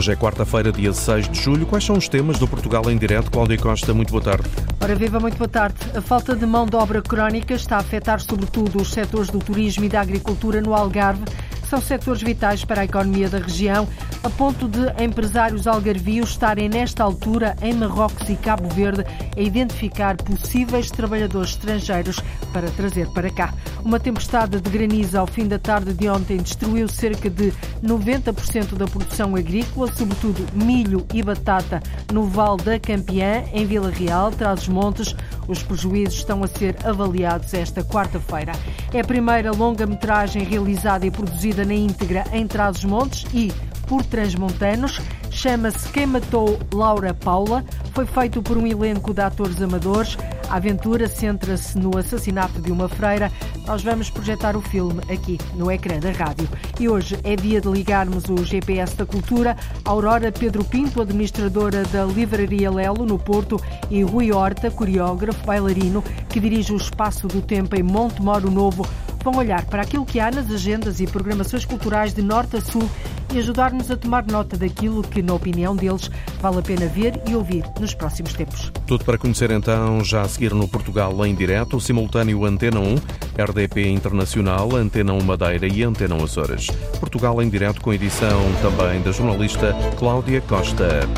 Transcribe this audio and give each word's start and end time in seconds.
Hoje 0.00 0.12
é 0.12 0.16
quarta-feira, 0.16 0.72
dia 0.72 0.94
6 0.94 1.28
de 1.28 1.38
julho. 1.38 1.66
Quais 1.66 1.84
são 1.84 1.94
os 1.94 2.08
temas 2.08 2.38
do 2.38 2.48
Portugal 2.48 2.90
em 2.90 2.96
Direto? 2.96 3.30
Cláudia 3.30 3.58
Costa, 3.58 3.92
muito 3.92 4.10
boa 4.10 4.22
tarde. 4.22 4.48
Ora 4.80 4.94
viva, 4.94 5.20
muito 5.20 5.36
boa 5.36 5.46
tarde. 5.46 5.76
A 5.94 6.00
falta 6.00 6.34
de 6.34 6.46
mão 6.46 6.64
de 6.64 6.74
obra 6.74 7.02
crónica 7.02 7.52
está 7.52 7.76
a 7.76 7.80
afetar 7.80 8.18
sobretudo 8.18 8.80
os 8.80 8.92
setores 8.92 9.28
do 9.28 9.38
turismo 9.40 9.84
e 9.84 9.90
da 9.90 10.00
agricultura 10.00 10.62
no 10.62 10.74
Algarve 10.74 11.22
são 11.70 11.80
setores 11.80 12.20
vitais 12.20 12.64
para 12.64 12.80
a 12.80 12.84
economia 12.84 13.28
da 13.28 13.38
região, 13.38 13.86
a 14.24 14.28
ponto 14.28 14.68
de 14.68 14.80
empresários 15.02 15.68
algarvios 15.68 16.30
estarem 16.30 16.68
nesta 16.68 17.04
altura 17.04 17.54
em 17.62 17.72
Marrocos 17.72 18.28
e 18.28 18.34
Cabo 18.34 18.68
Verde 18.70 19.06
a 19.36 19.40
identificar 19.40 20.16
possíveis 20.16 20.90
trabalhadores 20.90 21.50
estrangeiros 21.50 22.18
para 22.52 22.68
trazer 22.72 23.06
para 23.10 23.30
cá. 23.30 23.54
Uma 23.84 24.00
tempestade 24.00 24.60
de 24.60 24.68
granizo 24.68 25.16
ao 25.16 25.28
fim 25.28 25.46
da 25.46 25.60
tarde 25.60 25.94
de 25.94 26.08
ontem 26.08 26.38
destruiu 26.38 26.88
cerca 26.88 27.30
de 27.30 27.52
90% 27.84 28.74
da 28.74 28.86
produção 28.86 29.36
agrícola, 29.36 29.92
sobretudo 29.92 30.44
milho 30.52 31.06
e 31.14 31.22
batata, 31.22 31.80
no 32.12 32.24
Vale 32.24 32.62
da 32.62 32.80
Campeã, 32.80 33.44
em 33.52 33.64
Vila 33.64 33.90
Real, 33.90 34.32
Trás-os-Montes. 34.32 35.14
Os 35.46 35.62
prejuízos 35.62 36.18
estão 36.18 36.42
a 36.42 36.46
ser 36.46 36.76
avaliados 36.84 37.54
esta 37.54 37.82
quarta-feira. 37.82 38.52
É 38.92 39.00
a 39.00 39.04
primeira 39.04 39.52
longa-metragem 39.52 40.44
realizada 40.44 41.06
e 41.06 41.10
produzida 41.10 41.59
na 41.64 41.74
íntegra 41.74 42.24
em 42.32 42.46
Trás-os-Montes 42.46 43.26
e 43.32 43.52
por 43.86 44.04
transmontanos. 44.04 45.00
Chama-se 45.30 45.88
Quem 45.90 46.06
Matou 46.06 46.58
Laura 46.72 47.12
Paula. 47.12 47.64
Foi 47.92 48.06
feito 48.06 48.42
por 48.42 48.56
um 48.56 48.66
elenco 48.66 49.12
de 49.12 49.20
atores 49.20 49.60
amadores. 49.60 50.16
A 50.50 50.56
aventura 50.56 51.08
centra-se 51.08 51.78
no 51.78 51.96
assassinato 51.96 52.60
de 52.60 52.72
uma 52.72 52.88
freira. 52.88 53.30
Nós 53.66 53.84
vamos 53.84 54.10
projetar 54.10 54.56
o 54.56 54.60
filme 54.60 55.00
aqui 55.08 55.38
no 55.54 55.70
ecrã 55.70 56.00
da 56.00 56.10
rádio. 56.10 56.48
E 56.80 56.88
hoje 56.88 57.16
é 57.22 57.36
dia 57.36 57.60
de 57.60 57.68
ligarmos 57.68 58.24
o 58.28 58.44
GPS 58.44 58.96
da 58.96 59.06
Cultura. 59.06 59.56
Aurora 59.84 60.32
Pedro 60.32 60.64
Pinto, 60.64 61.00
administradora 61.00 61.84
da 61.84 62.04
Livraria 62.04 62.68
Lelo, 62.68 63.06
no 63.06 63.16
Porto, 63.16 63.62
e 63.88 64.02
Rui 64.02 64.32
Horta, 64.32 64.72
coreógrafo, 64.72 65.46
bailarino, 65.46 66.02
que 66.28 66.40
dirige 66.40 66.72
o 66.72 66.76
Espaço 66.76 67.28
do 67.28 67.40
Tempo 67.40 67.76
em 67.76 67.82
Monte 67.84 68.20
Moro 68.20 68.50
Novo, 68.50 68.84
vão 69.22 69.36
olhar 69.36 69.64
para 69.66 69.82
aquilo 69.82 70.04
que 70.04 70.18
há 70.18 70.32
nas 70.32 70.50
agendas 70.50 70.98
e 70.98 71.06
programações 71.06 71.64
culturais 71.64 72.12
de 72.12 72.22
norte 72.22 72.56
a 72.56 72.60
sul 72.60 72.90
e 73.32 73.38
ajudar-nos 73.38 73.88
a 73.88 73.96
tomar 73.96 74.26
nota 74.26 74.56
daquilo 74.56 75.02
que, 75.02 75.22
na 75.22 75.34
opinião 75.34 75.76
deles, 75.76 76.10
vale 76.40 76.58
a 76.58 76.62
pena 76.62 76.86
ver 76.86 77.22
e 77.28 77.36
ouvir 77.36 77.64
nos 77.78 77.94
próximos 77.94 78.32
tempos. 78.32 78.72
Tudo 78.90 79.04
para 79.04 79.16
conhecer 79.16 79.52
então 79.52 80.02
já 80.02 80.22
a 80.22 80.28
seguir 80.28 80.52
no 80.52 80.66
Portugal 80.66 81.24
em 81.24 81.32
direto, 81.32 81.80
simultâneo 81.80 82.44
Antena 82.44 82.80
1, 82.80 82.96
RDP 83.38 83.88
Internacional, 83.88 84.74
Antena 84.74 85.12
1 85.12 85.22
Madeira 85.22 85.68
e 85.68 85.84
Antena 85.84 86.16
1 86.16 86.24
Açores. 86.24 86.66
Portugal 86.98 87.40
em 87.40 87.48
direto 87.48 87.80
com 87.80 87.92
edição 87.92 88.42
também 88.60 89.00
da 89.00 89.12
jornalista 89.12 89.72
Cláudia 89.96 90.40
Costa. 90.40 91.08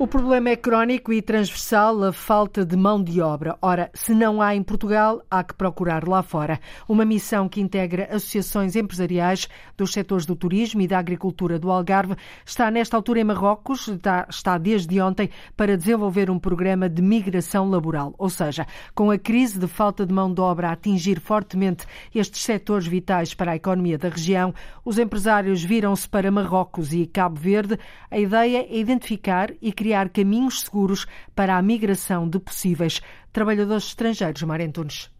O 0.00 0.06
problema 0.06 0.50
é 0.50 0.54
crónico 0.54 1.12
e 1.12 1.20
transversal, 1.20 2.04
a 2.04 2.12
falta 2.12 2.64
de 2.64 2.76
mão 2.76 3.02
de 3.02 3.20
obra. 3.20 3.58
Ora, 3.60 3.90
se 3.92 4.14
não 4.14 4.40
há 4.40 4.54
em 4.54 4.62
Portugal, 4.62 5.20
há 5.28 5.42
que 5.42 5.54
procurar 5.54 6.06
lá 6.06 6.22
fora. 6.22 6.60
Uma 6.88 7.04
missão 7.04 7.48
que 7.48 7.60
integra 7.60 8.04
associações 8.04 8.76
empresariais 8.76 9.48
dos 9.76 9.92
setores 9.92 10.24
do 10.24 10.36
turismo 10.36 10.80
e 10.80 10.86
da 10.86 11.00
agricultura 11.00 11.58
do 11.58 11.68
Algarve 11.68 12.14
está 12.46 12.70
nesta 12.70 12.96
altura 12.96 13.18
em 13.18 13.24
Marrocos, 13.24 13.88
está, 13.88 14.24
está 14.30 14.56
desde 14.56 15.00
ontem, 15.00 15.30
para 15.56 15.76
desenvolver 15.76 16.30
um 16.30 16.38
programa 16.38 16.88
de 16.88 17.02
migração 17.02 17.68
laboral. 17.68 18.14
Ou 18.18 18.30
seja, 18.30 18.68
com 18.94 19.10
a 19.10 19.18
crise 19.18 19.58
de 19.58 19.66
falta 19.66 20.06
de 20.06 20.14
mão 20.14 20.32
de 20.32 20.40
obra 20.40 20.68
a 20.68 20.72
atingir 20.74 21.18
fortemente 21.18 21.84
estes 22.14 22.44
setores 22.44 22.86
vitais 22.86 23.34
para 23.34 23.50
a 23.50 23.56
economia 23.56 23.98
da 23.98 24.08
região, 24.08 24.54
os 24.84 24.96
empresários 24.96 25.64
viram-se 25.64 26.08
para 26.08 26.30
Marrocos 26.30 26.92
e 26.92 27.04
Cabo 27.04 27.40
Verde. 27.40 27.76
A 28.08 28.16
ideia 28.16 28.58
é 28.58 28.78
identificar 28.78 29.50
e 29.60 29.72
criar 29.72 29.87
criar 29.88 30.10
caminhos 30.10 30.60
seguros 30.60 31.06
para 31.34 31.56
a 31.56 31.62
migração 31.62 32.28
de 32.28 32.38
possíveis 32.38 33.00
trabalhadores 33.32 33.84
estrangeiros. 33.84 34.42
Marentunes. 34.42 35.10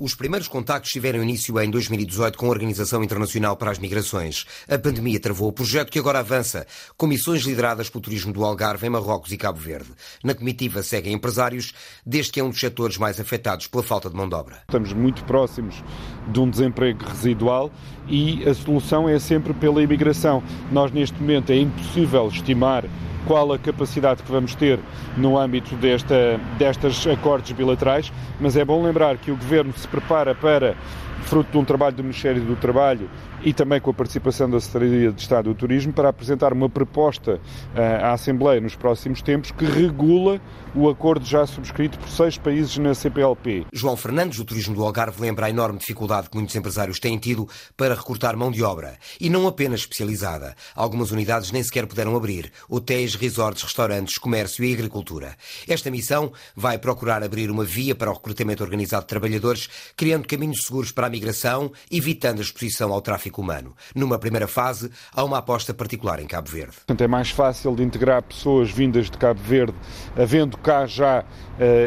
Os 0.00 0.14
primeiros 0.14 0.46
contactos 0.46 0.92
tiveram 0.92 1.24
início 1.24 1.58
em 1.60 1.68
2018 1.68 2.38
com 2.38 2.46
a 2.46 2.50
Organização 2.50 3.02
Internacional 3.02 3.56
para 3.56 3.72
as 3.72 3.80
Migrações. 3.80 4.46
A 4.68 4.78
pandemia 4.78 5.18
travou 5.18 5.48
o 5.48 5.52
projeto 5.52 5.90
que 5.90 5.98
agora 5.98 6.20
avança, 6.20 6.68
com 6.96 7.08
missões 7.08 7.42
lideradas 7.42 7.90
pelo 7.90 8.02
turismo 8.02 8.32
do 8.32 8.44
Algarve 8.44 8.86
em 8.86 8.90
Marrocos 8.90 9.32
e 9.32 9.36
Cabo 9.36 9.58
Verde. 9.58 9.90
Na 10.22 10.34
comitiva 10.34 10.84
seguem 10.84 11.14
empresários, 11.14 11.74
desde 12.06 12.30
que 12.30 12.38
é 12.38 12.44
um 12.44 12.50
dos 12.50 12.60
setores 12.60 12.96
mais 12.96 13.18
afetados 13.18 13.66
pela 13.66 13.82
falta 13.82 14.08
de 14.08 14.14
mão 14.14 14.28
de 14.28 14.36
obra. 14.36 14.58
Estamos 14.68 14.92
muito 14.92 15.24
próximos 15.24 15.82
de 16.28 16.38
um 16.38 16.48
desemprego 16.48 17.04
residual 17.04 17.68
e 18.06 18.48
a 18.48 18.54
solução 18.54 19.08
é 19.08 19.18
sempre 19.18 19.52
pela 19.52 19.82
imigração. 19.82 20.44
Nós, 20.70 20.92
neste 20.92 21.20
momento, 21.20 21.50
é 21.50 21.56
impossível 21.56 22.28
estimar 22.28 22.84
qual 23.26 23.52
a 23.52 23.58
capacidade 23.58 24.22
que 24.22 24.30
vamos 24.30 24.54
ter 24.54 24.78
no 25.16 25.38
âmbito 25.38 25.74
desta, 25.76 26.40
destes 26.58 27.06
acordos 27.06 27.52
bilaterais, 27.52 28.12
mas 28.40 28.56
é 28.56 28.64
bom 28.64 28.82
lembrar 28.82 29.16
que 29.16 29.30
o 29.30 29.36
Governo 29.36 29.72
se 29.76 29.86
prepara 29.86 30.34
para 30.34 30.76
fruto 31.24 31.50
de 31.52 31.58
um 31.58 31.64
trabalho 31.64 31.96
do 31.96 32.02
Ministério 32.02 32.42
do 32.42 32.56
Trabalho 32.56 33.08
e 33.42 33.52
também 33.52 33.80
com 33.80 33.90
a 33.90 33.94
participação 33.94 34.50
da 34.50 34.60
Secretaria 34.60 35.12
de 35.12 35.20
Estado 35.20 35.50
do 35.50 35.54
Turismo, 35.54 35.92
para 35.92 36.08
apresentar 36.08 36.52
uma 36.52 36.68
proposta 36.68 37.34
uh, 37.34 38.04
à 38.04 38.12
Assembleia 38.12 38.60
nos 38.60 38.74
próximos 38.74 39.22
tempos 39.22 39.50
que 39.50 39.64
regula 39.64 40.40
o 40.74 40.88
acordo 40.88 41.24
já 41.24 41.46
subscrito 41.46 41.98
por 41.98 42.08
seis 42.08 42.36
países 42.36 42.76
na 42.78 42.94
CPLP. 42.94 43.66
João 43.72 43.96
Fernandes, 43.96 44.38
do 44.38 44.44
Turismo 44.44 44.74
do 44.74 44.84
Algarve, 44.84 45.20
lembra 45.20 45.46
a 45.46 45.50
enorme 45.50 45.78
dificuldade 45.78 46.28
que 46.28 46.36
muitos 46.36 46.54
empresários 46.54 46.98
têm 46.98 47.18
tido 47.18 47.48
para 47.76 47.94
recrutar 47.94 48.36
mão 48.36 48.50
de 48.50 48.62
obra. 48.62 48.96
E 49.20 49.30
não 49.30 49.46
apenas 49.46 49.80
especializada. 49.80 50.54
Algumas 50.74 51.10
unidades 51.10 51.52
nem 51.52 51.62
sequer 51.62 51.86
puderam 51.86 52.16
abrir. 52.16 52.52
Hotéis, 52.68 53.14
resorts, 53.14 53.62
restaurantes, 53.62 54.18
comércio 54.18 54.64
e 54.64 54.72
agricultura. 54.72 55.36
Esta 55.66 55.90
missão 55.90 56.32
vai 56.54 56.78
procurar 56.78 57.22
abrir 57.22 57.50
uma 57.50 57.64
via 57.64 57.94
para 57.94 58.10
o 58.10 58.14
recrutamento 58.14 58.62
organizado 58.62 59.02
de 59.02 59.08
trabalhadores, 59.08 59.68
criando 59.96 60.26
caminhos 60.26 60.64
seguros 60.64 60.92
para 60.92 61.06
a 61.06 61.10
migração, 61.18 61.70
evitando 61.90 62.38
a 62.38 62.42
exposição 62.42 62.92
ao 62.92 63.00
tráfico 63.00 63.42
humano. 63.42 63.74
Numa 63.94 64.18
primeira 64.18 64.46
fase, 64.46 64.90
há 65.12 65.24
uma 65.24 65.38
aposta 65.38 65.74
particular 65.74 66.20
em 66.20 66.26
Cabo 66.26 66.48
Verde. 66.48 66.76
Portanto, 66.76 67.02
é 67.02 67.08
mais 67.08 67.30
fácil 67.30 67.74
de 67.74 67.82
integrar 67.82 68.22
pessoas 68.22 68.70
vindas 68.70 69.10
de 69.10 69.18
Cabo 69.18 69.40
Verde, 69.42 69.74
havendo 70.16 70.56
cá 70.56 70.86
já 70.86 71.20
uh, 71.22 71.26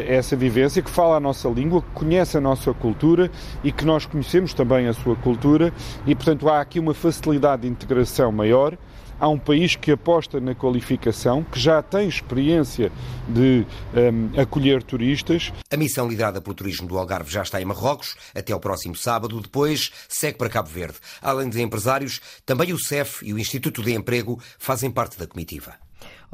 essa 0.06 0.36
vivência, 0.36 0.82
que 0.82 0.90
fala 0.90 1.16
a 1.16 1.20
nossa 1.20 1.48
língua, 1.48 1.82
que 1.82 1.90
conhece 1.94 2.36
a 2.36 2.40
nossa 2.40 2.72
cultura 2.74 3.30
e 3.64 3.72
que 3.72 3.84
nós 3.84 4.04
conhecemos 4.04 4.52
também 4.52 4.86
a 4.86 4.92
sua 4.92 5.16
cultura 5.16 5.72
e, 6.06 6.14
portanto, 6.14 6.48
há 6.48 6.60
aqui 6.60 6.78
uma 6.78 6.94
facilidade 6.94 7.62
de 7.62 7.68
integração 7.68 8.30
maior. 8.30 8.76
Há 9.22 9.28
um 9.28 9.38
país 9.38 9.76
que 9.76 9.92
aposta 9.92 10.40
na 10.40 10.52
qualificação, 10.52 11.44
que 11.44 11.56
já 11.56 11.80
tem 11.80 12.08
experiência 12.08 12.90
de 13.28 13.64
um, 13.94 14.40
acolher 14.40 14.82
turistas. 14.82 15.52
A 15.72 15.76
missão 15.76 16.08
liderada 16.08 16.40
pelo 16.40 16.56
Turismo 16.56 16.88
do 16.88 16.98
Algarve 16.98 17.30
já 17.30 17.42
está 17.42 17.62
em 17.62 17.64
Marrocos 17.64 18.16
até 18.34 18.52
ao 18.52 18.58
próximo 18.58 18.96
sábado. 18.96 19.40
Depois 19.40 19.92
segue 20.08 20.38
para 20.38 20.48
Cabo 20.48 20.70
Verde. 20.70 20.98
Além 21.22 21.48
de 21.48 21.62
empresários, 21.62 22.20
também 22.44 22.72
o 22.72 22.78
CEF 22.80 23.24
e 23.24 23.32
o 23.32 23.38
Instituto 23.38 23.80
de 23.80 23.94
Emprego 23.94 24.42
fazem 24.58 24.90
parte 24.90 25.16
da 25.16 25.24
comitiva. 25.28 25.74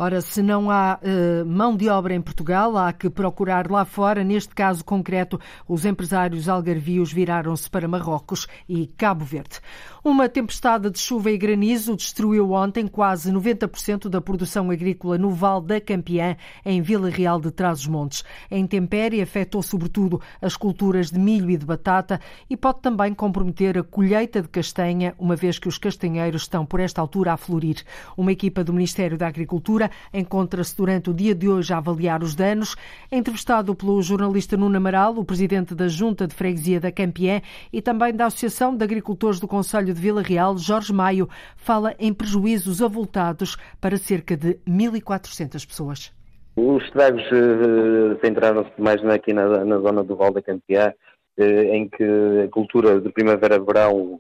Ora, 0.01 0.21
se 0.21 0.43
não 0.43 0.71
há 0.71 1.01
uh, 1.03 1.45
mão 1.45 1.77
de 1.77 1.89
obra 1.89 2.15
em 2.15 2.23
Portugal, 2.23 2.77
há 2.77 2.93
que 2.93 3.11
procurar 3.11 3.69
lá 3.69 3.85
fora. 3.85 4.23
Neste 4.23 4.55
caso 4.55 4.85
concreto, 4.85 5.41
os 5.67 5.85
empresários 5.85 6.49
algarvios 6.49 7.13
viraram-se 7.13 7.69
para 7.69 7.89
Marrocos 7.89 8.47
e 8.69 8.87
Cabo 8.87 9.25
Verde. 9.25 9.59
Uma 10.05 10.29
tempestade 10.29 10.91
de 10.91 10.99
chuva 10.99 11.29
e 11.31 11.37
granizo 11.37 11.97
destruiu 11.97 12.53
ontem 12.53 12.87
quase 12.87 13.33
90% 13.33 14.09
da 14.09 14.21
produção 14.21 14.71
agrícola 14.71 15.19
no 15.19 15.31
Val 15.31 15.61
da 15.61 15.81
Campeã, 15.81 16.37
em 16.65 16.81
Vila 16.81 17.11
Real 17.11 17.41
de 17.41 17.51
Trás-os-Montes. 17.51 18.23
A 18.49 18.57
intempérie 18.57 19.21
afetou 19.21 19.61
sobretudo 19.61 20.21
as 20.41 20.57
culturas 20.57 21.11
de 21.11 21.19
milho 21.19 21.51
e 21.51 21.57
de 21.57 21.67
batata 21.67 22.21
e 22.49 22.57
pode 22.57 22.81
também 22.81 23.13
comprometer 23.13 23.77
a 23.77 23.83
colheita 23.83 24.41
de 24.41 24.49
castanha, 24.49 25.15
uma 25.19 25.35
vez 25.35 25.59
que 25.59 25.67
os 25.67 25.79
castanheiros 25.79 26.43
estão 26.43 26.65
por 26.65 26.79
esta 26.79 27.01
altura 27.01 27.33
a 27.33 27.37
florir. 27.37 27.83
Uma 28.17 28.31
equipa 28.31 28.63
do 28.63 28.73
Ministério 28.73 29.19
da 29.19 29.27
Agricultura 29.27 29.91
encontra-se 30.15 30.77
durante 30.77 31.11
o 31.11 31.15
dia 31.15 31.35
de 31.35 31.49
hoje 31.49 31.73
a 31.73 31.79
avaliar 31.79 32.23
os 32.23 32.37
danos. 32.37 32.77
Entrevistado 33.11 33.75
pelo 33.75 34.01
jornalista 34.01 34.57
Nuno 34.57 34.77
Amaral, 34.77 35.19
o 35.19 35.25
presidente 35.25 35.75
da 35.75 35.89
Junta 35.89 36.25
de 36.25 36.35
Freguesia 36.35 36.79
da 36.79 36.93
Campié 36.93 37.43
e 37.73 37.83
também 37.83 38.15
da 38.15 38.27
Associação 38.27 38.77
de 38.77 38.85
Agricultores 38.85 39.41
do 39.41 39.49
Conselho 39.49 39.88
de 39.95 40.01
Vila 40.01 40.23
Real, 40.23 40.57
Jorge 40.57 40.93
Maio, 40.93 41.29
fala 41.57 41.95
em 41.99 42.13
prejuízos 42.13 42.83
avultados 42.83 43.57
para 43.81 43.97
cerca 43.97 44.37
de 44.37 44.55
1.400 44.69 45.67
pessoas. 45.67 46.13
Os 46.57 46.83
estragos 46.85 47.23
uh, 47.31 48.19
centraram-se 48.25 48.81
mais 48.81 49.05
aqui 49.07 49.33
na, 49.33 49.65
na, 49.65 49.79
zona 49.79 50.03
do 50.03 50.17
Val 50.17 50.33
da 50.33 50.43
Campiá, 50.43 50.93
eh, 51.39 51.77
em 51.77 51.89
que 51.89 52.03
a 52.45 52.49
cultura 52.51 53.01
de 53.01 53.13
primavera-verão, 53.13 54.19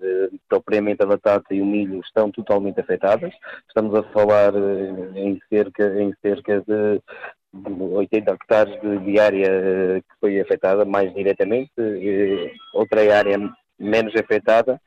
propriamente 0.48 1.02
a 1.02 1.06
batata 1.06 1.52
e 1.52 1.60
o 1.60 1.66
milho, 1.66 1.98
estão 1.98 2.30
totalmente 2.30 2.80
afetadas. 2.80 3.34
Estamos 3.66 3.92
a 3.96 4.04
falar 4.12 4.54
eh, 4.54 5.18
em 5.20 5.40
cerca, 5.48 6.00
em 6.00 6.14
cerca 6.22 6.60
de 6.60 7.02
80 7.52 8.30
hectares 8.30 8.80
de, 9.04 9.18
área 9.18 9.48
eh, 9.48 10.00
que 10.00 10.14
foi 10.20 10.40
afetada 10.40 10.84
mais 10.84 11.12
diretamente, 11.12 11.72
outra 12.72 13.00
área 13.12 13.36
menos 13.80 14.14
afetada, 14.14 14.80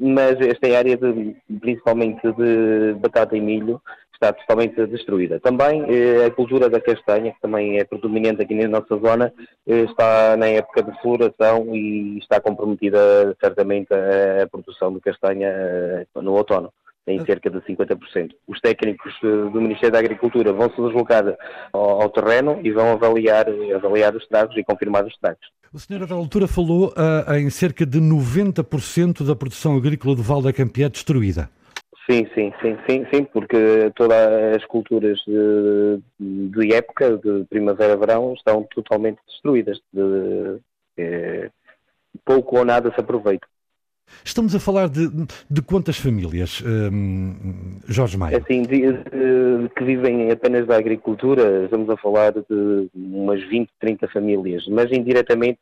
mas 0.00 0.40
esta 0.40 0.76
área 0.76 0.96
de, 0.96 1.36
principalmente 1.60 2.20
de 2.32 2.94
batata 2.98 3.36
e 3.36 3.40
milho 3.40 3.80
está 4.12 4.32
totalmente 4.32 4.84
destruída. 4.86 5.38
Também 5.38 5.84
a 6.26 6.30
cultura 6.30 6.68
da 6.68 6.80
castanha, 6.80 7.32
que 7.32 7.40
também 7.40 7.78
é 7.78 7.84
predominante 7.84 8.42
aqui 8.42 8.54
na 8.54 8.68
nossa 8.68 8.96
zona, 8.96 9.32
está 9.64 10.36
na 10.36 10.46
época 10.46 10.82
de 10.82 11.00
floração 11.00 11.74
e 11.74 12.18
está 12.18 12.40
comprometida 12.40 13.36
certamente 13.40 13.88
a, 13.94 14.46
produção 14.48 14.92
de 14.92 15.00
castanha 15.00 16.06
no 16.16 16.34
outono 16.34 16.72
em 17.06 17.24
cerca 17.24 17.48
de 17.48 17.58
50%. 17.60 18.32
Os 18.46 18.60
técnicos 18.60 19.14
do 19.22 19.60
Ministério 19.60 19.92
da 19.92 19.98
Agricultura 19.98 20.52
vão 20.52 20.68
se 20.68 20.76
deslocar 20.76 21.24
ao, 21.72 22.02
ao 22.02 22.10
terreno 22.10 22.60
e 22.62 22.70
vão 22.70 22.92
avaliar, 22.92 23.46
avaliar 23.74 24.14
os 24.14 24.22
estragos 24.22 24.56
e 24.58 24.64
confirmar 24.64 25.06
os 25.06 25.12
estragos. 25.12 25.48
O 25.72 25.78
senhor 25.78 26.06
da 26.06 26.14
altura 26.14 26.48
falou 26.48 26.94
uh, 26.96 27.34
em 27.34 27.50
cerca 27.50 27.84
de 27.84 28.00
90% 28.00 29.24
da 29.24 29.36
produção 29.36 29.76
agrícola 29.76 30.16
do 30.16 30.22
Val 30.22 30.40
da 30.40 30.52
Campié 30.52 30.88
destruída. 30.88 31.50
Sim, 32.10 32.26
sim, 32.34 32.50
sim, 32.62 32.78
sim, 32.88 33.06
sim, 33.12 33.24
porque 33.24 33.92
todas 33.94 34.56
as 34.56 34.64
culturas 34.64 35.18
de, 35.26 36.00
de 36.18 36.74
época, 36.74 37.18
de 37.18 37.44
primavera-verão, 37.50 38.32
estão 38.32 38.66
totalmente 38.74 39.18
destruídas. 39.26 39.78
De, 39.92 40.58
de, 40.96 41.50
pouco 42.24 42.58
ou 42.58 42.64
nada 42.64 42.90
se 42.94 43.00
aproveita. 43.00 43.46
Estamos 44.24 44.54
a 44.54 44.60
falar 44.60 44.88
de, 44.88 45.08
de 45.50 45.62
quantas 45.62 45.96
famílias, 45.96 46.62
hum, 46.64 47.78
Jorge 47.86 48.16
Maia? 48.16 48.38
Assim, 48.38 48.62
de, 48.62 48.92
de, 48.92 49.68
que 49.76 49.84
vivem 49.84 50.30
apenas 50.30 50.66
da 50.66 50.76
agricultura, 50.76 51.64
estamos 51.64 51.88
a 51.90 51.96
falar 51.96 52.32
de 52.32 52.88
umas 52.94 53.42
20, 53.48 53.70
30 53.80 54.08
famílias, 54.08 54.66
mas 54.68 54.90
indiretamente 54.92 55.60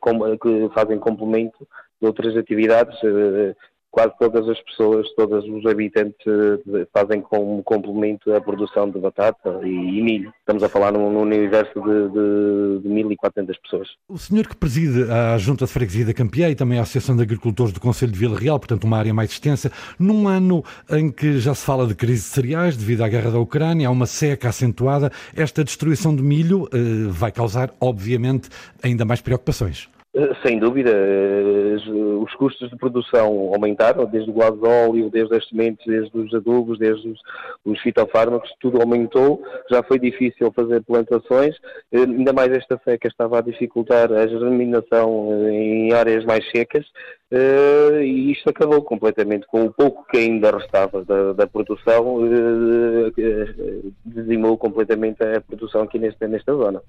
com, 0.00 0.38
que 0.38 0.70
fazem 0.74 0.98
complemento 0.98 1.66
de 2.00 2.06
outras 2.06 2.36
atividades, 2.36 2.96
eh, 3.02 3.54
quase 3.90 4.12
todas 4.18 4.48
as 4.48 4.60
pessoas, 4.62 5.06
todos 5.14 5.44
os 5.48 5.64
habitantes 5.66 6.26
eh, 6.26 6.86
fazem 6.92 7.20
como 7.20 7.62
complemento 7.62 8.32
a 8.32 8.40
produção 8.40 8.90
de 8.90 8.98
batata 8.98 9.60
e, 9.64 10.02
milho. 10.02 10.32
Estamos 10.40 10.62
a 10.62 10.68
falar 10.68 10.92
num, 10.92 11.10
num 11.10 11.22
universo 11.22 11.74
de, 11.80 12.08
de, 12.08 12.88
de 12.88 13.16
1.400 13.16 13.56
pessoas. 13.62 13.88
O 14.08 14.18
senhor 14.18 14.46
que 14.46 14.56
preside 14.56 15.10
a 15.10 15.38
Junta 15.38 15.64
de 15.64 15.72
Freguesia 15.72 16.04
da 16.04 16.14
Campeã 16.14 16.48
e 16.48 16.54
também 16.54 16.78
a 16.78 16.82
Associação 16.82 17.16
de 17.16 17.22
Agricultores 17.22 17.72
do 17.72 17.80
Conselho 17.80 18.12
de 18.12 18.18
Vila 18.18 18.38
Real, 18.38 18.58
portanto 18.58 18.84
uma 18.84 18.98
área 18.98 19.12
mais 19.12 19.30
extensa, 19.30 19.72
num 19.98 20.28
ano 20.28 20.62
em 20.90 21.10
que 21.10 21.38
já 21.38 21.54
se 21.54 21.64
fala 21.64 21.86
de 21.86 21.94
crise 21.94 22.22
de 22.22 22.28
cereais 22.28 22.76
devido 22.76 23.02
à 23.02 23.08
guerra 23.08 23.30
da 23.30 23.38
Ucrânia, 23.38 23.88
há 23.88 23.90
uma 23.90 24.06
seca 24.06 24.48
acentuada, 24.48 25.10
esta 25.34 25.64
destruição 25.64 26.14
de 26.14 26.22
milho 26.22 26.68
eh, 26.72 27.08
vai 27.08 27.32
causar, 27.32 27.74
obviamente, 27.80 28.48
ainda 28.82 29.04
mais 29.04 29.20
preocupações. 29.20 29.88
Eh, 30.14 30.34
sem 30.42 30.58
dúvida, 30.58 30.90
eh, 30.90 31.76
os 32.18 32.34
custos 32.34 32.70
de 32.70 32.76
produção 32.76 33.26
aumentaram, 33.52 34.06
desde 34.06 34.30
o 34.30 34.34
gasóleo, 34.34 35.10
desde 35.10 35.36
as 35.36 35.46
sementes, 35.48 35.84
desde 35.86 36.18
os 36.18 36.32
adubos, 36.32 36.78
desde 36.78 37.08
os, 37.10 37.20
os 37.64 37.78
fitofármacos, 37.82 38.50
tudo 38.58 38.80
aumentou, 38.80 39.42
já 39.70 39.82
foi 39.82 39.98
difícil 39.98 40.50
fazer 40.52 40.82
plantações, 40.82 41.54
eh, 41.92 41.98
ainda 41.98 42.32
mais 42.32 42.50
esta 42.52 42.80
seca 42.84 43.06
estava 43.06 43.38
a 43.38 43.42
dificultar 43.42 44.10
a 44.10 44.26
germinação 44.26 45.46
em 45.50 45.92
áreas 45.92 46.24
mais 46.24 46.48
secas, 46.50 46.86
Uh, 47.30 48.00
e 48.00 48.32
isto 48.32 48.48
acabou 48.48 48.80
completamente 48.80 49.46
com 49.48 49.66
o 49.66 49.70
pouco 49.70 50.06
que 50.10 50.16
ainda 50.16 50.50
restava 50.50 51.04
da, 51.04 51.34
da 51.34 51.46
produção, 51.46 52.16
uh, 52.16 53.08
uh, 53.08 53.94
dizimou 54.02 54.56
completamente 54.56 55.22
a 55.22 55.38
produção 55.38 55.82
aqui 55.82 55.98
nesta, 55.98 56.26
nesta 56.26 56.54
zona. 56.54 56.80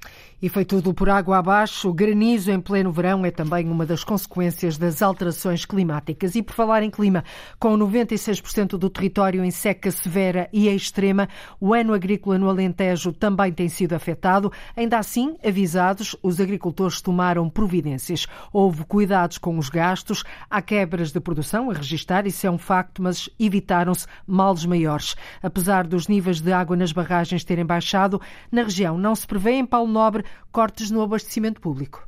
E 0.41 0.47
foi 0.47 0.63
tudo 0.63 0.93
por 0.93 1.09
água 1.09 1.39
abaixo. 1.39 1.89
O 1.89 1.93
granizo 1.93 2.51
em 2.51 2.61
pleno 2.61 2.89
verão 2.89 3.25
é 3.25 3.31
também 3.31 3.69
uma 3.69 3.85
das 3.85 4.05
consequências 4.05 4.77
das 4.77 5.01
alterações 5.01 5.65
climáticas. 5.65 6.35
E 6.35 6.41
por 6.41 6.53
falar 6.53 6.83
em 6.83 6.89
clima, 6.89 7.25
com 7.59 7.77
96% 7.77 8.77
do 8.77 8.89
território 8.89 9.43
em 9.43 9.51
seca 9.51 9.91
severa 9.91 10.47
e 10.53 10.69
extrema, 10.69 11.27
o 11.59 11.73
ano 11.73 11.93
agrícola 11.93 12.39
no 12.39 12.47
Alentejo 12.47 13.11
também 13.11 13.51
tem 13.51 13.67
sido 13.67 13.91
afetado. 13.91 14.49
Ainda 14.73 14.99
assim, 14.99 15.35
avisados, 15.45 16.15
os 16.23 16.39
agricultores 16.39 17.01
tomaram 17.01 17.49
providências. 17.49 18.25
Houve 18.53 18.85
cuidados 18.85 19.37
com 19.37 19.57
os 19.57 19.67
gastos, 19.67 20.23
Há 20.49 20.61
quebras 20.61 21.11
de 21.11 21.19
produção 21.19 21.69
a 21.69 21.73
registrar, 21.73 22.25
isso 22.25 22.45
é 22.45 22.51
um 22.51 22.57
facto, 22.57 23.01
mas 23.01 23.29
evitaram-se 23.39 24.07
males 24.25 24.65
maiores. 24.65 25.15
Apesar 25.41 25.85
dos 25.85 26.07
níveis 26.07 26.41
de 26.41 26.51
água 26.51 26.75
nas 26.75 26.91
barragens 26.91 27.43
terem 27.43 27.65
baixado, 27.65 28.21
na 28.51 28.63
região 28.63 28.97
não 28.97 29.15
se 29.15 29.25
prevê 29.27 29.53
em 29.53 29.65
Paulo 29.65 29.91
Nobre 29.91 30.23
cortes 30.51 30.91
no 30.91 31.01
abastecimento 31.01 31.61
público. 31.61 32.07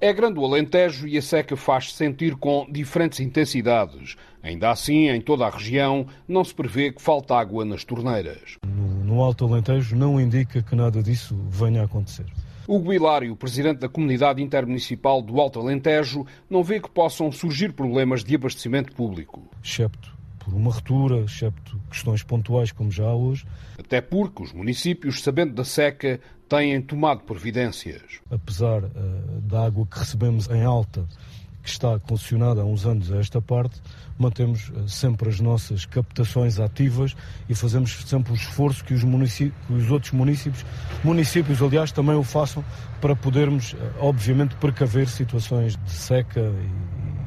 É 0.00 0.12
grande 0.12 0.38
o 0.38 0.44
Alentejo 0.44 1.08
e 1.08 1.18
a 1.18 1.22
seca 1.22 1.56
faz-se 1.56 1.94
sentir 1.94 2.36
com 2.36 2.64
diferentes 2.70 3.18
intensidades. 3.18 4.16
Ainda 4.40 4.70
assim, 4.70 5.08
em 5.08 5.20
toda 5.20 5.44
a 5.44 5.50
região, 5.50 6.06
não 6.28 6.44
se 6.44 6.54
prevê 6.54 6.92
que 6.92 7.02
falta 7.02 7.34
água 7.34 7.64
nas 7.64 7.82
torneiras. 7.82 8.58
No, 8.64 9.04
no 9.04 9.20
Alto 9.20 9.44
Alentejo 9.44 9.96
não 9.96 10.20
indica 10.20 10.62
que 10.62 10.76
nada 10.76 11.02
disso 11.02 11.36
venha 11.50 11.82
a 11.82 11.84
acontecer. 11.86 12.26
Hugo 12.68 12.92
Hilário, 12.92 13.34
presidente 13.34 13.78
da 13.78 13.88
Comunidade 13.88 14.42
Intermunicipal 14.42 15.22
do 15.22 15.40
Alto 15.40 15.58
Alentejo, 15.58 16.26
não 16.50 16.62
vê 16.62 16.78
que 16.78 16.90
possam 16.90 17.32
surgir 17.32 17.72
problemas 17.72 18.22
de 18.22 18.34
abastecimento 18.34 18.92
público. 18.94 19.42
Excepto 19.64 20.18
por 20.38 20.52
uma 20.54 20.70
ruptura, 20.70 21.20
excepto 21.20 21.80
questões 21.90 22.22
pontuais 22.22 22.70
como 22.70 22.90
já 22.90 23.04
há 23.04 23.14
hoje. 23.14 23.46
Até 23.78 24.02
porque 24.02 24.42
os 24.42 24.52
municípios, 24.52 25.22
sabendo 25.22 25.54
da 25.54 25.64
seca, 25.64 26.20
têm 26.48 26.80
tomado 26.82 27.20
providências. 27.24 28.20
Apesar 28.30 28.84
uh, 28.84 28.90
da 29.42 29.64
água 29.64 29.86
que 29.86 29.98
recebemos 29.98 30.48
em 30.50 30.62
alta, 30.62 31.06
que 31.68 31.72
está 31.72 31.98
concessionada 31.98 32.62
há 32.62 32.64
uns 32.64 32.86
anos 32.86 33.12
a 33.12 33.18
esta 33.18 33.42
parte, 33.42 33.80
mantemos 34.18 34.70
uh, 34.70 34.88
sempre 34.88 35.28
as 35.28 35.38
nossas 35.38 35.84
captações 35.84 36.58
ativas 36.58 37.14
e 37.48 37.54
fazemos 37.54 37.92
sempre 38.06 38.32
o 38.32 38.34
esforço 38.34 38.82
que 38.84 38.94
os, 38.94 39.02
que 39.02 39.52
os 39.70 39.90
outros 39.90 40.12
municípios, 40.12 40.64
municípios, 41.04 41.62
aliás, 41.62 41.92
também 41.92 42.16
o 42.16 42.22
façam 42.22 42.64
para 43.00 43.14
podermos, 43.14 43.74
uh, 43.74 43.76
obviamente, 44.00 44.54
precaver 44.56 45.08
situações 45.08 45.76
de 45.76 45.92
seca 45.92 46.52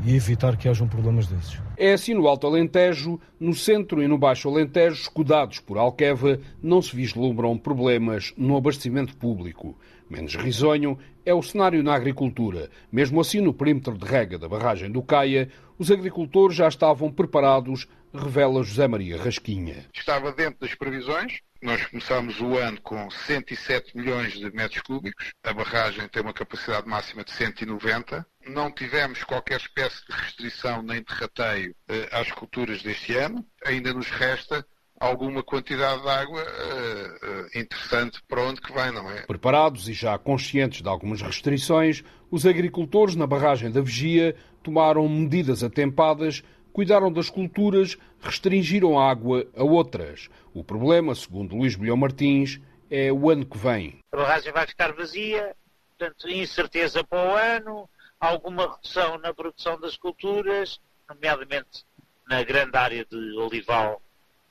e, 0.03 0.11
e 0.11 0.15
evitar 0.15 0.57
que 0.57 0.67
hajam 0.67 0.87
problemas 0.87 1.27
desses. 1.27 1.59
É 1.77 1.93
assim 1.93 2.13
no 2.13 2.27
Alto 2.27 2.47
Alentejo, 2.47 3.19
no 3.39 3.53
centro 3.53 4.01
e 4.01 4.07
no 4.07 4.17
Baixo 4.17 4.49
Alentejo, 4.49 5.01
escudados 5.01 5.59
por 5.59 5.77
Alqueva, 5.77 6.39
não 6.61 6.81
se 6.81 6.95
vislumbram 6.95 7.57
problemas 7.57 8.33
no 8.35 8.57
abastecimento 8.57 9.15
público. 9.15 9.77
Menos 10.11 10.35
risonho 10.35 10.99
é 11.25 11.33
o 11.33 11.41
cenário 11.41 11.81
na 11.81 11.95
agricultura. 11.95 12.69
Mesmo 12.91 13.21
assim, 13.21 13.39
no 13.39 13.53
perímetro 13.53 13.97
de 13.97 14.05
rega 14.05 14.37
da 14.37 14.49
barragem 14.49 14.91
do 14.91 15.01
Caia, 15.01 15.49
os 15.79 15.89
agricultores 15.89 16.53
já 16.53 16.67
estavam 16.67 17.09
preparados, 17.09 17.87
revela 18.13 18.61
José 18.61 18.89
Maria 18.89 19.15
Rasquinha. 19.15 19.85
Estava 19.93 20.33
dentro 20.33 20.59
das 20.59 20.75
previsões, 20.75 21.39
nós 21.61 21.85
começámos 21.85 22.41
o 22.41 22.57
ano 22.57 22.81
com 22.81 23.09
107 23.09 23.95
milhões 23.95 24.33
de 24.33 24.51
metros 24.53 24.81
cúbicos. 24.81 25.31
A 25.45 25.53
barragem 25.53 26.05
tem 26.09 26.21
uma 26.21 26.33
capacidade 26.33 26.85
máxima 26.89 27.23
de 27.23 27.31
190 27.31 28.27
não 28.47 28.71
tivemos 28.71 29.23
qualquer 29.23 29.57
espécie 29.57 30.05
de 30.07 30.13
restrição 30.13 30.81
nem 30.81 31.03
de 31.03 31.13
rateio 31.13 31.75
eh, 31.87 32.09
às 32.11 32.31
culturas 32.31 32.81
deste 32.81 33.15
ano. 33.15 33.45
Ainda 33.65 33.93
nos 33.93 34.09
resta 34.09 34.65
alguma 35.01 35.41
quantidade 35.41 36.03
de 36.03 36.07
água 36.07 36.43
uh, 36.43 36.45
uh, 36.45 37.59
interessante 37.59 38.21
para 38.27 38.43
onde 38.43 38.61
que 38.61 38.71
vai, 38.71 38.91
não 38.91 39.09
é? 39.09 39.23
Preparados 39.23 39.89
e 39.89 39.93
já 39.93 40.15
conscientes 40.19 40.83
de 40.83 40.87
algumas 40.87 41.23
restrições, 41.23 42.03
os 42.29 42.45
agricultores 42.45 43.15
na 43.15 43.25
barragem 43.25 43.71
da 43.71 43.81
Vigia 43.81 44.35
tomaram 44.61 45.09
medidas 45.09 45.63
atempadas, 45.63 46.43
cuidaram 46.71 47.11
das 47.11 47.31
culturas, 47.31 47.97
restringiram 48.21 48.99
a 48.99 49.09
água 49.09 49.47
a 49.57 49.63
outras. 49.63 50.29
O 50.53 50.63
problema, 50.63 51.15
segundo 51.15 51.55
Luís 51.55 51.75
Bilhão 51.75 51.97
Martins, 51.97 52.61
é 52.87 53.11
o 53.11 53.27
ano 53.31 53.43
que 53.43 53.57
vem. 53.57 53.97
A 54.11 54.17
barragem 54.17 54.53
vai 54.53 54.67
ficar 54.67 54.93
vazia, 54.93 55.55
portanto, 55.97 56.29
incerteza 56.29 57.03
para 57.03 57.27
o 57.27 57.35
ano, 57.35 57.89
alguma 58.19 58.75
redução 58.75 59.17
na 59.17 59.33
produção 59.33 59.79
das 59.79 59.97
culturas, 59.97 60.79
nomeadamente 61.09 61.85
na 62.29 62.43
grande 62.43 62.77
área 62.77 63.03
de 63.03 63.35
olival 63.35 63.99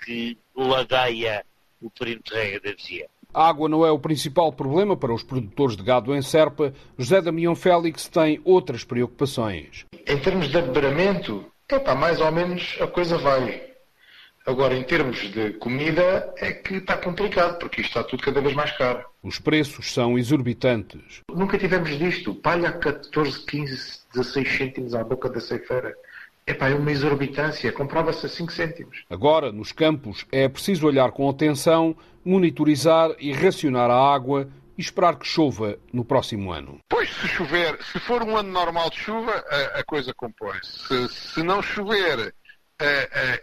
que 0.05 0.39
ladeia 0.57 1.45
o 1.81 1.91
perímetro 1.91 2.35
de 2.35 2.41
rega 2.41 2.61
da 2.61 2.73
vizinha. 2.73 3.07
A 3.33 3.49
água 3.49 3.69
não 3.69 3.87
é 3.87 3.91
o 3.91 3.99
principal 3.99 4.53
problema 4.53 4.97
para 4.97 5.15
os 5.15 5.23
produtores 5.23 5.77
de 5.77 5.85
gado 5.85 6.15
em 6.15 6.21
Serpa. 6.21 6.73
José 6.99 7.23
Damião 7.23 7.55
Félix 7.55 8.09
tem 8.09 8.41
outras 8.45 8.83
preocupações. 8.83 9.87
Em 10.07 10.19
termos 10.19 10.49
de 10.49 10.59
aberamento, 10.59 11.45
é 11.69 11.79
pá, 11.79 11.95
mais 11.95 12.21
ou 12.21 12.33
menos 12.33 12.77
a 12.81 12.89
coisa 12.89 13.17
vai. 13.17 13.71
Agora, 14.47 14.75
em 14.75 14.83
termos 14.83 15.31
de 15.31 15.53
comida, 15.55 16.33
é 16.39 16.53
que 16.53 16.77
está 16.77 16.97
complicado, 16.97 17.59
porque 17.59 17.83
isto 17.83 17.91
está 17.91 18.03
tudo 18.03 18.23
cada 18.23 18.41
vez 18.41 18.55
mais 18.55 18.73
caro. 18.77 19.05
Os 19.23 19.39
preços 19.39 19.93
são 19.93 20.19
exorbitantes. 20.19 21.21
Nunca 21.31 21.59
tivemos 21.59 21.97
disto. 21.97 22.35
Palha 22.35 22.71
a 22.71 22.73
14, 22.73 23.45
15, 23.47 24.01
16 24.15 24.57
cêntimos 24.57 24.95
à 24.95 25.05
boca 25.05 25.29
da 25.29 25.41
ceifeira. 25.41 25.95
Epá, 26.47 26.69
é 26.69 26.75
uma 26.75 26.91
exorbitância. 26.91 27.73
Comprava-se 27.73 28.27
a 28.27 28.29
5 28.29 28.53
cêntimos. 28.53 29.05
Agora, 29.09 29.53
nos 29.53 29.73
campos, 29.73 30.27
é 30.33 30.49
preciso 30.49 30.87
olhar 30.87 31.13
com 31.13 31.29
atenção, 31.29 31.97
monitorizar 32.25 33.11
e 33.19 33.33
racionar 33.33 33.91
a 33.91 34.15
água 34.15 34.49
e 34.77 34.81
esperar 34.81 35.17
que 35.17 35.27
chova 35.27 35.79
no 35.93 36.05
próximo 36.05 36.51
ano. 36.53 36.79
Pois, 36.89 37.09
se 37.11 37.29
chover, 37.29 37.79
se 37.83 38.01
for 38.01 38.23
um 38.23 38.37
ano 38.37 38.51
normal 38.51 38.91
de 38.91 38.97
chuva, 38.97 39.33
a, 39.33 39.81
a 39.81 39.85
coisa 39.85 40.13
compõe-se. 40.15 40.89
Se, 40.89 41.09
se 41.09 41.43
não 41.43 41.63
chover, 41.63 42.35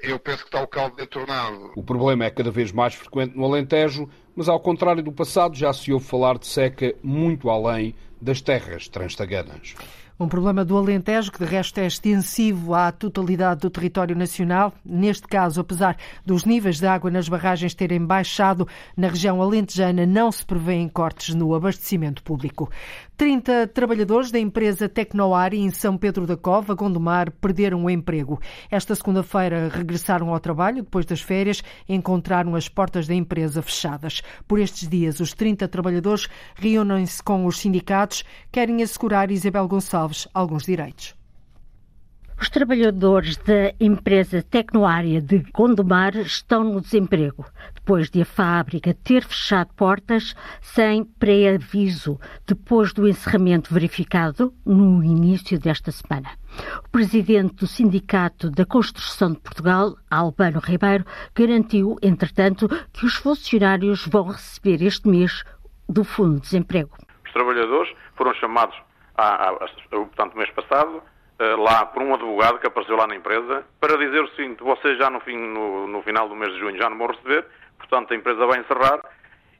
eu 0.01 0.17
penso 0.19 0.43
que 0.43 0.47
está 0.49 0.61
o 0.61 0.67
caldo 0.67 0.95
detornado. 0.95 1.71
O 1.75 1.83
problema 1.83 2.25
é 2.25 2.31
cada 2.31 2.49
vez 2.49 2.71
mais 2.71 2.95
frequente 2.95 3.35
no 3.35 3.45
Alentejo, 3.45 4.09
mas 4.35 4.49
ao 4.49 4.59
contrário 4.59 5.03
do 5.03 5.11
passado 5.11 5.55
já 5.55 5.71
se 5.73 5.93
ouve 5.93 6.05
falar 6.05 6.37
de 6.37 6.47
seca 6.47 6.95
muito 7.03 7.49
além 7.49 7.93
das 8.19 8.41
terras 8.41 8.87
transtaganas. 8.87 9.75
Um 10.19 10.27
problema 10.27 10.65
do 10.65 10.75
Alentejo, 10.75 11.31
que 11.31 11.37
de 11.37 11.45
resto 11.45 11.77
é 11.77 11.85
extensivo 11.85 12.73
à 12.73 12.91
totalidade 12.91 13.61
do 13.61 13.69
território 13.69 14.15
nacional. 14.15 14.73
Neste 14.83 15.27
caso, 15.27 15.61
apesar 15.61 15.95
dos 16.25 16.43
níveis 16.43 16.79
de 16.79 16.87
água 16.87 17.11
nas 17.11 17.29
barragens 17.29 17.75
terem 17.75 18.03
baixado, 18.03 18.67
na 18.95 19.09
região 19.09 19.39
alentejana 19.39 20.07
não 20.07 20.31
se 20.31 20.43
prevêem 20.43 20.89
cortes 20.89 21.35
no 21.35 21.53
abastecimento 21.53 22.23
público. 22.23 22.67
30 23.17 23.65
trabalhadores 23.69 24.29
da 24.29 24.37
empresa 24.37 24.87
Tecnoari 24.87 25.57
em 25.57 25.71
São 25.71 25.97
Pedro 25.97 26.27
da 26.27 26.37
Cova, 26.37 26.75
Gondomar, 26.75 27.31
perderam 27.31 27.83
o 27.83 27.89
emprego. 27.89 28.39
Esta 28.69 28.93
segunda-feira 28.93 29.69
regressaram 29.73 30.31
ao 30.31 30.39
trabalho 30.39 30.83
depois 30.83 31.03
das 31.03 31.19
férias 31.19 31.63
e 31.89 31.95
encontraram 31.95 32.53
as 32.53 32.69
portas 32.69 33.07
da 33.07 33.15
empresa 33.15 33.59
fechadas. 33.63 34.21
Por 34.47 34.59
estes 34.59 34.87
dias, 34.87 35.19
os 35.19 35.33
30 35.33 35.67
trabalhadores 35.67 36.27
reúnem-se 36.53 37.23
com 37.23 37.47
os 37.47 37.57
sindicatos, 37.57 38.23
querem 38.51 38.83
assegurar 38.83 39.31
Isabel 39.31 39.67
Gonçalves 39.67 40.27
alguns 40.31 40.63
direitos. 40.63 41.16
Os 42.39 42.51
trabalhadores 42.51 43.35
da 43.37 43.73
empresa 43.79 44.43
Tecnoária 44.43 45.19
de 45.19 45.39
Gondomar 45.51 46.15
estão 46.15 46.63
no 46.63 46.79
desemprego, 46.79 47.43
depois 47.73 48.11
de 48.11 48.21
a 48.21 48.25
fábrica 48.25 48.93
ter 48.93 49.23
fechado 49.23 49.73
portas 49.73 50.35
sem 50.61 51.03
pré-aviso, 51.03 52.19
depois 52.45 52.93
do 52.93 53.07
encerramento 53.07 53.73
verificado 53.73 54.53
no 54.63 55.03
início 55.03 55.59
desta 55.59 55.91
semana. 55.91 56.29
O 56.85 56.89
presidente 56.89 57.55
do 57.55 57.65
Sindicato 57.65 58.51
da 58.51 58.65
Construção 58.65 59.31
de 59.33 59.39
Portugal, 59.39 59.95
Albano 60.09 60.59
Ribeiro, 60.59 61.05
garantiu, 61.33 61.97
entretanto, 62.03 62.69
que 62.93 63.07
os 63.07 63.15
funcionários 63.15 64.05
vão 64.05 64.27
receber 64.27 64.83
este 64.83 65.07
mês 65.07 65.43
do 65.89 66.03
Fundo 66.03 66.35
de 66.35 66.41
Desemprego. 66.41 66.95
Os 67.25 67.33
trabalhadores 67.33 67.91
foram 68.15 68.33
chamados, 68.35 68.77
há, 69.15 69.49
há, 69.49 69.67
portanto, 69.89 70.37
mês 70.37 70.51
passado, 70.51 71.01
lá 71.39 71.85
por 71.85 72.01
um 72.01 72.13
advogado 72.13 72.59
que 72.59 72.67
apareceu 72.67 72.95
lá 72.95 73.07
na 73.07 73.15
empresa 73.15 73.63
para 73.79 73.97
dizer 73.97 74.23
o 74.23 74.29
seguinte: 74.29 74.63
vocês 74.63 74.97
já 74.97 75.09
no, 75.09 75.19
fim, 75.19 75.37
no, 75.37 75.87
no, 75.87 76.01
final 76.01 76.27
do 76.27 76.35
mês 76.35 76.51
de 76.53 76.59
junho 76.59 76.77
já 76.77 76.89
não 76.89 76.97
vão 76.97 77.07
receber, 77.07 77.45
portanto 77.77 78.11
a 78.11 78.15
empresa 78.15 78.45
vai 78.45 78.59
encerrar. 78.59 78.99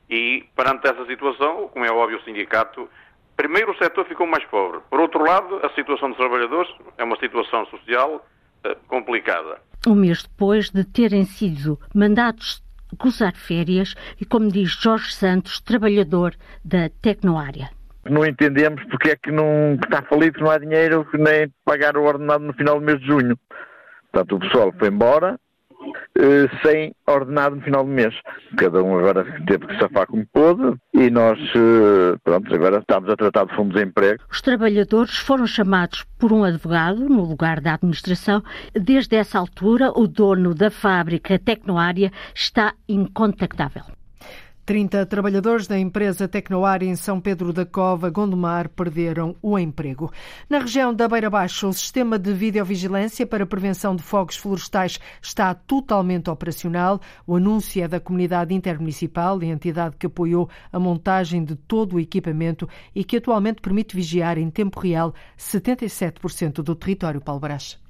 E 0.10 0.46
perante 0.56 0.88
essa 0.88 1.06
situação, 1.06 1.68
como 1.68 1.86
é 1.86 1.92
óbvio, 1.92 2.18
o 2.18 2.24
sindicato. 2.24 2.90
Primeiro, 3.36 3.72
o 3.72 3.78
setor 3.78 4.06
ficou 4.06 4.26
mais 4.26 4.44
pobre. 4.46 4.80
Por 4.90 5.00
outro 5.00 5.24
lado, 5.24 5.60
a 5.64 5.70
situação 5.76 6.10
dos 6.10 6.18
trabalhadores 6.18 6.74
é 6.98 7.04
uma 7.04 7.20
situação 7.20 7.66
social 7.68 8.26
uh, 8.66 8.76
complicada. 8.88 9.62
Um 9.86 9.94
mês 9.94 10.24
depois 10.24 10.72
de 10.72 10.84
terem 10.86 11.26
sido 11.26 11.78
mandados 11.94 12.64
gozar 12.98 13.36
férias, 13.36 13.96
e 14.20 14.26
como 14.26 14.50
diz 14.50 14.72
Jorge 14.72 15.14
Santos, 15.14 15.60
trabalhador 15.60 16.34
da 16.64 16.90
Tecnoária 17.02 17.70
não 18.12 18.26
entendemos 18.26 18.84
porque 18.86 19.12
é 19.12 19.16
que 19.16 19.32
não 19.32 19.78
que 19.80 19.86
está 19.86 20.02
falido, 20.04 20.40
não 20.40 20.52
há 20.52 20.58
dinheiro 20.58 21.08
nem 21.14 21.52
pagar 21.66 21.98
o 21.98 22.04
ordenado 22.04 22.44
no 22.44 22.54
final 22.54 22.80
do 22.80 22.86
mês 22.86 23.00
de 23.00 23.08
junho. 23.08 23.38
Portanto, 24.12 24.36
o 24.36 24.40
pessoal 24.40 24.74
foi 24.78 24.88
embora 24.88 25.40
eh, 26.20 26.50
sem 26.64 26.96
ordenado 27.06 27.56
no 27.56 27.62
final 27.62 27.84
do 27.84 27.90
mês. 27.90 28.14
Cada 28.58 28.84
um 28.84 28.98
agora 28.98 29.24
teve 29.46 29.68
que 29.68 29.78
safar 29.80 30.08
como 30.08 30.26
pôde 30.34 30.76
e 30.94 31.10
nós, 31.10 31.40
eh, 31.40 32.18
pronto, 32.24 32.54
agora 32.54 32.80
estamos 32.80 33.10
a 33.10 33.16
tratar 33.16 33.46
de 33.46 33.56
fundo 33.56 33.76
de 33.76 33.84
emprego. 33.84 34.24
Os 34.30 34.42
trabalhadores 34.42 35.18
foram 35.18 35.46
chamados 35.46 36.06
por 36.18 36.34
um 36.34 36.44
advogado 36.44 37.08
no 37.08 37.24
lugar 37.24 37.62
da 37.62 37.76
administração. 37.76 38.42
Desde 38.74 39.16
essa 39.16 39.38
altura, 39.38 39.92
o 39.96 40.08
dono 40.08 40.54
da 40.54 40.72
fábrica 40.72 41.38
Tecnoária 41.38 42.12
está 42.34 42.74
incontactável. 42.90 43.84
30 44.68 45.06
trabalhadores 45.06 45.66
da 45.66 45.80
empresa 45.80 46.28
Tecnoar 46.28 46.84
em 46.84 46.94
São 46.94 47.22
Pedro 47.22 47.54
da 47.54 47.66
Cova, 47.66 48.10
Gondomar, 48.10 48.68
perderam 48.68 49.34
o 49.42 49.58
emprego. 49.58 50.12
Na 50.50 50.60
região 50.60 50.94
da 50.94 51.08
Beira 51.08 51.30
Baixa, 51.30 51.66
o 51.66 51.72
sistema 51.72 52.20
de 52.20 52.34
videovigilância 52.34 53.26
para 53.26 53.46
prevenção 53.46 53.96
de 53.96 54.04
fogos 54.04 54.36
florestais 54.36 55.00
está 55.22 55.54
totalmente 55.54 56.30
operacional. 56.30 57.00
O 57.26 57.38
anúncio 57.38 57.82
é 57.82 57.88
da 57.88 58.02
comunidade 58.02 58.54
intermunicipal, 58.54 59.42
entidade 59.42 59.96
que 59.96 60.08
apoiou 60.08 60.50
a 60.70 60.78
montagem 60.78 61.46
de 61.46 61.56
todo 61.56 61.96
o 61.96 62.00
equipamento 62.02 62.68
e 62.94 63.06
que 63.06 63.16
atualmente 63.16 63.62
permite 63.62 63.96
vigiar 63.96 64.38
em 64.38 64.50
tempo 64.50 64.82
real 64.82 65.16
77% 65.40 66.56
do 66.56 66.76
território 66.76 67.22
palbarás. 67.22 67.87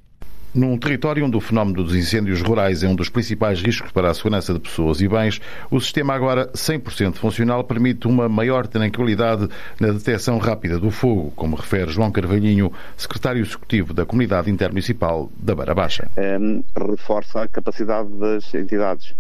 Num 0.54 0.78
território 0.78 1.26
onde 1.26 1.38
o 1.38 1.42
fenómeno 1.42 1.84
dos 1.84 1.96
incêndios 1.96 2.42
rurais 2.42 2.82
é 2.82 2.88
um 2.88 2.96
dos 2.96 3.10
principais 3.10 3.62
riscos 3.62 3.92
para 3.92 4.10
a 4.10 4.14
segurança 4.14 4.54
de 4.54 4.60
pessoas 4.60 5.02
e 5.02 5.08
bens, 5.08 5.42
o 5.70 5.80
sistema 5.80 6.14
agora 6.14 6.48
100% 6.54 7.16
funcional 7.16 7.64
permite 7.64 8.08
uma 8.08 8.28
maior 8.28 8.66
tranquilidade 8.66 9.48
na 9.80 9.92
detecção 9.92 10.38
rápida 10.38 10.80
do 10.80 10.90
fogo, 10.90 11.32
como 11.36 11.56
refere 11.56 11.92
João 11.92 12.12
Carvalhinho, 12.12 12.72
secretário 12.96 13.42
executivo 13.42 13.94
da 13.94 14.06
Comunidade 14.06 14.50
Intermunicipal 14.50 15.30
da 15.38 15.54
Beira 15.54 15.76
Baixa. 15.76 16.10
É, 16.16 16.38
reforça 16.76 17.44
a 17.44 17.48
capacidade 17.48 18.10
das 18.18 18.54
entidades 18.54 19.14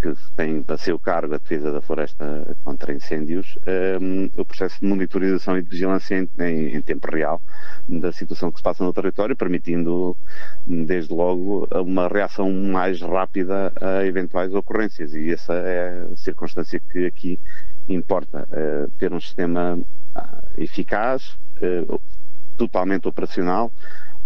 que 0.00 0.14
tem 0.36 0.64
a 0.68 0.76
seu 0.76 0.98
cargo 0.98 1.34
a 1.34 1.38
defesa 1.38 1.72
da 1.72 1.80
floresta 1.80 2.56
contra 2.64 2.92
incêndios, 2.92 3.58
um, 4.00 4.30
o 4.40 4.44
processo 4.44 4.80
de 4.80 4.86
monitorização 4.86 5.58
e 5.58 5.62
de 5.62 5.68
vigilância 5.68 6.16
em, 6.16 6.28
em, 6.38 6.76
em, 6.76 6.80
tempo 6.80 7.10
real 7.10 7.40
da 7.88 8.12
situação 8.12 8.50
que 8.50 8.58
se 8.58 8.62
passa 8.62 8.84
no 8.84 8.92
território, 8.92 9.36
permitindo, 9.36 10.16
desde 10.66 11.12
logo, 11.12 11.68
uma 11.74 12.08
reação 12.08 12.52
mais 12.52 13.00
rápida 13.00 13.72
a 13.80 14.04
eventuais 14.04 14.54
ocorrências. 14.54 15.14
E 15.14 15.32
essa 15.32 15.54
é 15.54 16.08
a 16.12 16.16
circunstância 16.16 16.80
que 16.90 17.06
aqui 17.06 17.40
importa, 17.88 18.46
uh, 18.50 18.90
ter 18.98 19.12
um 19.12 19.20
sistema 19.20 19.78
uh, 20.16 20.20
eficaz, 20.56 21.36
uh, 21.62 22.00
totalmente 22.56 23.08
operacional, 23.08 23.72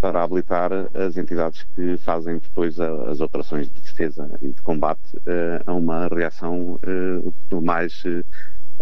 para 0.03 0.25
habilitar 0.25 0.73
as 0.95 1.17
entidades 1.17 1.65
que 1.77 1.97
fazem 1.99 2.39
depois 2.39 2.79
as 2.81 3.21
operações 3.21 3.71
de 3.71 3.81
defesa 3.81 4.29
e 4.43 4.49
de 4.49 4.61
combate 4.63 5.01
eh, 5.25 5.63
a 5.65 5.73
uma 5.73 6.09
reação 6.09 6.77
eh, 6.83 7.55
mais 7.63 8.03
eh, 8.05 8.25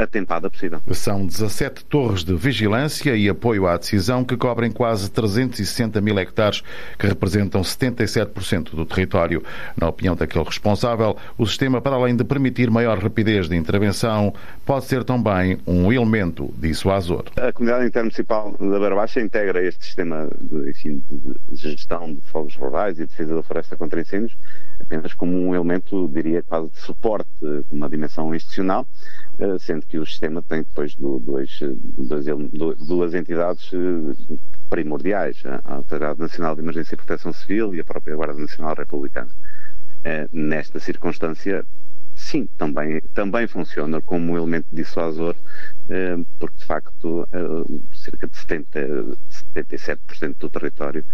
atentada 0.04 0.50
possível. 0.50 0.80
São 0.92 1.26
17 1.26 1.84
torres 1.84 2.24
de 2.24 2.34
vigilância 2.34 3.16
e 3.16 3.28
apoio 3.28 3.66
à 3.66 3.76
decisão 3.76 4.24
que 4.24 4.36
cobrem 4.36 4.70
quase 4.70 5.10
360 5.10 6.00
mil 6.00 6.18
hectares, 6.18 6.62
que 6.98 7.06
representam 7.06 7.60
77% 7.62 8.74
do 8.74 8.84
território. 8.84 9.42
Na 9.76 9.88
opinião 9.88 10.16
daquele 10.16 10.44
responsável, 10.44 11.16
o 11.36 11.46
sistema, 11.46 11.80
para 11.80 11.96
além 11.96 12.16
de 12.16 12.24
permitir 12.24 12.70
maior 12.70 12.98
rapidez 12.98 13.48
de 13.48 13.56
intervenção, 13.56 14.34
pode 14.64 14.84
ser 14.86 15.04
também 15.04 15.58
um 15.66 15.92
elemento 15.92 16.52
dissuasor. 16.56 17.24
A 17.36 17.52
comunidade 17.52 17.86
intermunicipal 17.86 18.52
da 18.58 18.78
Beira 18.78 18.94
Baixa 18.94 19.20
integra 19.20 19.62
este 19.62 19.84
sistema 19.84 20.28
de, 20.40 20.70
enfim, 20.70 21.02
de 21.10 21.56
gestão 21.56 22.14
de 22.14 22.20
fogos 22.30 22.54
rurais 22.56 22.98
e 22.98 23.06
defesa 23.06 23.34
da 23.34 23.42
floresta 23.42 23.76
contra 23.76 24.00
incêndios 24.00 24.36
apenas 24.80 25.14
como 25.14 25.36
um 25.36 25.54
elemento, 25.54 26.08
diria, 26.08 26.42
quase 26.42 26.70
de 26.70 26.78
suporte, 26.80 27.28
uma 27.70 27.88
dimensão 27.88 28.34
institucional, 28.34 28.86
eh, 29.38 29.58
sendo 29.58 29.86
que 29.86 29.98
o 29.98 30.06
sistema 30.06 30.42
tem 30.42 30.62
depois 30.62 30.94
dois, 30.96 31.60
dois, 31.96 32.24
duas 32.78 33.14
entidades 33.14 33.70
eh, 33.72 34.36
primordiais, 34.68 35.42
a 35.64 35.74
Autoridade 35.74 36.18
Nacional 36.18 36.54
de 36.54 36.62
Emergência 36.62 36.94
e 36.94 36.96
Proteção 36.96 37.32
Civil 37.32 37.74
e 37.74 37.80
a 37.80 37.84
própria 37.84 38.16
Guarda 38.16 38.40
Nacional 38.40 38.74
Republicana. 38.74 39.30
Eh, 40.04 40.28
nesta 40.32 40.80
circunstância, 40.80 41.64
sim, 42.14 42.48
também, 42.56 43.00
também 43.14 43.46
funciona 43.46 44.00
como 44.00 44.32
um 44.32 44.36
elemento 44.36 44.66
dissuasor, 44.72 45.34
porque 46.38 46.58
de 46.58 46.64
facto 46.64 47.26
cerca 47.92 48.28
de 48.28 48.36
70, 48.36 49.16
77% 49.56 50.36
do 50.38 50.50
território 50.50 51.04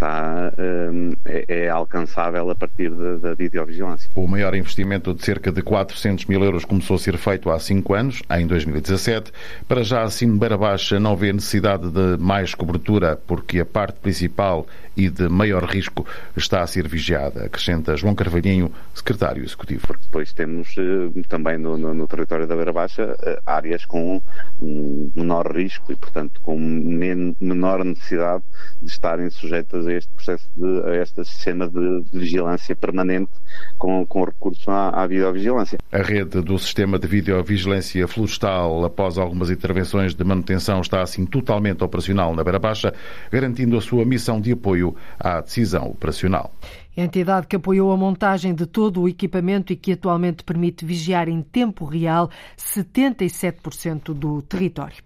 está, 0.00 0.52
hum, 0.58 1.12
é, 1.26 1.44
é, 1.46 1.68
alcançável 1.68 2.48
a 2.50 2.54
partir 2.54 2.88
da, 2.90 3.16
da, 3.16 3.34
videovigilância. 3.34 4.10
O 4.14 4.26
maior 4.26 4.54
investimento 4.54 5.12
de 5.12 5.22
cerca 5.22 5.52
de 5.52 5.62
400 5.62 6.24
mil 6.24 6.42
euros 6.42 6.64
começou 6.64 6.96
a 6.96 6.98
ser 6.98 7.18
feito 7.18 7.50
há 7.50 7.58
cinco 7.58 7.92
anos, 7.92 8.22
em 8.30 8.46
2017. 8.46 9.30
Para 9.68 9.84
já, 9.84 10.02
assim 10.02 10.38
Beira 10.38 10.56
Baixa, 10.56 10.98
não 10.98 11.14
vê 11.14 11.32
necessidade 11.32 11.90
de 11.90 12.16
mais 12.18 12.54
cobertura, 12.54 13.16
porque 13.26 13.60
a 13.60 13.66
parte 13.66 14.00
principal 14.00 14.66
e 14.96 15.08
de 15.08 15.28
maior 15.28 15.64
risco 15.64 16.06
está 16.36 16.62
a 16.62 16.66
ser 16.66 16.88
vigiada, 16.88 17.44
acrescenta 17.44 17.96
João 17.96 18.14
Carvalhinho, 18.14 18.72
secretário 18.94 19.42
executivo. 19.42 19.86
Porque 19.86 20.04
depois 20.04 20.32
temos 20.32 20.74
eh, 20.76 21.22
também 21.28 21.56
no, 21.56 21.78
no, 21.78 21.94
no, 21.94 22.06
território 22.06 22.46
da 22.46 22.56
Beira 22.56 22.72
Baixa 22.72 23.16
eh, 23.22 23.40
áreas 23.46 23.86
com 23.86 24.20
um 24.60 25.10
menor 25.14 25.54
risco 25.54 25.92
e, 25.92 25.96
portanto, 25.96 26.40
com 26.42 26.58
menor 26.58 27.84
necessidade 27.84 28.42
de 28.82 28.90
estarem 28.90 29.30
sujeitas 29.30 29.86
a 29.86 29.89
este 29.96 30.10
processo, 30.14 30.48
de, 30.56 30.82
a 30.88 31.02
este 31.02 31.24
sistema 31.24 31.68
de, 31.68 32.02
de 32.02 32.18
vigilância 32.18 32.74
permanente 32.76 33.30
com, 33.78 34.04
com 34.06 34.24
recurso 34.24 34.70
à, 34.70 34.90
à 34.90 35.06
videovigilância. 35.06 35.78
A 35.92 36.02
rede 36.02 36.40
do 36.40 36.58
sistema 36.58 36.98
de 36.98 37.06
videovigilância 37.06 38.06
florestal, 38.06 38.84
após 38.84 39.18
algumas 39.18 39.50
intervenções 39.50 40.14
de 40.14 40.24
manutenção, 40.24 40.80
está 40.80 41.02
assim 41.02 41.24
totalmente 41.26 41.82
operacional 41.82 42.34
na 42.34 42.44
Beira 42.44 42.58
Baixa, 42.58 42.92
garantindo 43.30 43.76
a 43.76 43.80
sua 43.80 44.04
missão 44.04 44.40
de 44.40 44.52
apoio 44.52 44.94
à 45.18 45.40
decisão 45.40 45.88
operacional. 45.88 46.52
Entidade 46.96 47.46
que 47.46 47.56
apoiou 47.56 47.92
a 47.92 47.96
montagem 47.96 48.54
de 48.54 48.66
todo 48.66 49.02
o 49.02 49.08
equipamento 49.08 49.72
e 49.72 49.76
que 49.76 49.92
atualmente 49.92 50.42
permite 50.42 50.84
vigiar 50.84 51.28
em 51.28 51.40
tempo 51.40 51.84
real 51.84 52.28
77% 52.58 54.12
do 54.12 54.42
território. 54.42 54.96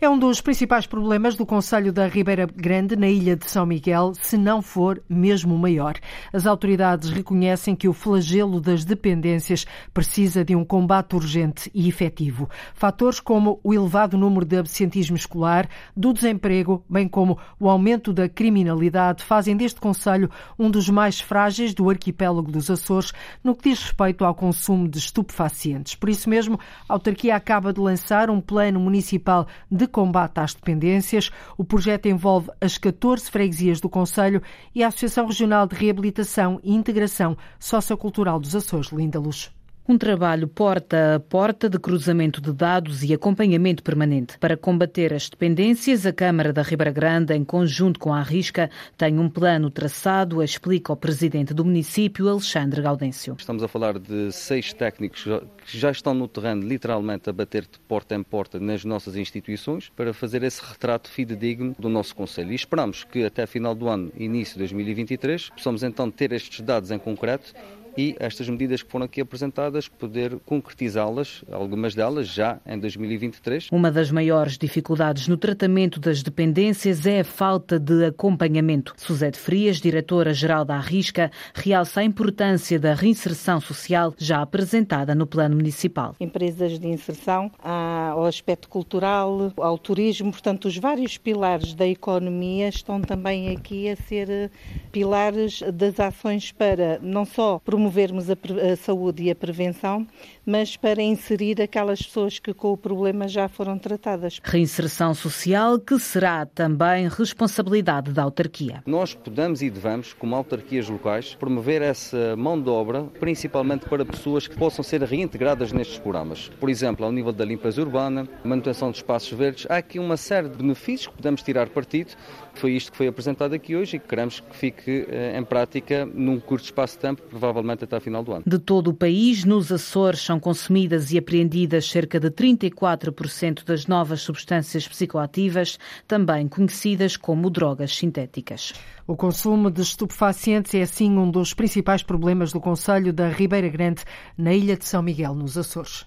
É 0.00 0.08
um 0.08 0.18
dos 0.18 0.40
principais 0.40 0.86
problemas 0.86 1.34
do 1.34 1.46
Conselho 1.46 1.92
da 1.92 2.06
Ribeira 2.06 2.46
Grande, 2.46 2.94
na 2.94 3.08
ilha 3.08 3.34
de 3.36 3.50
São 3.50 3.64
Miguel, 3.64 4.12
se 4.14 4.36
não 4.36 4.60
for 4.60 5.02
mesmo 5.08 5.56
maior. 5.56 5.94
As 6.32 6.46
autoridades 6.46 7.10
reconhecem 7.10 7.74
que 7.74 7.88
o 7.88 7.92
flagelo 7.92 8.60
das 8.60 8.84
dependências 8.84 9.64
precisa 9.94 10.44
de 10.44 10.54
um 10.54 10.64
combate 10.64 11.16
urgente 11.16 11.70
e 11.72 11.88
efetivo. 11.88 12.50
Fatores 12.74 13.18
como 13.18 13.58
o 13.64 13.72
elevado 13.72 14.18
número 14.18 14.44
de 14.44 14.58
absentismo 14.58 15.16
escolar, 15.16 15.68
do 15.96 16.12
desemprego, 16.12 16.84
bem 16.88 17.08
como 17.08 17.38
o 17.58 17.70
aumento 17.70 18.12
da 18.12 18.28
criminalidade, 18.28 19.24
fazem 19.24 19.56
deste 19.56 19.80
Conselho 19.80 20.30
um 20.58 20.70
dos 20.70 20.90
mais 20.90 21.18
frágeis 21.24 21.74
do 21.74 21.90
arquipélago 21.90 22.52
dos 22.52 22.70
Açores 22.70 23.12
no 23.42 23.54
que 23.54 23.70
diz 23.70 23.82
respeito 23.82 24.24
ao 24.24 24.34
consumo 24.34 24.86
de 24.88 24.98
estupefacientes. 24.98 25.94
Por 25.94 26.08
isso 26.08 26.30
mesmo, 26.30 26.58
a 26.88 26.92
autarquia 26.92 27.34
acaba 27.34 27.72
de 27.72 27.80
lançar 27.80 28.30
um 28.30 28.40
plano 28.40 28.78
municipal 28.78 29.46
de 29.70 29.86
combate 29.86 30.38
às 30.38 30.54
dependências. 30.54 31.30
O 31.56 31.64
projeto 31.64 32.06
envolve 32.06 32.50
as 32.60 32.78
14 32.78 33.30
freguesias 33.30 33.80
do 33.80 33.88
Conselho 33.88 34.42
e 34.74 34.84
a 34.84 34.88
Associação 34.88 35.26
Regional 35.26 35.66
de 35.66 35.74
Reabilitação 35.74 36.60
e 36.62 36.74
Integração 36.74 37.36
Sociocultural 37.58 38.38
dos 38.38 38.54
Açores, 38.54 38.92
Linda 38.92 39.18
Luz. 39.18 39.50
Um 39.86 39.98
trabalho 39.98 40.48
porta 40.48 41.16
a 41.16 41.20
porta 41.20 41.68
de 41.68 41.78
cruzamento 41.78 42.40
de 42.40 42.54
dados 42.54 43.02
e 43.04 43.12
acompanhamento 43.12 43.82
permanente. 43.82 44.38
Para 44.38 44.56
combater 44.56 45.12
as 45.12 45.28
dependências, 45.28 46.06
a 46.06 46.12
Câmara 46.12 46.54
da 46.54 46.62
Ribeira 46.62 46.90
Grande, 46.90 47.34
em 47.34 47.44
conjunto 47.44 48.00
com 48.00 48.10
a 48.10 48.20
Arrisca, 48.20 48.70
tem 48.96 49.18
um 49.18 49.28
plano 49.28 49.70
traçado, 49.70 50.42
explica 50.42 50.90
o 50.90 50.96
presidente 50.96 51.52
do 51.52 51.66
município, 51.66 52.30
Alexandre 52.30 52.80
Gaudêncio. 52.80 53.36
Estamos 53.38 53.62
a 53.62 53.68
falar 53.68 53.98
de 53.98 54.32
seis 54.32 54.72
técnicos 54.72 55.24
que 55.66 55.78
já 55.78 55.90
estão 55.90 56.14
no 56.14 56.26
terreno, 56.28 56.66
literalmente 56.66 57.28
a 57.28 57.32
bater 57.34 57.64
de 57.64 57.78
porta 57.80 58.14
em 58.14 58.22
porta 58.22 58.58
nas 58.58 58.86
nossas 58.86 59.16
instituições, 59.16 59.92
para 59.94 60.14
fazer 60.14 60.42
esse 60.44 60.64
retrato 60.64 61.10
fidedigno 61.10 61.76
do 61.78 61.90
nosso 61.90 62.16
Conselho. 62.16 62.52
E 62.52 62.54
esperamos 62.54 63.04
que 63.04 63.22
até 63.22 63.46
final 63.46 63.74
do 63.74 63.86
ano, 63.90 64.10
início 64.16 64.54
de 64.54 64.60
2023, 64.60 65.50
possamos 65.50 65.82
então 65.82 66.10
ter 66.10 66.32
estes 66.32 66.62
dados 66.62 66.90
em 66.90 66.98
concreto 66.98 67.52
e 67.96 68.16
estas 68.18 68.48
medidas 68.48 68.82
que 68.82 68.90
foram 68.90 69.06
aqui 69.06 69.20
apresentadas 69.20 69.88
poder 69.88 70.38
concretizá-las, 70.44 71.44
algumas 71.50 71.94
delas 71.94 72.28
já 72.28 72.58
em 72.66 72.78
2023. 72.78 73.68
Uma 73.70 73.90
das 73.90 74.10
maiores 74.10 74.58
dificuldades 74.58 75.28
no 75.28 75.36
tratamento 75.36 76.00
das 76.00 76.22
dependências 76.22 77.06
é 77.06 77.20
a 77.20 77.24
falta 77.24 77.78
de 77.78 78.06
acompanhamento. 78.06 78.94
Suzete 78.96 79.38
Frias, 79.38 79.80
diretora-geral 79.80 80.64
da 80.64 80.76
Arrisca, 80.76 81.30
realça 81.54 82.00
a 82.00 82.04
importância 82.04 82.78
da 82.78 82.94
reinserção 82.94 83.60
social 83.60 84.14
já 84.18 84.42
apresentada 84.42 85.14
no 85.14 85.26
plano 85.26 85.56
municipal. 85.56 86.14
Empresas 86.18 86.78
de 86.78 86.88
inserção, 86.88 87.50
ao 87.62 88.24
aspecto 88.24 88.68
cultural, 88.68 89.52
ao 89.56 89.78
turismo, 89.78 90.30
portanto, 90.32 90.66
os 90.66 90.76
vários 90.76 91.16
pilares 91.16 91.74
da 91.74 91.86
economia 91.86 92.68
estão 92.68 93.00
também 93.00 93.50
aqui 93.50 93.88
a 93.88 93.96
ser 93.96 94.50
pilares 94.90 95.62
das 95.72 96.00
ações 96.00 96.52
para 96.52 96.98
não 97.00 97.24
só 97.24 97.58
promover 97.64 97.83
promovermos 97.84 98.30
a, 98.30 98.32
a, 98.72 98.76
saúde 98.76 99.24
e 99.24 99.30
a 99.30 99.34
prevenção, 99.34 100.06
mas 100.46 100.74
para 100.74 101.02
inserir 101.02 101.60
aquelas 101.60 102.00
pessoas 102.00 102.38
que 102.38 102.54
com 102.54 102.72
o 102.72 102.76
problema 102.78 103.28
já 103.28 103.46
foram 103.46 103.78
tratadas. 103.78 104.40
Reinserção 104.42 105.12
social 105.12 105.78
que 105.78 105.98
será 105.98 106.46
também 106.46 107.08
responsabilidade 107.08 108.10
da 108.10 108.22
autarquia. 108.22 108.82
Nós 108.86 109.12
podemos 109.12 109.60
e 109.60 109.68
devemos, 109.68 110.14
como 110.14 110.34
autarquias 110.34 110.88
locais, 110.88 111.34
promover 111.34 111.82
essa 111.82 112.34
mão 112.36 112.58
de 112.60 112.70
obra, 112.70 113.04
principalmente 113.20 113.86
para 113.86 114.04
pessoas 114.04 114.48
que 114.48 114.56
possam 114.56 114.82
ser 114.82 115.02
reintegradas 115.02 115.70
nestes 115.70 115.98
programas. 115.98 116.50
Por 116.58 116.70
exemplo, 116.70 117.04
ao 117.04 117.12
nível 117.12 117.32
da 117.32 117.44
limpeza 117.44 117.82
urbana, 117.82 118.26
manutenção 118.42 118.90
de 118.90 118.96
espaços 118.96 119.36
verdes, 119.36 119.66
há 119.68 119.76
aqui 119.76 119.98
uma 119.98 120.16
série 120.16 120.48
de 120.48 120.56
benefícios 120.56 121.08
que 121.08 121.16
podemos 121.16 121.42
tirar 121.42 121.68
partido. 121.68 122.12
Foi 122.54 122.72
isto 122.72 122.92
que 122.92 122.96
foi 122.96 123.06
apresentado 123.06 123.54
aqui 123.54 123.76
hoje 123.76 123.96
e 123.96 123.98
que 123.98 124.08
queremos 124.08 124.40
que 124.40 124.56
fique 124.56 125.06
eh, 125.08 125.38
em 125.38 125.44
prática 125.44 126.06
num 126.06 126.38
curto 126.40 126.64
espaço 126.64 126.94
de 126.94 127.00
tempo, 127.00 127.22
provavelmente 127.28 127.84
até 127.84 127.96
ao 127.96 128.00
final 128.00 128.22
do 128.22 128.32
ano. 128.32 128.42
De 128.46 128.58
todo 128.58 128.88
o 128.88 128.94
país, 128.94 129.44
nos 129.44 129.70
Açores 129.72 130.20
são 130.20 130.38
consumidas 130.38 131.12
e 131.12 131.18
apreendidas 131.18 131.88
cerca 131.88 132.18
de 132.20 132.30
34% 132.30 133.64
das 133.64 133.86
novas 133.86 134.22
substâncias 134.22 134.86
psicoativas, 134.86 135.78
também 136.06 136.48
conhecidas 136.48 137.16
como 137.16 137.50
drogas 137.50 137.96
sintéticas. 137.96 138.72
O 139.06 139.16
consumo 139.16 139.70
de 139.70 139.82
estupefacientes 139.82 140.74
é, 140.74 140.82
assim, 140.82 141.10
um 141.18 141.30
dos 141.30 141.52
principais 141.52 142.02
problemas 142.02 142.52
do 142.52 142.60
Conselho 142.60 143.12
da 143.12 143.28
Ribeira 143.28 143.68
Grande, 143.68 144.02
na 144.36 144.54
ilha 144.54 144.76
de 144.76 144.86
São 144.86 145.02
Miguel, 145.02 145.34
nos 145.34 145.58
Açores. 145.58 146.06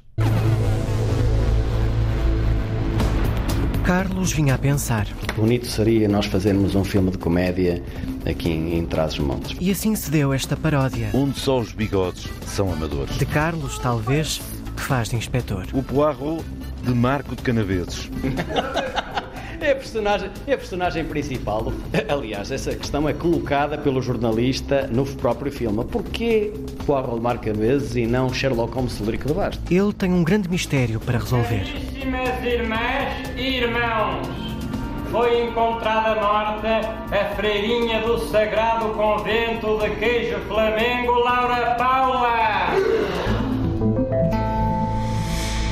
Carlos 3.88 4.34
vinha 4.34 4.54
a 4.54 4.58
pensar. 4.58 5.08
Bonito 5.34 5.65
seria 5.65 6.10
nós 6.10 6.26
fazermos 6.26 6.76
um 6.76 6.84
filme 6.84 7.10
de 7.10 7.17
comédia 7.17 7.82
aqui 8.30 8.50
em, 8.50 8.78
em 8.78 8.86
Trás-os-Montes. 8.86 9.56
E 9.62 9.71
assim 9.71 9.95
se 9.95 10.12
deu 10.12 10.34
esta 10.34 10.58
paródia. 10.58 11.10
Onde 11.13 11.39
só 11.39 11.58
os 11.58 11.71
bigodes 11.71 12.28
são 12.45 12.69
amadores. 12.73 13.17
De 13.17 13.26
Carlos, 13.26 13.80
talvez, 13.80 14.41
que 14.76 14.82
faz 14.82 15.08
de 15.08 15.15
inspetor. 15.15 15.67
O 15.71 15.82
Poirot 15.82 16.43
de 16.84 16.93
Marco 16.93 17.34
de 17.34 17.41
Canaveses. 17.41 18.10
É 19.60 19.71
a, 19.71 19.76
personagem, 19.76 20.30
é 20.45 20.54
a 20.54 20.58
personagem 20.58 21.06
principal. 21.06 21.73
Aliás, 22.08 22.52
essa 22.52 22.76
questão 22.76 23.08
é 23.08 23.13
colocada 23.13 23.78
pelo 23.78 24.02
jornalista 24.02 24.86
no 24.88 25.06
próprio 25.06 25.52
filme. 25.52 25.84
Porquê 25.86 26.54
Poirot 26.86 27.21
marca 27.21 27.54
vezes 27.54 27.95
e 27.95 28.06
não 28.06 28.34
Sherlock 28.34 28.73
Holmes 28.73 28.97
Federico 28.97 29.30
de 29.30 29.34
Basto? 29.34 29.73
Ele 29.73 29.93
tem 29.93 30.12
um 30.12 30.23
grande 30.23 30.50
mistério 30.50 31.00
para 31.00 31.19
resolver. 31.19 31.65
Caríssimas 31.65 32.43
irmãs 32.45 33.27
irmãos, 33.38 34.28
foi 35.12 35.43
encontrada 35.45 36.15
morta 36.21 36.82
a 37.12 37.36
freirinha 37.36 38.02
do 38.02 38.17
Sagrado 38.19 38.89
Convento 38.89 39.78
de 39.78 39.91
Queijo 39.95 40.39
Flamengo, 40.47 41.13
Laura 41.13 41.76
Paula. 41.76 43.27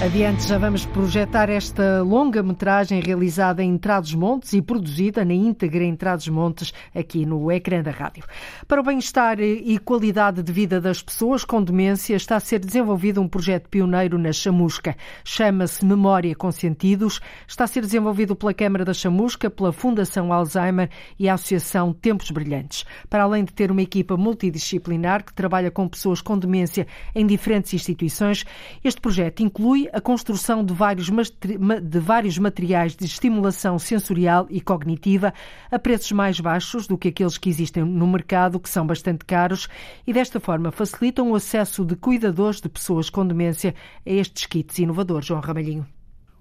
Adiante, 0.06 0.48
já 0.48 0.60
vamos 0.60 0.86
projetar 0.86 1.50
esta 1.50 2.04
longa-metragem 2.04 3.02
realizada 3.02 3.64
em 3.64 3.76
Trás-os-Montes 3.76 4.54
e 4.54 4.62
produzida 4.62 5.26
na 5.26 5.34
íntegra 5.34 5.84
em 5.84 5.96
Trás-os-Montes, 5.96 6.72
aqui 6.94 7.26
no 7.26 7.52
ecrã 7.52 7.82
da 7.82 7.90
rádio. 7.90 8.24
Para 8.68 8.82
o 8.82 8.84
bem-estar 8.84 9.40
e 9.40 9.80
qualidade 9.80 10.44
de 10.44 10.52
vida 10.52 10.80
das 10.80 11.02
pessoas 11.02 11.44
com 11.44 11.60
demência, 11.60 12.16
está 12.16 12.36
a 12.36 12.40
ser 12.40 12.60
desenvolvido 12.60 13.20
um 13.20 13.28
projeto 13.28 13.68
pioneiro 13.68 14.20
na 14.20 14.32
Chamusca. 14.32 14.96
Chama-se 15.24 15.84
Memória 15.84 16.36
com 16.36 16.52
Sentidos. 16.52 17.20
Está 17.48 17.64
a 17.64 17.68
ser 17.68 17.82
desenvolvido 17.82 18.36
pela 18.36 18.54
Câmara 18.54 18.86
da 18.86 18.94
Chamusca, 18.94 19.50
pela 19.50 19.74
Fundação 19.74 20.32
Alzheimer 20.32 20.88
e 21.18 21.28
a 21.28 21.34
Associação 21.34 21.92
Tempos 21.92 22.30
Brilhantes. 22.30 22.86
Para 23.10 23.24
além 23.24 23.44
de 23.44 23.52
ter 23.52 23.72
uma 23.72 23.82
equipa 23.82 24.16
multidisciplinar 24.16 25.26
que 25.26 25.34
trabalha 25.34 25.72
com 25.72 25.88
pessoas 25.88 26.22
com 26.22 26.38
demência 26.38 26.86
em 27.16 27.26
diferentes 27.26 27.74
instituições, 27.74 28.46
este 28.84 29.02
projeto 29.02 29.42
inclui 29.42 29.90
a 29.96 30.02
construção 30.02 30.62
de 30.62 30.74
vários, 30.74 31.10
de 31.10 32.00
vários 32.00 32.38
materiais 32.38 32.98
de 32.98 33.06
estimulação 33.06 33.80
sensorial 33.80 34.46
e 34.50 34.60
cognitiva 34.60 35.34
a 35.72 35.80
preços 35.80 36.12
mais 36.12 36.38
baixos 36.38 36.86
do 36.86 36.98
que 36.98 37.08
aqueles 37.08 37.38
que 37.38 37.48
existem 37.50 37.86
no 37.86 38.06
mercado, 38.06 38.60
que 38.60 38.70
são 38.70 38.86
bastante 38.86 39.24
caros, 39.24 39.70
e 40.06 40.12
desta 40.12 40.38
forma 40.38 40.70
facilitam 40.70 41.32
o 41.32 41.36
acesso 41.36 41.86
de 41.86 41.96
cuidadores 41.96 42.60
de 42.60 42.68
pessoas 42.68 43.10
com 43.10 43.26
demência 43.26 43.74
a 44.06 44.10
estes 44.10 44.46
kits 44.46 44.80
inovadores. 44.80 45.28
João 45.28 45.40
Ramalhinho 45.40 45.88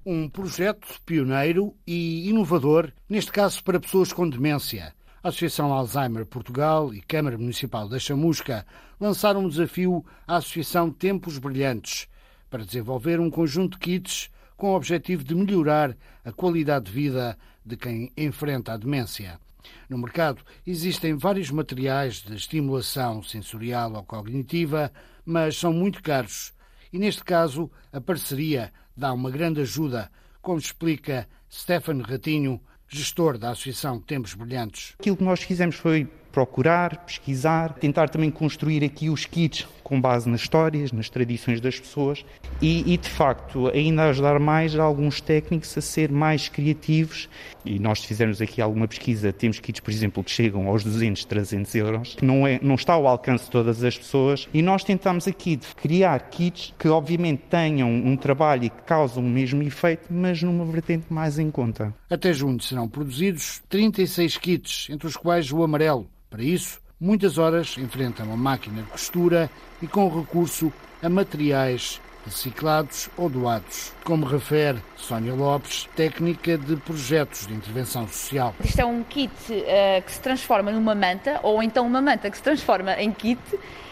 um 0.07 0.29
projeto 0.29 0.87
pioneiro 1.07 1.75
e 1.87 2.29
inovador, 2.29 2.93
neste 3.09 3.33
caso 3.33 3.65
para 3.65 3.81
pessoas 3.81 4.13
com 4.13 4.29
demência. 4.29 4.93
A 5.23 5.29
Associação 5.29 5.73
Alzheimer 5.73 6.27
Portugal 6.27 6.93
e 6.93 7.01
Câmara 7.01 7.39
Municipal 7.39 7.89
da 7.89 7.99
Chamusca 7.99 8.67
lançaram 9.01 9.41
um 9.45 9.49
desafio 9.49 10.05
à 10.27 10.37
Associação 10.37 10.91
Tempos 10.91 11.39
Brilhantes 11.39 12.07
para 12.55 12.65
desenvolver 12.65 13.19
um 13.19 13.29
conjunto 13.29 13.73
de 13.73 13.79
kits 13.81 14.31
com 14.57 14.71
o 14.71 14.77
objetivo 14.77 15.25
de 15.25 15.35
melhorar 15.35 15.97
a 16.25 16.31
qualidade 16.31 16.85
de 16.85 16.93
vida 16.93 17.37
de 17.67 17.77
quem 17.77 18.13
enfrenta 18.17 18.73
a 18.73 18.77
demência. 18.77 19.41
No 19.89 19.99
mercado 19.99 20.41
existem 20.65 21.17
vários 21.17 21.51
materiais 21.51 22.23
de 22.23 22.33
estimulação 22.33 23.25
sensorial 23.25 23.95
ou 23.95 24.05
cognitiva, 24.05 24.93
mas 25.27 25.57
são 25.57 25.73
muito 25.73 26.01
caros. 26.01 26.53
E 26.93 26.99
neste 27.01 27.25
caso, 27.25 27.69
a 27.93 28.01
parceria 28.01 28.73
dá 28.97 29.13
uma 29.13 29.33
grande 29.33 29.61
ajuda, 29.61 30.09
como 30.41 30.61
explica 30.61 31.29
Stefano 31.51 32.05
Ratinho, 32.05 32.61
gestor 32.87 33.37
da 33.37 33.51
Associação 33.51 33.99
Tempos 33.99 34.35
Brilhantes. 34.35 34.95
Aquilo 35.01 35.17
que 35.17 35.25
nós 35.25 35.43
fizemos 35.43 35.75
foi 35.75 36.09
procurar, 36.35 36.97
pesquisar, 37.07 37.75
tentar 37.75 38.09
também 38.09 38.29
construir 38.29 38.83
aqui 38.83 39.09
os 39.09 39.25
kits 39.25 39.69
com 39.85 40.01
base 40.01 40.29
nas 40.29 40.41
histórias, 40.41 40.91
nas 40.91 41.09
tradições 41.09 41.61
das 41.61 41.79
pessoas 41.79 42.25
e, 42.61 42.93
e, 42.93 42.97
de 42.97 43.09
facto 43.09 43.69
ainda 43.69 44.05
ajudar 44.05 44.41
mais 44.41 44.77
alguns 44.77 45.21
técnicos 45.21 45.77
a 45.79 45.81
ser 45.81 46.11
mais 46.11 46.49
criativos. 46.49 47.29
E 47.65 47.79
nós 47.79 48.03
fizemos 48.03 48.41
aqui 48.41 48.61
alguma 48.61 48.89
pesquisa, 48.89 49.33
temos 49.33 49.61
kits 49.61 49.81
por 49.81 49.93
exemplo 49.93 50.25
que 50.25 50.31
chegam 50.31 50.67
aos 50.67 50.83
200, 50.83 51.25
300 51.25 51.75
euros, 51.77 52.15
que 52.17 52.25
não, 52.25 52.47
é, 52.47 52.59
não 52.61 52.75
está 52.75 52.95
ao 52.95 53.07
alcance 53.07 53.45
de 53.45 53.51
todas 53.51 53.85
as 53.85 53.97
pessoas. 53.97 54.49
E 54.53 54.61
nós 54.61 54.83
tentamos 54.83 55.29
aqui 55.29 55.61
criar 55.77 56.19
kits 56.31 56.75
que 56.77 56.89
obviamente 56.89 57.43
tenham 57.49 57.89
um 57.89 58.17
trabalho 58.17 58.65
e 58.65 58.71
que 58.71 58.83
causam 58.83 59.23
o 59.23 59.29
mesmo 59.29 59.63
efeito, 59.63 60.09
mas 60.11 60.43
numa 60.43 60.65
vertente 60.65 61.13
mais 61.13 61.39
em 61.39 61.51
conta. 61.51 61.95
Até 62.11 62.33
junho 62.33 62.61
serão 62.61 62.89
produzidos 62.89 63.63
36 63.69 64.39
kits, 64.39 64.89
entre 64.91 65.07
os 65.07 65.17
quais 65.17 65.53
o 65.53 65.63
amarelo, 65.63 66.09
para 66.35 66.43
isso, 66.43 66.81
muitas 66.99 67.39
horas 67.39 67.79
em 67.79 67.87
frente 67.87 68.21
a 68.21 68.25
máquina 68.25 68.83
de 68.83 68.89
costura 68.89 69.49
e 69.81 69.87
com 69.87 70.09
recurso 70.09 70.73
a 71.01 71.09
materiais 71.09 72.01
reciclados 72.27 73.09
ou 73.17 73.29
doados, 73.31 73.93
como 74.05 74.27
refere 74.27 74.79
Sónia 74.97 75.35
Lopes, 75.35 75.89
técnica 75.97 76.59
de 76.59 76.77
projetos 76.77 77.47
de 77.47 77.55
intervenção 77.55 78.07
social. 78.07 78.55
Isto 78.63 78.81
é 78.81 78.85
um 78.85 79.03
kit 79.03 79.33
uh, 79.51 80.03
que 80.05 80.13
se 80.13 80.21
transforma 80.21 80.71
numa 80.71 80.95
manta, 80.95 81.41
ou 81.43 81.63
então 81.63 81.87
uma 81.87 82.03
manta 82.03 82.31
que 82.31 82.37
se 82.37 82.43
transforma 82.43 82.93
em 83.01 83.11
kit 83.11 83.41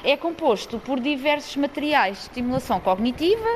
é 0.04 0.16
composto 0.16 0.78
por 0.78 1.00
diversos 1.00 1.56
materiais 1.56 2.16
de 2.18 2.22
estimulação 2.24 2.80
cognitiva, 2.80 3.48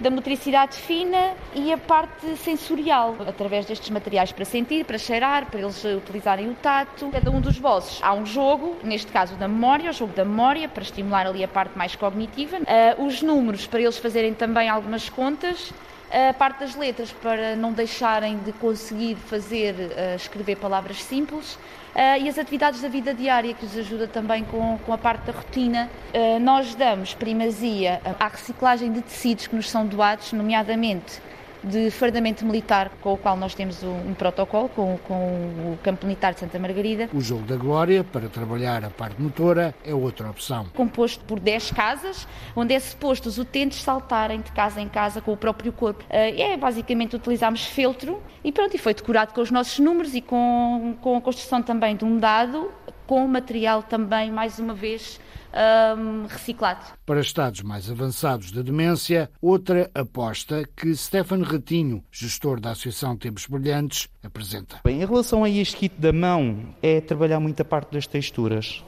da 0.00 0.10
motricidade 0.10 0.76
fina 0.76 1.34
e 1.54 1.72
a 1.72 1.78
parte 1.78 2.36
sensorial, 2.36 3.16
através 3.26 3.64
destes 3.66 3.88
materiais 3.88 4.32
para 4.32 4.44
sentir, 4.44 4.84
para 4.84 4.98
cheirar, 4.98 5.46
para 5.46 5.60
eles 5.60 5.82
utilizarem 5.84 6.50
o 6.50 6.54
tato. 6.54 7.08
Cada 7.10 7.30
um 7.30 7.40
dos 7.40 7.58
bosses 7.58 8.00
há 8.02 8.12
um 8.12 8.26
jogo, 8.26 8.76
neste 8.82 9.12
caso 9.12 9.36
da 9.36 9.46
memória, 9.46 9.90
o 9.90 9.92
jogo 9.92 10.12
da 10.12 10.24
memória, 10.24 10.68
para 10.68 10.82
estimular 10.82 11.26
ali 11.26 11.44
a 11.44 11.48
parte 11.48 11.78
mais 11.78 11.94
cognitiva. 11.94 12.58
Uh, 12.58 13.06
os 13.06 13.22
números, 13.22 13.66
para 13.66 13.80
eles 13.80 13.96
fazerem 13.96 14.34
também 14.34 14.68
algumas 14.68 15.08
contas 15.08 15.72
a 16.12 16.34
parte 16.34 16.60
das 16.60 16.76
letras 16.76 17.10
para 17.10 17.56
não 17.56 17.72
deixarem 17.72 18.38
de 18.38 18.52
conseguir 18.52 19.16
fazer, 19.16 19.74
uh, 19.74 20.16
escrever 20.16 20.56
palavras 20.56 21.02
simples 21.02 21.54
uh, 21.54 22.20
e 22.20 22.28
as 22.28 22.38
atividades 22.38 22.82
da 22.82 22.88
vida 22.88 23.14
diária 23.14 23.54
que 23.54 23.64
os 23.64 23.76
ajuda 23.76 24.06
também 24.06 24.44
com, 24.44 24.78
com 24.84 24.92
a 24.92 24.98
parte 24.98 25.24
da 25.24 25.32
rotina. 25.32 25.88
Uh, 26.12 26.38
nós 26.38 26.74
damos 26.74 27.14
primazia 27.14 28.02
à 28.20 28.28
reciclagem 28.28 28.92
de 28.92 29.00
tecidos 29.00 29.46
que 29.46 29.56
nos 29.56 29.70
são 29.70 29.86
doados, 29.86 30.34
nomeadamente 30.34 31.20
de 31.62 31.90
fardamento 31.90 32.44
militar, 32.44 32.90
com 33.00 33.14
o 33.14 33.16
qual 33.16 33.36
nós 33.36 33.54
temos 33.54 33.82
um, 33.82 34.10
um 34.10 34.14
protocolo 34.14 34.68
com, 34.68 34.98
com, 35.06 35.14
o 35.14 35.78
Campo 35.82 36.06
Militar 36.06 36.34
de 36.34 36.40
Santa 36.40 36.58
Margarida. 36.58 37.08
O 37.12 37.20
Jogo 37.20 37.42
da 37.42 37.56
Glória, 37.56 38.02
para 38.02 38.28
trabalhar 38.28 38.84
a 38.84 38.90
parte 38.90 39.20
motora, 39.20 39.74
é 39.84 39.94
outra 39.94 40.30
opção. 40.30 40.66
Composto 40.74 41.24
por 41.24 41.38
10 41.38 41.70
casas, 41.70 42.26
onde 42.56 42.74
é 42.74 42.80
suposto 42.80 43.28
os 43.28 43.38
utentes 43.38 43.82
saltarem 43.82 44.40
de 44.40 44.50
casa 44.52 44.80
em 44.80 44.88
casa 44.88 45.20
com 45.20 45.32
o 45.32 45.36
próprio 45.36 45.72
corpo. 45.72 46.02
Uh, 46.04 46.40
é 46.40 46.56
basicamente 46.56 47.16
utilizamos 47.16 47.64
feltro 47.64 48.22
e 48.42 48.50
pronto, 48.50 48.74
e 48.74 48.78
foi 48.78 48.94
decorado 48.94 49.32
com 49.32 49.40
os 49.40 49.50
nossos 49.50 49.78
números 49.78 50.14
e 50.14 50.20
com, 50.20 50.96
com 51.00 51.16
a 51.16 51.20
construção 51.20 51.62
também 51.62 51.96
de 51.96 52.04
um 52.04 52.18
dado, 52.18 52.70
com 53.06 53.26
material 53.26 53.82
também, 53.82 54.30
mais 54.30 54.58
uma 54.58 54.74
vez, 54.74 55.20
um, 55.52 56.26
reciclado. 56.26 56.84
Para 57.04 57.20
estados 57.20 57.62
mais 57.62 57.90
avançados 57.90 58.50
da 58.52 58.62
demência, 58.62 59.30
outra 59.40 59.90
aposta 59.94 60.64
que 60.76 60.94
Stefano 60.94 61.44
Ratinho, 61.44 62.02
gestor 62.10 62.60
da 62.60 62.70
Associação 62.70 63.16
Tempos 63.16 63.46
Brilhantes, 63.46 64.08
apresenta. 64.22 64.80
Bem, 64.84 65.02
em 65.02 65.06
relação 65.06 65.44
a 65.44 65.50
este 65.50 65.76
kit 65.76 65.94
da 65.98 66.12
mão, 66.12 66.74
é 66.82 67.00
trabalhar 67.00 67.40
muito 67.40 67.60
a 67.60 67.64
parte 67.64 67.92
das 67.92 68.06
texturas. 68.06 68.82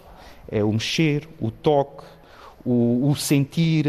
É 0.48 0.62
o 0.62 0.72
mexer, 0.72 1.28
o 1.40 1.50
toque, 1.50 2.04
o, 2.64 3.08
o 3.10 3.16
sentir. 3.16 3.86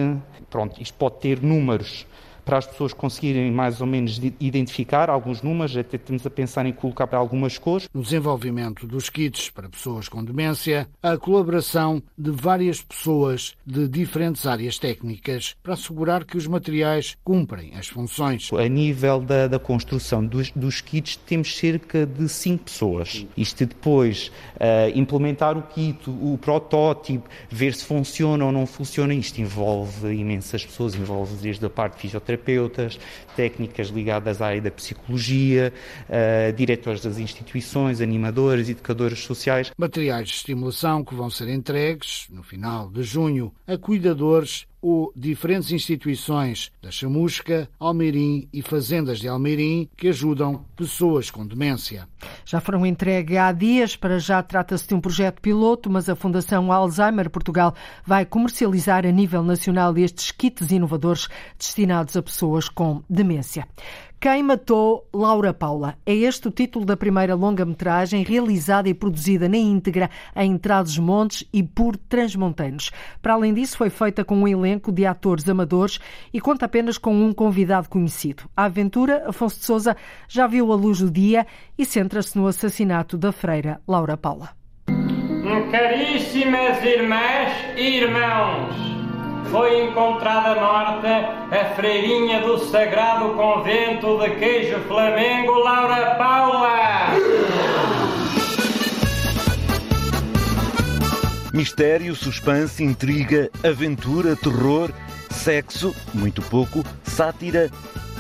Pronto, 0.50 0.82
isto 0.82 0.98
pode 0.98 1.20
ter 1.20 1.42
números 1.42 2.06
para 2.46 2.60
as 2.60 2.68
pessoas 2.68 2.94
conseguirem 2.94 3.52
mais 3.52 3.82
ou 3.82 3.88
menos 3.88 4.22
identificar 4.40 5.10
alguns 5.10 5.42
números, 5.42 5.76
até 5.76 5.98
estamos 5.98 6.26
a 6.26 6.30
pensar 6.30 6.66
em 6.68 6.72
colocar 6.72 7.08
para 7.08 7.18
algumas 7.18 7.58
cores. 7.58 7.90
No 7.94 8.04
desenvolvimento 8.04 8.86
dos 8.86 9.10
kits 9.10 9.50
para 9.50 9.68
pessoas 9.68 10.08
com 10.08 10.24
demência, 10.24 10.88
a 11.02 11.18
colaboração 11.18 12.02
de 12.16 12.30
várias 12.30 12.82
pessoas 12.82 13.56
de 13.66 13.88
diferentes 13.88 14.46
áreas 14.46 14.78
técnicas 14.78 15.56
para 15.64 15.74
assegurar 15.74 16.24
que 16.24 16.38
os 16.38 16.46
materiais 16.46 17.18
cumprem 17.24 17.74
as 17.76 17.88
funções. 17.88 18.52
A 18.54 18.68
nível 18.68 19.20
da, 19.20 19.48
da 19.48 19.58
construção 19.58 20.24
dos, 20.24 20.52
dos, 20.52 20.82
kits, 20.82 21.16
temos 21.16 21.58
cerca 21.58 22.06
de 22.06 22.30
5 22.30 22.66
pessoas. 22.66 23.26
Isto 23.36 23.66
depois, 23.66 24.32
uh, 24.56 24.96
implementar 24.96 25.58
o 25.58 25.64
kit, 25.64 26.08
o 26.08 26.38
protótipo, 26.40 27.28
ver 27.50 27.74
se 27.74 27.84
funciona 27.84 28.46
ou 28.46 28.52
não 28.52 28.68
funciona, 28.68 29.14
isto 29.16 29.42
envolve 29.42 30.14
imensas 30.14 30.64
pessoas, 30.64 30.94
envolve 30.94 31.36
desde 31.38 31.66
a 31.66 31.70
parte 31.70 32.00
fisioterapia 32.00 32.35
terapeutas, 32.38 33.00
técnicas 33.36 33.90
ligadas 33.90 34.42
à 34.42 34.48
área 34.48 34.62
da 34.62 34.72
psicologia, 34.72 35.74
uh, 36.10 36.54
diretores 36.54 37.02
das 37.02 37.18
instituições, 37.18 38.02
animadores, 38.02 38.70
educadores 38.70 39.20
sociais. 39.20 39.72
Materiais 39.78 40.30
de 40.30 40.36
estimulação 40.36 41.04
que 41.04 41.14
vão 41.14 41.30
ser 41.30 41.50
entregues 41.50 42.28
no 42.30 42.44
final 42.44 42.90
de 42.90 43.04
junho 43.04 43.52
a 43.68 43.78
cuidadores 43.78 44.66
ou 44.86 45.12
diferentes 45.16 45.72
instituições 45.72 46.72
da 46.80 46.92
Chamusca, 46.92 47.68
Almeirim 47.80 48.48
e 48.54 48.62
Fazendas 48.62 49.18
de 49.18 49.28
Almeirim 49.28 49.90
que 49.98 50.10
ajudam 50.10 50.64
pessoas 50.76 51.32
com 51.32 51.44
demência. 51.44 52.08
Já 52.46 52.62
foram 52.62 52.86
entregues 52.86 53.36
há 53.36 53.52
dias, 53.52 53.96
para 53.96 54.20
já 54.20 54.44
trata-se 54.44 54.88
de 54.88 54.94
um 54.94 55.02
projeto 55.02 55.42
piloto, 55.42 55.90
mas 55.90 56.08
a 56.08 56.16
Fundação 56.16 56.72
Alzheimer 56.72 57.32
Portugal 57.32 57.74
vai 58.06 58.28
comercializar 58.28 59.08
a 59.08 59.12
nível 59.12 59.42
nacional 59.42 59.98
estes 59.98 60.30
kits 60.30 60.70
inovadores 60.70 61.28
destinados 61.58 62.16
a 62.16 62.22
pessoas 62.22 62.70
com 62.70 63.02
demência. 63.10 63.25
Quem 64.20 64.42
matou 64.42 65.08
Laura 65.14 65.54
Paula? 65.54 65.98
É 66.06 66.14
este 66.14 66.48
o 66.48 66.52
título 66.52 66.86
da 66.86 66.98
primeira 66.98 67.36
longa-metragem 67.36 68.24
realizada 68.24 68.90
e 68.90 68.94
produzida 68.94 69.48
na 69.48 69.58
íntegra 69.58 70.10
em 70.36 70.58
Trás-os-Montes 70.58 71.48
e 71.54 71.62
por 71.62 71.96
transmontanos. 71.96 72.92
Para 73.22 73.34
além 73.34 73.54
disso, 73.54 73.78
foi 73.78 73.90
feita 73.90 74.26
com 74.26 74.36
um 74.36 74.48
elenco 74.48 74.92
de 74.92 75.06
atores 75.06 75.48
amadores 75.48 76.00
e 76.34 76.42
conta 76.42 76.66
apenas 76.66 76.98
com 76.98 77.14
um 77.14 77.34
convidado 77.34 77.88
conhecido. 77.88 78.50
A 78.56 78.66
aventura, 78.66 79.26
Afonso 79.28 79.60
de 79.60 79.66
Souza, 79.66 79.96
já 80.28 80.48
viu 80.48 80.72
a 80.72 80.76
luz 80.76 81.00
do 81.00 81.12
dia 81.12 81.46
e 81.78 81.86
centra-se 81.86 82.36
no 82.38 82.48
assassinato 82.48 83.18
da 83.18 83.32
freira 83.32 83.80
Laura 83.88 84.18
Paula. 84.18 84.50
Caríssimas 85.72 86.84
irmãs 86.84 87.52
e 87.78 87.98
irmãos, 87.98 88.95
foi 89.50 89.86
encontrada 89.86 90.56
morta 90.60 91.10
a 91.52 91.76
freirinha 91.76 92.42
do 92.42 92.58
Sagrado 92.60 93.34
Convento 93.34 94.18
de 94.20 94.36
Queijo 94.36 94.80
Flamengo, 94.88 95.54
Laura 95.54 96.16
Paula. 96.16 97.12
Mistério, 101.54 102.14
suspense, 102.16 102.84
intriga, 102.84 103.50
aventura, 103.64 104.36
terror, 104.36 104.92
sexo, 105.30 105.96
muito 106.14 106.42
pouco, 106.42 106.84
sátira 107.04 107.72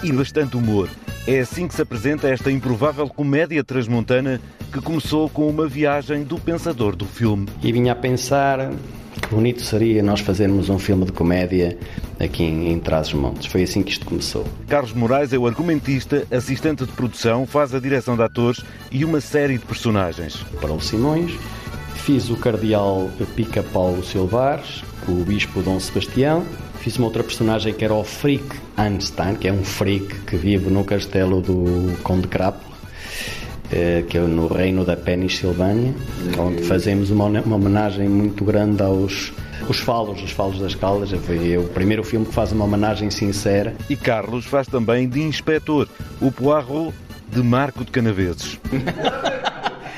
e 0.01 0.11
bastante 0.11 0.55
humor. 0.55 0.89
É 1.27 1.39
assim 1.39 1.67
que 1.67 1.73
se 1.73 1.81
apresenta 1.81 2.29
esta 2.29 2.51
improvável 2.51 3.09
comédia 3.09 3.63
transmontana 3.63 4.39
que 4.71 4.79
começou 4.79 5.29
com 5.29 5.49
uma 5.49 5.67
viagem 5.67 6.23
do 6.23 6.37
pensador 6.39 6.95
do 6.95 7.05
filme. 7.05 7.47
E 7.63 7.71
vinha 7.71 7.93
a 7.93 7.95
pensar 7.95 8.71
bonito 9.29 9.61
seria 9.61 10.01
nós 10.03 10.19
fazermos 10.19 10.69
um 10.69 10.79
filme 10.79 11.05
de 11.05 11.11
comédia 11.11 11.77
aqui 12.19 12.43
em, 12.43 12.71
em 12.71 12.79
Trás-os-Montes. 12.79 13.47
Foi 13.47 13.63
assim 13.63 13.83
que 13.83 13.91
isto 13.91 14.05
começou. 14.05 14.45
Carlos 14.67 14.93
Moraes 14.93 15.33
é 15.33 15.37
o 15.37 15.47
argumentista, 15.47 16.25
assistente 16.31 16.85
de 16.85 16.91
produção, 16.91 17.45
faz 17.45 17.73
a 17.73 17.79
direção 17.79 18.15
de 18.15 18.23
atores 18.23 18.63
e 18.91 19.03
uma 19.03 19.21
série 19.21 19.57
de 19.57 19.65
personagens. 19.65 20.37
Para 20.59 20.71
o 20.71 20.81
Simões, 20.81 21.37
fiz 21.95 22.29
o 22.29 22.35
cardeal 22.35 23.09
Pica 23.35 23.63
Paulo 23.63 24.03
Silvares, 24.03 24.83
o 25.07 25.23
bispo 25.23 25.61
Dom 25.61 25.79
Sebastião, 25.79 26.43
fiz 26.79 26.97
uma 26.97 27.07
outra 27.07 27.23
personagem 27.23 27.73
que 27.73 27.83
era 27.83 27.93
o 27.93 28.03
Freak 28.03 28.45
Einstein, 28.77 29.35
que 29.35 29.47
é 29.47 29.53
um 29.53 29.63
freak 29.63 30.21
que 30.21 30.35
vive 30.35 30.69
no 30.69 30.83
castelo 30.83 31.41
do 31.41 31.97
Conde 32.03 32.27
Crapo 32.27 32.59
eh, 32.59 32.74
que 34.09 34.17
é 34.17 34.21
no 34.21 34.47
reino 34.47 34.85
da 34.85 34.95
Penissilvânia, 34.95 35.93
onde 36.37 36.63
fazemos 36.63 37.09
uma, 37.09 37.25
uma 37.25 37.55
homenagem 37.55 38.07
muito 38.07 38.43
grande 38.43 38.81
aos 38.81 39.33
os 39.69 39.79
falos, 39.79 40.21
os 40.21 40.31
falos 40.31 40.59
das 40.59 40.75
Caldas. 40.75 41.11
Foi 41.11 41.57
o 41.57 41.63
primeiro 41.69 42.03
filme 42.03 42.25
que 42.25 42.33
faz 42.33 42.51
uma 42.51 42.65
homenagem 42.65 43.09
sincera. 43.09 43.73
E 43.89 43.95
Carlos 43.95 44.45
faz 44.45 44.67
também 44.67 45.07
de 45.07 45.21
inspetor, 45.21 45.87
o 46.21 46.31
Poirot 46.31 46.93
de 47.29 47.41
Marco 47.41 47.83
de 47.83 47.91
Canaveses. 47.91 48.59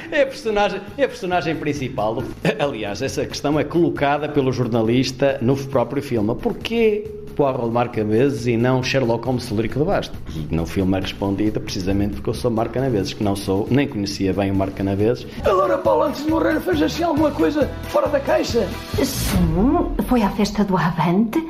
É 0.10 0.22
a, 0.22 0.26
personagem, 0.26 0.82
é 0.98 1.04
a 1.04 1.08
personagem 1.08 1.56
principal. 1.58 2.24
Aliás, 2.58 3.02
essa 3.02 3.26
questão 3.26 3.60
é 3.60 3.64
colocada 3.66 4.30
pelo 4.30 4.54
jornalista 4.54 5.38
no 5.42 5.56
próprio 5.58 6.02
filme. 6.02 6.34
Porquê 6.34 7.06
Poirot 7.38 7.68
de 7.68 7.72
Marca 7.72 8.04
Naveses 8.04 8.48
e 8.48 8.58
não 8.58 8.82
Sherlock 8.82 9.24
Holmes 9.24 9.44
Celurico 9.44 9.78
de 9.78 9.86
Basto. 9.86 10.18
E 10.36 10.54
no 10.54 10.66
filme 10.66 10.98
é 10.98 11.02
respondida 11.02 11.60
precisamente 11.60 12.16
porque 12.16 12.32
eu 12.32 12.34
sou 12.34 12.50
Marca 12.50 12.82
Naveses, 12.82 13.14
que 13.14 13.24
não 13.24 13.36
sou, 13.36 13.68
nem 13.70 13.88
conhecia 13.88 14.34
bem 14.34 14.50
o 14.50 14.56
Marca 14.56 14.84
Naveses. 14.84 15.28
A 15.46 15.52
Laura 15.52 15.78
Paula, 15.78 16.08
antes 16.08 16.26
de 16.26 16.32
morrer, 16.32 16.60
fez 16.60 16.82
assim 16.82 17.04
alguma 17.04 17.30
coisa 17.30 17.70
fora 17.90 18.08
da 18.08 18.20
caixa? 18.20 18.68
Sim, 18.96 19.92
foi 20.08 20.24
à 20.24 20.32
festa 20.32 20.66
do 20.66 20.76
Avante. 20.76 21.46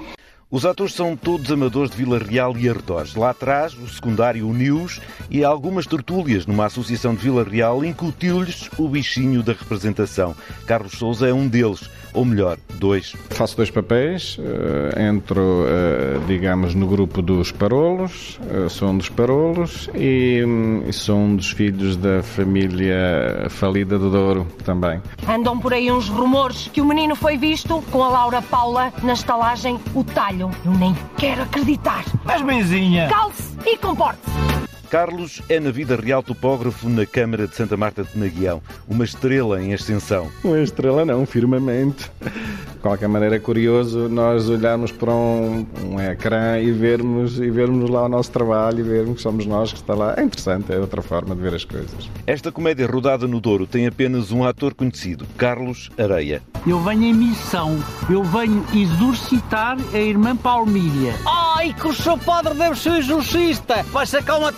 Os 0.50 0.66
atores 0.66 0.94
são 0.94 1.14
todos 1.14 1.52
amadores 1.52 1.92
de 1.92 1.98
Vila 1.98 2.18
Real 2.18 2.56
e 2.58 2.70
arredores. 2.70 3.16
Lá 3.16 3.32
atrás, 3.32 3.74
o 3.74 3.86
secundário 3.90 4.48
uniu-os 4.48 5.02
e 5.30 5.44
algumas 5.44 5.86
tertúlias 5.86 6.46
numa 6.46 6.66
associação 6.66 7.14
de 7.14 7.22
Vila 7.22 7.44
Real 7.44 7.84
incutiu-lhes 7.84 8.70
o 8.78 8.88
bichinho 8.88 9.44
da 9.44 9.52
representação. 9.52 10.34
Carlos 10.66 10.94
Souza 10.94 11.28
é 11.28 11.34
um 11.34 11.50
deles 11.50 11.90
ou 12.18 12.26
melhor, 12.26 12.58
dois. 12.80 13.14
Faço 13.30 13.56
dois 13.56 13.70
papéis, 13.70 14.40
uh, 14.40 15.00
entro, 15.00 15.40
uh, 15.40 16.26
digamos, 16.26 16.74
no 16.74 16.88
grupo 16.88 17.22
dos 17.22 17.52
Parolos, 17.52 18.40
uh, 18.42 18.68
sou 18.68 18.90
um 18.90 18.98
dos 18.98 19.08
Parolos 19.08 19.88
e, 19.94 20.44
um, 20.44 20.84
e, 20.88 20.92
sou 20.92 21.16
um 21.16 21.36
dos 21.36 21.52
filhos 21.52 21.96
da 21.96 22.24
família 22.24 23.46
falida 23.50 24.00
do 24.00 24.10
Douro 24.10 24.48
também. 24.66 25.00
Andam 25.30 25.60
por 25.60 25.74
aí 25.74 25.92
uns 25.92 26.10
rumores 26.10 26.68
que 26.74 26.82
o 26.82 26.86
menino 26.86 27.16
foi 27.16 27.38
visto 27.38 27.84
com 27.92 28.04
a 28.04 28.10
Laura 28.10 28.42
Paula 28.42 28.92
na 29.04 29.14
estalagem 29.14 29.80
O 29.94 30.04
Talho. 30.04 30.50
Eu 30.66 30.72
nem 30.72 30.96
quero 31.18 31.44
acreditar. 31.44 32.04
Mas 32.26 32.42
benzinha! 32.42 33.10
Calce 33.10 33.56
e 33.64 33.78
comporte-se! 33.78 34.67
Carlos 34.90 35.42
é 35.50 35.60
na 35.60 35.70
vida 35.70 35.96
real 35.96 36.24
topógrafo 36.24 36.88
na 36.88 37.06
Câmara 37.06 37.46
de 37.46 37.56
Santa 37.56 37.76
Marta 37.76 38.04
de 38.04 38.18
Naguião, 38.18 38.62
uma 38.88 39.04
estrela 39.04 39.62
em 39.62 39.74
ascensão. 39.74 40.30
Uma 40.44 40.60
estrela 40.60 41.04
não, 41.04 41.26
firmamento. 41.26 42.10
De 42.22 42.80
qualquer 42.80 43.10
maneira 43.10 43.36
é 43.36 43.40
curioso 43.40 44.08
nós 44.08 44.48
olharmos 44.50 44.92
para 44.92 45.12
um, 45.12 45.66
um 45.84 46.00
ecrã 46.00 46.58
e 46.60 46.72
vermos, 46.72 47.38
e 47.38 47.50
vermos 47.50 47.90
lá 47.90 48.06
o 48.06 48.10
nosso 48.10 48.32
trabalho 48.32 48.80
e 48.80 48.84
vermos 48.84 49.18
que 49.18 49.22
somos 49.22 49.46
nós 49.46 49.74
que 49.74 49.80
está 49.80 49.94
lá. 49.94 50.14
É 50.16 50.24
interessante, 50.24 50.72
é 50.72 50.80
outra 50.80 51.02
forma 51.02 51.36
de 51.36 51.42
ver 51.42 51.54
as 51.54 51.66
coisas. 51.66 52.10
Esta 52.26 52.52
comédia 52.52 52.88
rodada 52.88 53.28
no 53.28 53.42
Douro 53.42 53.68
tem 53.68 53.88
apenas 53.88 54.32
um 54.32 54.46
ator 54.46 54.74
conhecido, 54.74 55.26
Carlos 55.38 55.90
Areia. 55.98 56.42
Eu 56.66 56.80
venho 56.82 57.04
em 57.04 57.14
missão, 57.14 57.78
eu 58.10 58.24
venho 58.24 58.66
exorcitar 58.74 59.78
a 59.94 59.98
irmã 59.98 60.36
Palmíria. 60.36 61.14
Ai, 61.26 61.74
que 61.74 61.88
o 61.88 61.94
seu 61.94 62.18
padre 62.18 62.54
deve 62.54 62.80
ser 62.80 62.98
exorcista! 62.98 63.84
Vai 63.92 64.06
sacar 64.06 64.38
uma 64.38 64.52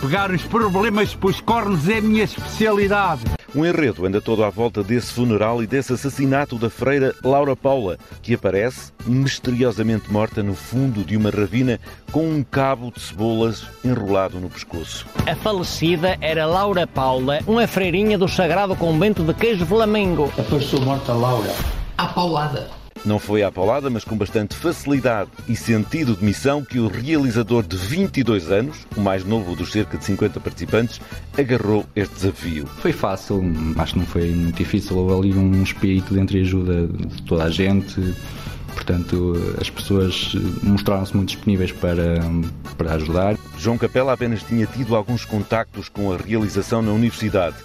Pegar 0.00 0.30
os 0.32 0.42
problemas 0.42 1.14
pelos 1.14 1.40
cornos 1.40 1.88
é 1.88 1.98
a 1.98 2.02
minha 2.02 2.24
especialidade. 2.24 3.22
Um 3.54 3.64
enredo 3.64 4.04
anda 4.04 4.20
todo 4.20 4.42
à 4.42 4.50
volta 4.50 4.82
desse 4.82 5.12
funeral 5.12 5.62
e 5.62 5.66
desse 5.66 5.92
assassinato 5.92 6.56
da 6.56 6.68
freira 6.68 7.14
Laura 7.22 7.54
Paula, 7.54 7.96
que 8.20 8.34
aparece 8.34 8.92
misteriosamente 9.06 10.10
morta 10.10 10.42
no 10.42 10.54
fundo 10.54 11.04
de 11.04 11.16
uma 11.16 11.30
ravina 11.30 11.78
com 12.10 12.28
um 12.28 12.42
cabo 12.42 12.90
de 12.90 13.00
cebolas 13.00 13.64
enrolado 13.84 14.40
no 14.40 14.50
pescoço. 14.50 15.06
A 15.24 15.36
falecida 15.36 16.18
era 16.20 16.46
Laura 16.46 16.86
Paula, 16.86 17.38
uma 17.46 17.66
freirinha 17.66 18.18
do 18.18 18.26
Sagrado 18.26 18.74
Convento 18.74 19.22
de 19.22 19.34
Queijo 19.34 19.64
Flamengo. 19.66 20.32
Apareceu 20.36 20.80
morta 20.80 21.12
Laura. 21.12 21.54
A 21.96 22.06
paulada. 22.06 22.81
Não 23.04 23.18
foi 23.18 23.42
à 23.42 23.50
paulada, 23.50 23.90
mas 23.90 24.04
com 24.04 24.16
bastante 24.16 24.54
facilidade 24.54 25.28
e 25.48 25.56
sentido 25.56 26.14
de 26.14 26.24
missão 26.24 26.64
que 26.64 26.78
o 26.78 26.86
realizador 26.86 27.64
de 27.64 27.76
22 27.76 28.50
anos, 28.52 28.86
o 28.96 29.00
mais 29.00 29.24
novo 29.24 29.56
dos 29.56 29.72
cerca 29.72 29.98
de 29.98 30.04
50 30.04 30.38
participantes, 30.38 31.00
agarrou 31.36 31.84
este 31.96 32.14
desafio. 32.14 32.66
Foi 32.66 32.92
fácil, 32.92 33.42
acho 33.76 33.94
que 33.94 33.98
não 33.98 34.06
foi 34.06 34.30
muito 34.30 34.56
difícil. 34.56 34.96
Houve 34.96 35.30
ali 35.30 35.38
um 35.38 35.62
espírito 35.62 36.14
de 36.14 36.20
entreajuda 36.20 36.86
de 36.86 37.22
toda 37.22 37.44
a 37.44 37.50
gente. 37.50 38.14
Portanto, 38.72 39.34
as 39.60 39.68
pessoas 39.68 40.34
mostraram-se 40.62 41.14
muito 41.14 41.30
disponíveis 41.30 41.72
para, 41.72 42.20
para 42.78 42.94
ajudar. 42.94 43.36
João 43.58 43.76
Capela 43.76 44.12
apenas 44.12 44.42
tinha 44.42 44.66
tido 44.66 44.94
alguns 44.94 45.24
contactos 45.24 45.88
com 45.88 46.12
a 46.12 46.16
realização 46.16 46.80
na 46.80 46.92
universidade 46.92 47.56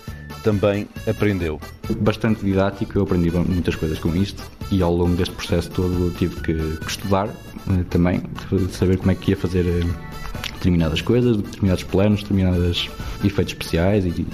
também 0.43 0.87
aprendeu. 1.07 1.59
Bastante 1.99 2.43
didático, 2.43 2.97
eu 2.97 3.03
aprendi 3.03 3.31
muitas 3.31 3.75
coisas 3.75 3.99
com 3.99 4.15
isto 4.15 4.43
e 4.71 4.81
ao 4.81 4.93
longo 4.93 5.15
deste 5.15 5.33
processo 5.33 5.69
todo 5.71 6.13
tive 6.17 6.35
que, 6.41 6.53
que 6.77 6.89
estudar 6.89 7.27
eh, 7.27 7.83
também, 7.89 8.21
saber 8.71 8.97
como 8.97 9.11
é 9.11 9.15
que 9.15 9.31
ia 9.31 9.37
fazer 9.37 9.65
eh, 9.65 9.85
determinadas 10.53 11.01
coisas, 11.01 11.37
determinados 11.37 11.83
planos, 11.83 12.21
determinados 12.21 12.89
efeitos 13.23 13.53
especiais 13.53 14.05
e, 14.05 14.25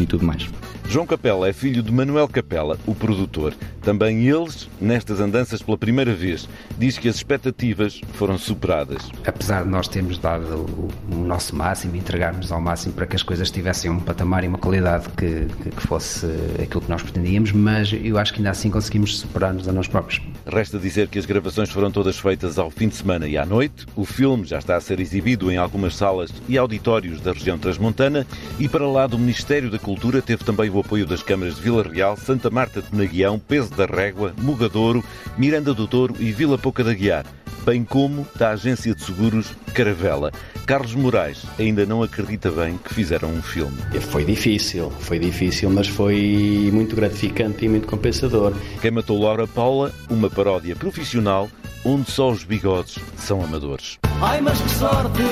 e 0.00 0.06
tudo 0.06 0.24
mais. 0.24 0.48
João 0.88 1.06
Capela 1.06 1.48
é 1.48 1.52
filho 1.52 1.82
de 1.82 1.92
Manuel 1.92 2.26
Capela, 2.28 2.78
o 2.86 2.94
produtor. 2.94 3.52
Também 3.88 4.28
eles, 4.28 4.68
nestas 4.78 5.18
andanças 5.18 5.62
pela 5.62 5.78
primeira 5.78 6.14
vez, 6.14 6.46
diz 6.76 6.98
que 6.98 7.08
as 7.08 7.16
expectativas 7.16 8.02
foram 8.12 8.36
superadas. 8.36 9.10
Apesar 9.26 9.62
de 9.62 9.70
nós 9.70 9.88
termos 9.88 10.18
dado 10.18 10.66
o, 11.10 11.14
nosso 11.24 11.56
máximo 11.56 11.96
e 11.96 11.98
entregarmos 11.98 12.52
ao 12.52 12.60
máximo 12.60 12.92
para 12.92 13.06
que 13.06 13.16
as 13.16 13.22
coisas 13.22 13.50
tivessem 13.50 13.90
um 13.90 13.98
patamar 13.98 14.44
e 14.44 14.48
uma 14.48 14.58
qualidade 14.58 15.08
que, 15.16 15.46
que 15.70 15.86
fosse 15.86 16.26
aquilo 16.62 16.82
que 16.82 16.90
nós 16.90 17.02
pretendíamos, 17.02 17.50
mas 17.52 17.90
eu 17.90 18.18
acho 18.18 18.34
que 18.34 18.40
ainda 18.40 18.50
assim 18.50 18.70
conseguimos 18.70 19.20
superar-nos 19.20 19.66
a 19.66 19.72
nós 19.72 19.88
próprios. 19.88 20.20
Resta 20.46 20.78
dizer 20.78 21.08
que 21.08 21.18
as 21.18 21.24
gravações 21.24 21.70
foram 21.70 21.90
todas 21.90 22.18
feitas 22.18 22.58
ao 22.58 22.70
fim 22.70 22.88
de 22.88 22.96
semana 22.96 23.26
e 23.26 23.38
à 23.38 23.46
noite. 23.46 23.86
O 23.96 24.04
filme 24.04 24.44
já 24.44 24.58
está 24.58 24.76
a 24.76 24.80
ser 24.82 25.00
exibido 25.00 25.50
em 25.50 25.56
algumas 25.56 25.96
salas 25.96 26.30
e 26.46 26.58
auditórios 26.58 27.22
da 27.22 27.32
região 27.32 27.58
transmontana 27.58 28.26
e 28.58 28.68
para 28.68 28.86
lá 28.86 29.06
do 29.06 29.18
Ministério 29.18 29.70
da 29.70 29.78
Cultura 29.78 30.20
teve 30.20 30.44
também 30.44 30.68
o 30.68 30.78
apoio 30.78 31.06
das 31.06 31.22
câmaras 31.22 31.56
de 31.56 31.62
Vila 31.62 31.82
Real, 31.82 32.18
Santa 32.18 32.50
Marta 32.50 32.82
de 32.82 32.94
Naguião, 32.94 33.38
Peso 33.38 33.77
da 33.78 33.86
Régua, 33.86 34.34
Mugadouro, 34.36 35.04
Miranda 35.36 35.72
do 35.72 35.86
Douro 35.86 36.16
e 36.18 36.32
Vila 36.32 36.58
Pouca 36.58 36.82
da 36.82 36.92
Guiar, 36.92 37.24
bem 37.64 37.84
como 37.84 38.26
da 38.36 38.50
agência 38.50 38.94
de 38.94 39.02
seguros 39.02 39.52
Caravela. 39.72 40.32
Carlos 40.66 40.94
Moraes 40.94 41.44
ainda 41.58 41.86
não 41.86 42.02
acredita 42.02 42.50
bem 42.50 42.76
que 42.76 42.92
fizeram 42.92 43.30
um 43.30 43.40
filme. 43.40 43.78
Foi 44.10 44.24
difícil, 44.24 44.90
foi 44.98 45.18
difícil, 45.18 45.70
mas 45.70 45.86
foi 45.86 46.70
muito 46.72 46.96
gratificante 46.96 47.64
e 47.64 47.68
muito 47.68 47.86
compensador. 47.86 48.52
Quem 48.82 48.90
matou 48.90 49.22
Laura 49.22 49.46
Paula, 49.46 49.92
uma 50.10 50.28
paródia 50.28 50.74
profissional 50.74 51.48
onde 51.84 52.10
só 52.10 52.30
os 52.30 52.42
bigodes 52.44 52.98
são 53.16 53.42
amadores. 53.42 53.98
Ai, 54.20 54.40
mas 54.40 54.60
que 54.60 54.70
sorte 54.70 55.22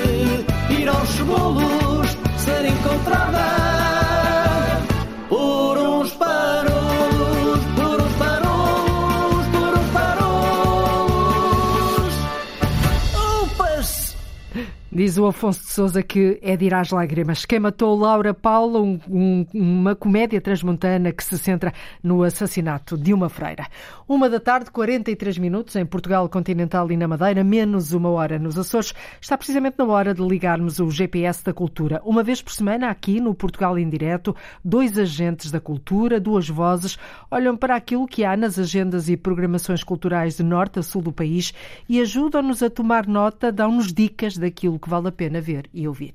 ir 0.71 0.89
aos 0.89 1.17
bolos 1.21 2.17
ser 2.39 2.65
encontrada 2.65 3.45
por 5.29 5.77
uns 5.79 6.13
parolos, 6.13 6.36
Diz 14.97 15.19
o 15.19 15.27
Afonso 15.27 15.61
de 15.61 15.73
Souza 15.73 16.03
que 16.03 16.39
é 16.41 16.57
de 16.57 16.65
ir 16.65 16.73
às 16.73 16.89
lágrimas. 16.89 17.45
Quem 17.45 17.61
matou 17.61 17.95
Laura 17.99 18.33
Paula, 18.33 18.81
um, 18.81 18.99
um, 19.07 19.47
uma 19.53 19.95
comédia 19.95 20.41
transmontana 20.41 21.13
que 21.13 21.23
se 21.23 21.37
centra 21.37 21.71
no 22.03 22.23
assassinato 22.23 22.97
de 22.97 23.13
uma 23.13 23.29
freira. 23.29 23.67
Uma 24.09 24.31
da 24.31 24.41
tarde, 24.41 24.71
43 24.71 25.37
minutos, 25.37 25.77
em 25.77 25.85
Portugal 25.85 26.27
continental 26.31 26.91
e 26.91 26.97
na 26.97 27.07
Madeira, 27.07 27.45
menos 27.45 27.93
uma 27.93 28.09
hora 28.09 28.39
nos 28.39 28.57
Açores. 28.57 28.95
Está 29.21 29.37
precisamente 29.37 29.75
na 29.77 29.85
hora 29.85 30.15
de 30.15 30.23
ligarmos 30.23 30.81
o 30.81 30.91
GPS 30.91 31.45
da 31.45 31.53
cultura. 31.53 32.01
Uma 32.03 32.23
vez 32.23 32.41
por 32.41 32.55
semana, 32.55 32.89
aqui 32.89 33.21
no 33.21 33.35
Portugal 33.35 33.79
em 33.79 33.91
Direto, 33.91 34.35
dois 34.65 34.97
agentes 34.97 35.51
da 35.51 35.61
cultura, 35.61 36.19
duas 36.19 36.49
vozes, 36.49 36.97
olham 37.31 37.55
para 37.55 37.77
aquilo 37.77 38.07
que 38.07 38.25
há 38.25 38.35
nas 38.35 38.59
agendas 38.59 39.11
e 39.11 39.17
programações 39.19 39.85
culturais 39.85 40.39
de 40.39 40.43
norte 40.43 40.79
a 40.79 40.83
sul 40.83 41.03
do 41.03 41.13
país 41.13 41.53
e 41.87 42.01
ajudam-nos 42.01 42.63
a 42.63 42.71
tomar 42.71 43.07
nota, 43.07 43.53
dão-nos 43.53 43.93
dicas 43.93 44.39
daquilo 44.39 44.79
que 44.79 44.86
vale 44.87 45.09
a 45.09 45.13
pena 45.13 45.41
ver 45.41 45.69
e 45.73 45.87
ouvir. 45.89 46.15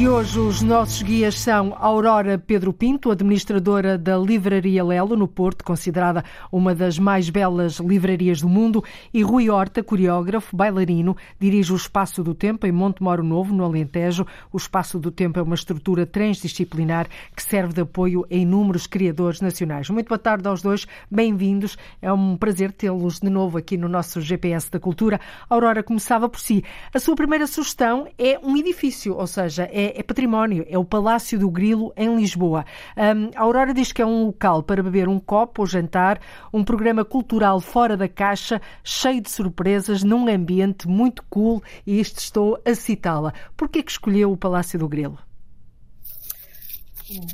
E 0.00 0.08
hoje 0.08 0.38
os 0.38 0.62
nossos 0.62 1.02
guias 1.02 1.38
são 1.38 1.76
Aurora 1.78 2.38
Pedro 2.38 2.72
Pinto, 2.72 3.10
administradora 3.10 3.98
da 3.98 4.16
Livraria 4.16 4.82
Lelo, 4.82 5.14
no 5.14 5.28
Porto, 5.28 5.62
considerada 5.62 6.24
uma 6.50 6.74
das 6.74 6.98
mais 6.98 7.28
belas 7.28 7.74
livrarias 7.74 8.40
do 8.40 8.48
mundo, 8.48 8.82
e 9.12 9.22
Rui 9.22 9.50
Horta, 9.50 9.82
coreógrafo, 9.82 10.56
bailarino, 10.56 11.14
dirige 11.38 11.74
o 11.74 11.76
Espaço 11.76 12.24
do 12.24 12.34
Tempo 12.34 12.66
em 12.66 12.72
Monte 12.72 13.02
Moro 13.02 13.22
Novo, 13.22 13.54
no 13.54 13.62
Alentejo. 13.62 14.26
O 14.50 14.56
Espaço 14.56 14.98
do 14.98 15.10
Tempo 15.10 15.38
é 15.38 15.42
uma 15.42 15.54
estrutura 15.54 16.06
transdisciplinar 16.06 17.06
que 17.36 17.42
serve 17.42 17.74
de 17.74 17.82
apoio 17.82 18.24
a 18.30 18.34
inúmeros 18.34 18.86
criadores 18.86 19.42
nacionais. 19.42 19.90
Muito 19.90 20.08
boa 20.08 20.18
tarde 20.18 20.48
aos 20.48 20.62
dois, 20.62 20.86
bem-vindos. 21.10 21.76
É 22.00 22.10
um 22.10 22.38
prazer 22.38 22.72
tê-los 22.72 23.20
de 23.20 23.28
novo 23.28 23.58
aqui 23.58 23.76
no 23.76 23.86
nosso 23.86 24.22
GPS 24.22 24.70
da 24.70 24.80
Cultura. 24.80 25.20
Aurora, 25.46 25.82
começava 25.82 26.26
por 26.26 26.40
si. 26.40 26.64
A 26.94 26.98
sua 26.98 27.14
primeira 27.14 27.46
sugestão 27.46 28.08
é 28.16 28.40
um 28.42 28.56
edifício, 28.56 29.14
ou 29.14 29.26
seja, 29.26 29.68
é 29.70 29.89
é, 29.94 30.02
património, 30.02 30.64
é 30.68 30.78
o 30.78 30.84
Palácio 30.84 31.38
do 31.38 31.50
Grilo, 31.50 31.92
em 31.96 32.16
Lisboa. 32.16 32.64
Um, 32.96 33.30
a 33.34 33.42
Aurora 33.42 33.72
diz 33.74 33.92
que 33.92 34.02
é 34.02 34.06
um 34.06 34.26
local 34.26 34.62
para 34.62 34.82
beber 34.82 35.08
um 35.08 35.18
copo 35.18 35.62
ou 35.62 35.66
jantar, 35.66 36.20
um 36.52 36.64
programa 36.64 37.04
cultural 37.04 37.60
fora 37.60 37.96
da 37.96 38.08
caixa, 38.08 38.60
cheio 38.82 39.20
de 39.20 39.30
surpresas, 39.30 40.02
num 40.02 40.28
ambiente 40.28 40.88
muito 40.88 41.24
cool, 41.28 41.62
e 41.86 42.00
isto 42.00 42.18
estou 42.18 42.60
a 42.64 42.74
citá-la. 42.74 43.32
Por 43.56 43.68
que 43.68 43.84
escolheu 43.86 44.32
o 44.32 44.36
Palácio 44.36 44.78
do 44.78 44.88
Grilo? 44.88 45.18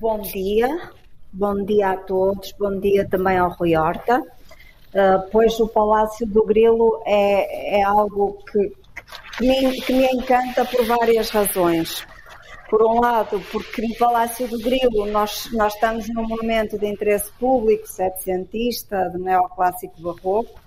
Bom 0.01 0.23
dia, 0.23 0.91
bom 1.33 1.65
dia 1.65 1.91
a 1.91 1.97
todos, 1.99 2.53
bom 2.59 2.81
dia 2.81 3.07
também 3.09 3.37
ao 3.37 3.51
Rui 3.51 3.77
Horta. 3.77 4.21
Uh, 4.21 5.29
pois 5.31 5.61
o 5.61 5.69
Palácio 5.69 6.27
do 6.27 6.43
Grilo 6.47 7.03
é, 7.05 7.81
é 7.81 7.83
algo 7.83 8.39
que, 8.51 8.73
que, 9.37 9.47
me, 9.47 9.81
que 9.83 9.93
me 9.93 10.07
encanta 10.07 10.65
por 10.65 10.87
várias 10.87 11.29
razões. 11.29 12.07
Por 12.69 12.83
um 12.83 13.01
lado, 13.01 13.41
porque 13.53 13.83
no 13.83 13.95
Palácio 13.97 14.49
do 14.49 14.59
Grilo 14.59 15.07
nós, 15.07 15.49
nós 15.53 15.75
estamos 15.75 16.09
num 16.09 16.27
monumento 16.27 16.77
de 16.79 16.87
interesse 16.87 17.31
público, 17.39 17.87
setecentista, 17.87 19.09
de 19.11 19.19
neoclássico 19.19 20.01
barroco, 20.01 20.61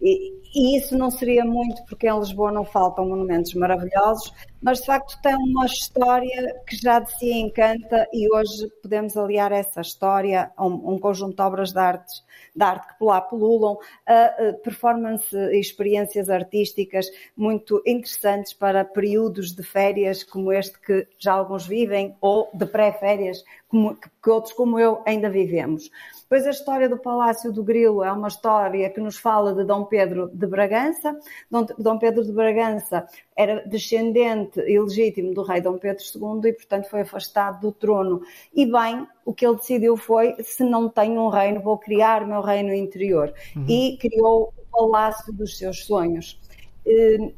e, 0.00 0.32
e, 0.54 0.76
isso 0.78 0.96
não 0.96 1.10
seria 1.10 1.44
muito, 1.44 1.84
porque 1.86 2.08
em 2.08 2.18
Lisboa 2.18 2.52
não 2.52 2.64
faltam 2.64 3.06
monumentos 3.06 3.52
maravilhosos, 3.54 4.32
mas 4.62 4.78
de 4.78 4.86
facto 4.86 5.20
tem 5.22 5.34
uma 5.34 5.66
história 5.66 6.54
que 6.66 6.76
já 6.76 7.00
de 7.00 7.16
si 7.18 7.32
encanta 7.32 8.06
e 8.12 8.32
hoje 8.32 8.68
podemos 8.82 9.16
aliar 9.16 9.52
essa 9.52 9.80
história 9.80 10.50
a 10.56 10.66
um, 10.66 10.94
um 10.94 10.98
conjunto 10.98 11.36
de 11.36 11.42
obras 11.42 11.72
de 11.72 11.78
arte, 11.78 12.22
de 12.54 12.64
arte 12.64 12.88
que 12.88 12.98
por 12.98 13.06
lá 13.06 13.20
pululam, 13.20 13.76
a, 14.06 14.24
a 14.24 14.52
performance 14.54 15.36
e 15.36 15.58
experiências 15.58 16.28
artísticas 16.30 17.06
muito 17.36 17.82
interessantes 17.86 18.52
para 18.52 18.84
períodos 18.84 19.52
de 19.52 19.62
férias 19.62 20.22
como 20.22 20.52
este 20.52 20.78
que 20.80 21.06
já 21.18 21.32
alguns 21.32 21.66
vivem 21.66 22.16
ou 22.20 22.48
de 22.54 22.66
pré-férias 22.66 23.44
que, 23.70 24.08
que 24.22 24.30
outros 24.30 24.52
como 24.54 24.78
eu 24.78 25.02
ainda 25.06 25.28
vivemos. 25.28 25.90
Pois 26.28 26.46
a 26.46 26.50
história 26.50 26.88
do 26.88 26.98
Palácio 26.98 27.50
do 27.52 27.64
Grilo 27.64 28.04
é 28.04 28.12
uma 28.12 28.28
história 28.28 28.90
que 28.90 29.00
nos 29.00 29.16
fala 29.16 29.54
de 29.54 29.64
Dom 29.64 29.84
Pedro 29.84 30.30
de 30.32 30.46
Bragança. 30.46 31.18
Dom, 31.50 31.66
Dom 31.78 31.98
Pedro 31.98 32.22
de 32.22 32.32
Bragança 32.32 33.06
era 33.34 33.66
descendente 33.66 34.60
ilegítimo 34.60 35.32
do 35.32 35.42
rei 35.42 35.60
Dom 35.60 35.78
Pedro 35.78 36.02
II 36.02 36.50
e, 36.50 36.52
portanto, 36.52 36.88
foi 36.90 37.00
afastado 37.00 37.60
do 37.60 37.72
trono. 37.72 38.20
E 38.54 38.66
bem, 38.70 39.06
o 39.24 39.32
que 39.32 39.46
ele 39.46 39.56
decidiu 39.56 39.96
foi: 39.96 40.36
se 40.42 40.64
não 40.64 40.88
tenho 40.88 41.22
um 41.22 41.28
reino, 41.28 41.60
vou 41.60 41.78
criar 41.78 42.26
meu 42.26 42.42
reino 42.42 42.74
interior. 42.74 43.32
Uhum. 43.56 43.64
E 43.66 43.96
criou 43.98 44.52
o 44.56 44.70
Palácio 44.70 45.32
dos 45.32 45.56
seus 45.56 45.86
sonhos. 45.86 46.38
Eh, 46.86 47.32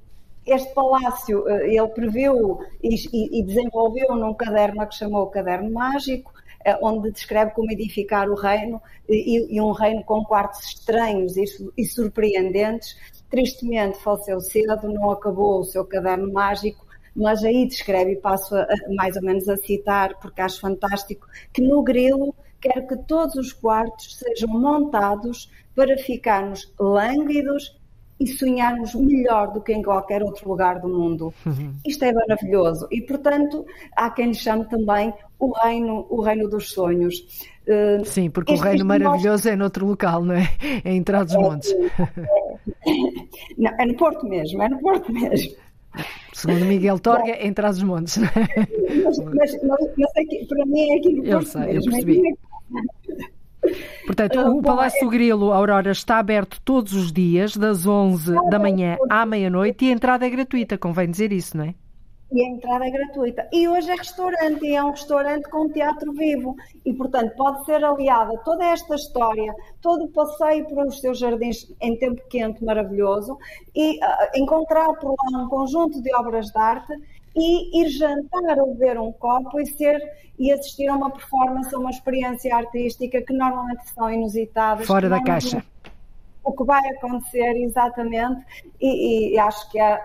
este 0.46 0.72
palácio 0.74 1.48
eh, 1.48 1.74
ele 1.74 1.88
previu 1.88 2.60
e 2.82 3.42
desenvolveu 3.42 4.14
num 4.16 4.34
caderno 4.34 4.86
que 4.86 4.94
chamou 4.94 5.26
Caderno 5.26 5.70
Mágico, 5.70 6.32
eh, 6.64 6.78
onde 6.82 7.10
descreve 7.10 7.52
como 7.52 7.70
edificar 7.70 8.28
o 8.28 8.34
reino 8.34 8.80
e, 9.08 9.56
e 9.56 9.60
um 9.60 9.72
reino 9.72 10.04
com 10.04 10.24
quartos 10.24 10.64
estranhos 10.64 11.36
e, 11.36 11.44
e 11.76 11.84
surpreendentes. 11.84 12.96
Tristemente 13.30 13.98
faleceu 13.98 14.40
cedo, 14.40 14.88
não 14.88 15.10
acabou 15.10 15.60
o 15.60 15.64
seu 15.64 15.84
caderno 15.84 16.32
mágico, 16.32 16.84
mas 17.14 17.44
aí 17.44 17.66
descreve, 17.66 18.12
e 18.12 18.16
passo 18.16 18.56
a, 18.56 18.66
mais 18.94 19.16
ou 19.16 19.22
menos 19.22 19.48
a 19.48 19.56
citar, 19.56 20.18
porque 20.20 20.40
acho 20.40 20.60
fantástico, 20.60 21.26
que 21.52 21.62
no 21.62 21.82
grilo 21.82 22.34
quer 22.60 22.86
que 22.86 22.96
todos 22.96 23.36
os 23.36 23.52
quartos 23.52 24.16
sejam 24.16 24.48
montados 24.48 25.50
para 25.74 25.96
ficarmos 25.96 26.72
lânguidos 26.78 27.79
e 28.20 28.26
sonharmos 28.26 28.94
melhor 28.94 29.50
do 29.50 29.62
que 29.62 29.72
em 29.72 29.82
qualquer 29.82 30.22
outro 30.22 30.46
lugar 30.48 30.78
do 30.78 30.88
mundo. 30.88 31.32
Uhum. 31.46 31.72
Isto 31.86 32.04
é 32.04 32.12
maravilhoso 32.12 32.86
e, 32.90 33.00
portanto, 33.00 33.64
há 33.96 34.10
quem 34.10 34.26
lhe 34.26 34.34
chame 34.34 34.66
também 34.66 35.12
o 35.38 35.50
reino, 35.52 36.06
o 36.10 36.20
reino 36.20 36.48
dos 36.48 36.70
sonhos. 36.70 37.48
Uh, 37.66 38.04
Sim, 38.04 38.28
porque 38.28 38.52
este, 38.52 38.62
o 38.62 38.68
reino 38.68 38.84
maravilhoso 38.84 39.44
nós... 39.44 39.46
é 39.46 39.56
noutro 39.56 39.86
local, 39.86 40.22
não 40.22 40.34
é? 40.34 40.50
É 40.84 40.92
em 40.92 41.02
Trás-os-Montes. 41.02 41.72
É, 41.72 41.84
é, 41.84 42.92
não, 43.56 43.70
é 43.78 43.86
no 43.86 43.96
Porto 43.96 44.28
mesmo, 44.28 44.62
é 44.62 44.68
no 44.68 44.78
Porto 44.78 45.10
mesmo. 45.12 45.56
Segundo 46.32 46.64
Miguel 46.66 46.98
Torga, 46.98 47.30
é 47.30 47.46
em 47.46 47.52
Trás-os-Montes. 47.52 48.18
Mas, 48.18 49.18
mas, 49.18 49.62
mas, 49.62 49.90
mas 49.96 50.16
aqui, 50.16 50.46
para 50.46 50.66
mim 50.66 50.90
é 50.90 50.96
aqui 50.98 51.12
no 51.12 51.22
Porto 51.22 51.30
eu 51.30 51.42
sei, 51.42 51.60
mesmo. 51.60 51.90
Eu 51.90 52.04
percebi. 52.04 52.38
Portanto, 54.28 54.58
o 54.58 54.62
Palácio 54.62 55.06
é... 55.06 55.10
Grilo 55.10 55.52
Aurora 55.52 55.90
está 55.90 56.18
aberto 56.18 56.60
todos 56.62 56.92
os 56.92 57.10
dias, 57.10 57.56
das 57.56 57.86
11 57.86 58.34
da 58.50 58.58
manhã 58.58 58.98
à 59.08 59.24
meia-noite, 59.24 59.86
e 59.86 59.88
a 59.88 59.92
entrada 59.92 60.26
é 60.26 60.30
gratuita, 60.30 60.76
convém 60.76 61.10
dizer 61.10 61.32
isso, 61.32 61.56
não 61.56 61.64
é? 61.64 61.74
E 62.32 62.44
a 62.44 62.48
entrada 62.48 62.86
é 62.86 62.90
gratuita. 62.90 63.48
E 63.52 63.66
hoje 63.66 63.90
é 63.90 63.94
restaurante, 63.94 64.64
e 64.64 64.76
é 64.76 64.84
um 64.84 64.90
restaurante 64.90 65.48
com 65.48 65.68
teatro 65.68 66.12
vivo. 66.12 66.54
E, 66.84 66.92
portanto, 66.92 67.34
pode 67.34 67.64
ser 67.64 67.82
aliada 67.82 68.36
toda 68.44 68.64
esta 68.64 68.94
história, 68.94 69.52
todo 69.80 70.04
o 70.04 70.08
passeio 70.08 70.64
por 70.68 70.86
os 70.86 71.00
seus 71.00 71.18
jardins 71.18 71.74
em 71.80 71.98
tempo 71.98 72.22
quente 72.28 72.62
maravilhoso, 72.64 73.36
e 73.74 73.96
uh, 73.96 74.30
encontrar 74.36 74.92
por 74.94 75.08
lá 75.10 75.42
um 75.42 75.48
conjunto 75.48 76.00
de 76.00 76.14
obras 76.14 76.46
de 76.46 76.58
arte 76.58 76.92
e 77.36 77.82
ir 77.82 77.88
jantar 77.90 78.58
ou 78.58 78.74
beber 78.74 78.98
um 78.98 79.12
copo 79.12 79.60
e 79.60 79.66
ser 79.66 80.00
e 80.38 80.50
assistir 80.50 80.88
a 80.88 80.96
uma 80.96 81.10
performance, 81.10 81.74
a 81.74 81.78
uma 81.78 81.90
experiência 81.90 82.54
artística 82.56 83.20
que 83.20 83.32
normalmente 83.32 83.90
são 83.90 84.10
inusitadas. 84.10 84.86
Fora 84.86 85.08
da 85.08 85.22
caixa. 85.22 85.62
O 86.42 86.52
que 86.52 86.64
vai 86.64 86.80
acontecer 86.88 87.56
exatamente, 87.56 88.42
e, 88.80 89.34
e 89.34 89.38
acho 89.38 89.70
que 89.70 89.78
é 89.78 90.00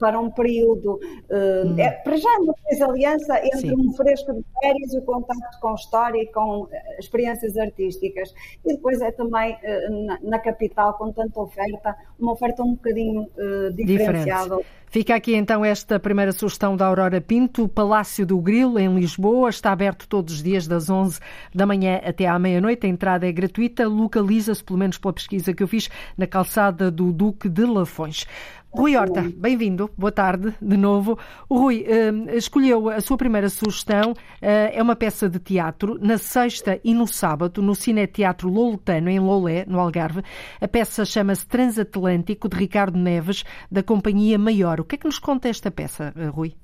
para 0.00 0.18
um 0.18 0.30
período. 0.30 0.94
Uh, 0.94 1.68
hum. 1.68 1.78
é, 1.78 1.90
para 1.90 2.16
já 2.16 2.38
não 2.40 2.54
fez 2.66 2.80
aliança 2.80 3.38
entre 3.38 3.60
Sim. 3.60 3.74
um 3.76 3.92
fresco 3.92 4.32
de 4.32 4.44
férias 4.60 4.94
e 4.94 4.98
o 4.98 5.02
contacto 5.02 5.60
com 5.60 5.74
história 5.74 6.20
e 6.20 6.26
com 6.32 6.62
uh, 6.62 6.68
experiências 6.98 7.56
artísticas. 7.56 8.34
E 8.64 8.72
depois 8.72 9.00
é 9.02 9.12
também 9.12 9.54
uh, 9.54 10.06
na, 10.06 10.18
na, 10.22 10.38
capital, 10.38 10.94
com 10.94 11.12
tanta 11.12 11.38
oferta, 11.38 11.94
uma 12.18 12.32
oferta 12.32 12.62
um 12.62 12.72
bocadinho 12.72 13.28
diferenciada. 13.74 14.56
Diferente. 14.56 14.80
Fica 14.92 15.14
aqui 15.14 15.36
então 15.36 15.64
esta 15.64 16.00
primeira 16.00 16.32
sugestão 16.32 16.76
da 16.76 16.84
Aurora 16.84 17.20
Pinto, 17.20 17.68
Palácio 17.68 18.26
do 18.26 18.40
Grilo, 18.40 18.76
em 18.76 18.92
Lisboa. 18.92 19.48
Está 19.48 19.70
aberto 19.70 20.08
todos 20.08 20.34
os 20.34 20.42
dias, 20.42 20.66
das 20.66 20.90
11 20.90 21.20
da 21.54 21.64
manhã 21.64 22.00
até 22.04 22.26
à 22.26 22.36
meia-noite. 22.40 22.86
A 22.86 22.88
entrada 22.88 23.24
é 23.24 23.30
gratuita. 23.30 23.86
Localiza-se, 23.86 24.64
pelo 24.64 24.80
menos 24.80 24.98
pela 24.98 25.14
pesquisa 25.14 25.54
que 25.54 25.62
eu 25.62 25.68
fiz, 25.68 25.88
na 26.18 26.26
calçada 26.26 26.90
do 26.90 27.12
Duque 27.12 27.48
de 27.48 27.64
Lafões. 27.64 28.26
Rui 28.72 28.96
Horta, 28.96 29.22
bem-vindo, 29.36 29.90
boa 29.98 30.12
tarde 30.12 30.54
de 30.62 30.76
novo. 30.76 31.18
O 31.48 31.58
Rui 31.58 31.84
uh, 31.84 32.30
escolheu 32.36 32.88
a 32.88 33.00
sua 33.00 33.16
primeira 33.16 33.48
sugestão, 33.48 34.12
uh, 34.12 34.16
é 34.40 34.80
uma 34.80 34.94
peça 34.94 35.28
de 35.28 35.40
teatro, 35.40 35.98
na 36.00 36.16
sexta 36.16 36.80
e 36.84 36.94
no 36.94 37.04
sábado, 37.04 37.60
no 37.60 37.74
Cine 37.74 38.06
Teatro 38.06 38.48
Loletano, 38.48 39.10
em 39.10 39.18
Lolé, 39.18 39.64
no 39.66 39.80
Algarve. 39.80 40.22
A 40.60 40.68
peça 40.68 41.04
chama-se 41.04 41.44
Transatlântico, 41.48 42.48
de 42.48 42.56
Ricardo 42.56 42.96
Neves, 42.96 43.42
da 43.68 43.82
Companhia 43.82 44.38
Maior. 44.38 44.78
O 44.80 44.84
que 44.84 44.94
é 44.94 44.98
que 44.98 45.06
nos 45.06 45.18
conta 45.18 45.48
esta 45.48 45.72
peça, 45.72 46.14
uh, 46.16 46.30
Rui? 46.30 46.54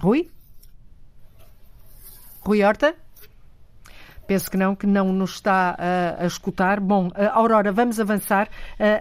Rui? 0.00 0.30
Rui 2.40 2.62
Horta? 2.62 2.94
Penso 4.26 4.50
que 4.50 4.56
não, 4.56 4.74
que 4.74 4.86
não 4.86 5.12
nos 5.12 5.34
está 5.34 5.76
a, 5.78 6.24
a 6.24 6.26
escutar. 6.26 6.80
Bom, 6.80 7.10
Aurora, 7.32 7.72
vamos 7.72 8.00
avançar. 8.00 8.48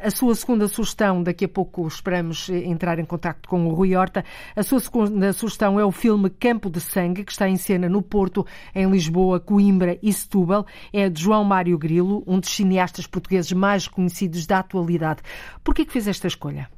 A 0.03 0.09
sua 0.11 0.35
segunda 0.35 0.67
sugestão, 0.67 1.23
daqui 1.23 1.45
a 1.45 1.49
pouco 1.49 1.87
esperamos 1.87 2.49
entrar 2.49 2.99
em 2.99 3.05
contato 3.05 3.47
com 3.47 3.67
o 3.67 3.73
Rui 3.73 3.95
Horta. 3.95 4.23
A 4.55 4.63
sua 4.63 4.79
segunda 4.79 5.33
sugestão 5.33 5.79
é 5.79 5.85
o 5.85 5.91
filme 5.91 6.29
Campo 6.29 6.69
de 6.69 6.79
Sangue, 6.79 7.23
que 7.23 7.31
está 7.31 7.47
em 7.49 7.57
cena 7.57 7.89
no 7.89 8.01
Porto, 8.01 8.45
em 8.73 8.89
Lisboa, 8.89 9.39
Coimbra 9.39 9.97
e 10.01 10.11
Setúbal. 10.13 10.65
É 10.93 11.09
de 11.09 11.21
João 11.21 11.43
Mário 11.43 11.77
Grilo, 11.77 12.23
um 12.27 12.39
dos 12.39 12.49
cineastas 12.49 13.07
portugueses 13.07 13.51
mais 13.51 13.87
conhecidos 13.87 14.45
da 14.45 14.59
atualidade. 14.59 15.21
Por 15.63 15.73
que 15.73 15.85
fez 15.85 16.07
esta 16.07 16.27
escolha? 16.27 16.69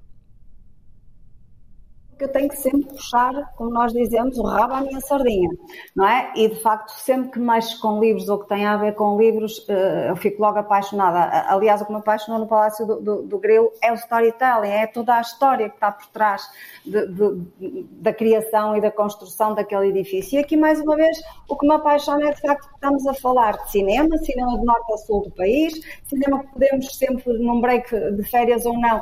Que 2.17 2.23
eu 2.23 2.29
tenho 2.29 2.49
que 2.49 2.57
sempre 2.57 2.85
puxar, 2.85 3.33
como 3.55 3.69
nós 3.69 3.93
dizemos, 3.93 4.37
o 4.37 4.43
rabo 4.43 4.73
à 4.73 4.81
minha 4.81 4.99
sardinha, 5.01 5.49
não 5.95 6.07
é? 6.07 6.31
E 6.35 6.47
de 6.49 6.55
facto, 6.55 6.89
sempre 6.91 7.31
que 7.31 7.39
mexo 7.39 7.79
com 7.79 7.99
livros 7.99 8.27
ou 8.27 8.39
que 8.39 8.47
tem 8.47 8.65
a 8.65 8.75
ver 8.77 8.95
com 8.95 9.17
livros, 9.17 9.65
eh, 9.69 10.09
eu 10.09 10.15
fico 10.15 10.41
logo 10.41 10.57
apaixonada. 10.57 11.45
Aliás, 11.47 11.81
o 11.81 11.85
que 11.85 11.91
me 11.91 11.99
apaixonou 11.99 12.39
no 12.39 12.47
Palácio 12.47 12.85
do, 12.85 13.01
do, 13.01 13.21
do 13.23 13.39
Grilo 13.39 13.71
é 13.81 13.91
o 13.91 13.95
storytelling, 13.95 14.69
é 14.69 14.87
toda 14.87 15.15
a 15.15 15.21
história 15.21 15.69
que 15.69 15.75
está 15.75 15.91
por 15.91 16.07
trás 16.07 16.49
de, 16.85 17.07
de, 17.07 17.83
da 18.01 18.13
criação 18.13 18.75
e 18.75 18.81
da 18.81 18.89
construção 18.91 19.53
daquele 19.53 19.89
edifício. 19.89 20.37
E 20.37 20.39
aqui, 20.39 20.57
mais 20.57 20.79
uma 20.81 20.95
vez, 20.95 21.17
o 21.47 21.55
que 21.55 21.67
me 21.67 21.73
apaixona 21.73 22.29
é 22.29 22.33
de 22.33 22.41
facto 22.41 22.67
que 22.67 22.75
estamos 22.75 23.05
a 23.07 23.13
falar 23.13 23.57
de 23.57 23.71
cinema, 23.71 24.17
cinema 24.17 24.57
de 24.57 24.65
norte 24.65 24.93
a 24.93 24.97
sul 24.97 25.23
do 25.23 25.31
país, 25.31 25.73
cinema 26.05 26.39
que 26.39 26.53
podemos 26.53 26.97
sempre, 26.97 27.37
num 27.37 27.61
break 27.61 27.89
de 28.11 28.23
férias 28.23 28.65
ou 28.65 28.77
não, 28.79 29.01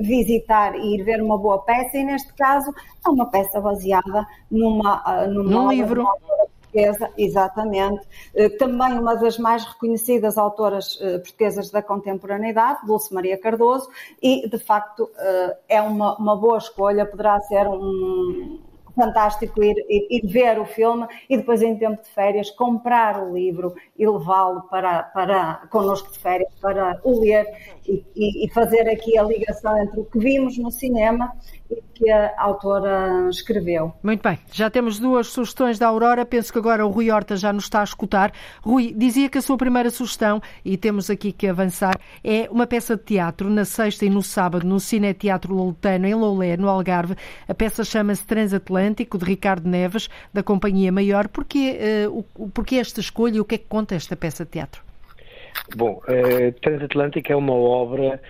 visitar 0.00 0.74
e 0.76 0.94
ir 0.94 1.04
ver 1.04 1.22
uma 1.22 1.38
boa 1.38 1.58
peça, 1.62 1.96
e 1.96 2.04
neste 2.04 2.32
caso 2.34 2.72
é 3.04 3.08
uma 3.08 3.26
peça 3.26 3.60
baseada 3.60 4.26
numa, 4.50 5.02
ah, 5.04 5.26
numa 5.26 5.50
Num 5.50 5.70
livro. 5.70 6.04
Portuguesa, 6.74 7.10
exatamente. 7.16 8.04
Eh, 8.34 8.48
também 8.48 8.98
uma 8.98 9.14
das 9.14 9.38
mais 9.38 9.64
reconhecidas 9.64 10.36
autoras 10.36 10.98
eh, 11.00 11.18
portuguesas 11.18 11.70
da 11.70 11.80
contemporaneidade, 11.80 12.84
Dulce 12.84 13.14
Maria 13.14 13.38
Cardoso, 13.38 13.88
e 14.20 14.48
de 14.48 14.58
facto 14.58 15.08
eh, 15.16 15.56
é 15.68 15.82
uma, 15.82 16.16
uma 16.18 16.36
boa 16.36 16.58
escolha, 16.58 17.06
poderá 17.06 17.40
ser 17.42 17.68
um, 17.68 18.58
fantástico 18.94 19.62
ir, 19.62 19.76
ir, 19.88 20.06
ir, 20.10 20.26
ver 20.26 20.58
o 20.58 20.64
filme 20.64 21.06
e 21.28 21.36
depois, 21.36 21.62
em 21.62 21.76
tempo 21.76 22.02
de 22.02 22.08
férias, 22.08 22.50
comprar 22.50 23.22
o 23.22 23.34
livro 23.34 23.74
e 23.98 24.06
levá-lo 24.06 24.62
para, 24.62 25.02
para 25.02 25.66
connosco 25.70 26.12
de 26.12 26.18
férias 26.18 26.52
para 26.60 27.00
o 27.02 27.20
ler 27.20 27.46
e, 27.86 28.46
e, 28.46 28.50
fazer 28.50 28.88
aqui 28.88 29.18
a 29.18 29.22
ligação 29.22 29.76
entre 29.76 30.00
o 30.00 30.04
que 30.04 30.18
vimos 30.18 30.56
no 30.56 30.70
cinema 30.70 31.32
e 31.70 31.82
que 31.94 32.10
a 32.10 32.34
autora 32.36 33.28
escreveu. 33.30 33.92
Muito 34.02 34.22
bem, 34.22 34.38
já 34.52 34.68
temos 34.68 34.98
duas 34.98 35.28
sugestões 35.28 35.78
da 35.78 35.86
Aurora, 35.86 36.24
penso 36.24 36.52
que 36.52 36.58
agora 36.58 36.86
o 36.86 36.90
Rui 36.90 37.10
Horta 37.10 37.36
já 37.36 37.52
nos 37.52 37.64
está 37.64 37.80
a 37.80 37.84
escutar. 37.84 38.32
Rui, 38.60 38.92
dizia 38.94 39.28
que 39.28 39.38
a 39.38 39.42
sua 39.42 39.56
primeira 39.56 39.90
sugestão, 39.90 40.42
e 40.64 40.76
temos 40.76 41.08
aqui 41.08 41.32
que 41.32 41.46
avançar, 41.46 41.98
é 42.22 42.48
uma 42.50 42.66
peça 42.66 42.96
de 42.96 43.02
teatro 43.02 43.48
na 43.48 43.64
sexta 43.64 44.04
e 44.04 44.10
no 44.10 44.22
sábado 44.22 44.66
no 44.66 44.78
Cine 44.78 45.14
Teatro 45.14 45.54
Loletano, 45.54 46.06
em 46.06 46.14
Loulé, 46.14 46.56
no 46.56 46.68
Algarve. 46.68 47.16
A 47.48 47.54
peça 47.54 47.84
chama-se 47.84 48.26
Transatlântico, 48.26 49.18
de 49.18 49.24
Ricardo 49.24 49.68
Neves, 49.68 50.08
da 50.32 50.42
Companhia 50.42 50.92
Maior. 50.92 51.28
Porquê, 51.28 51.78
uh, 52.08 52.48
porquê 52.50 52.76
esta 52.76 53.00
escolha 53.00 53.36
e 53.36 53.40
o 53.40 53.44
que 53.44 53.54
é 53.54 53.58
que 53.58 53.66
conta 53.68 53.94
esta 53.94 54.16
peça 54.16 54.44
de 54.44 54.50
teatro? 54.50 54.82
Bom, 55.76 56.00
uh, 56.08 56.52
Transatlântico 56.60 57.32
é 57.32 57.36
uma 57.36 57.54
obra 57.54 58.20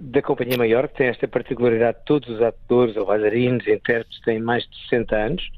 da 0.00 0.22
Companhia 0.22 0.56
Maior 0.56 0.88
que 0.88 0.96
tem 0.96 1.08
esta 1.08 1.26
particularidade: 1.26 1.98
todos 2.06 2.28
os 2.28 2.40
atores, 2.40 2.96
ou 2.96 3.06
bailarinos, 3.06 3.66
intérpretes 3.66 4.20
têm 4.22 4.38
mais 4.38 4.64
de 4.64 4.76
60 4.88 5.16
anos. 5.16 5.50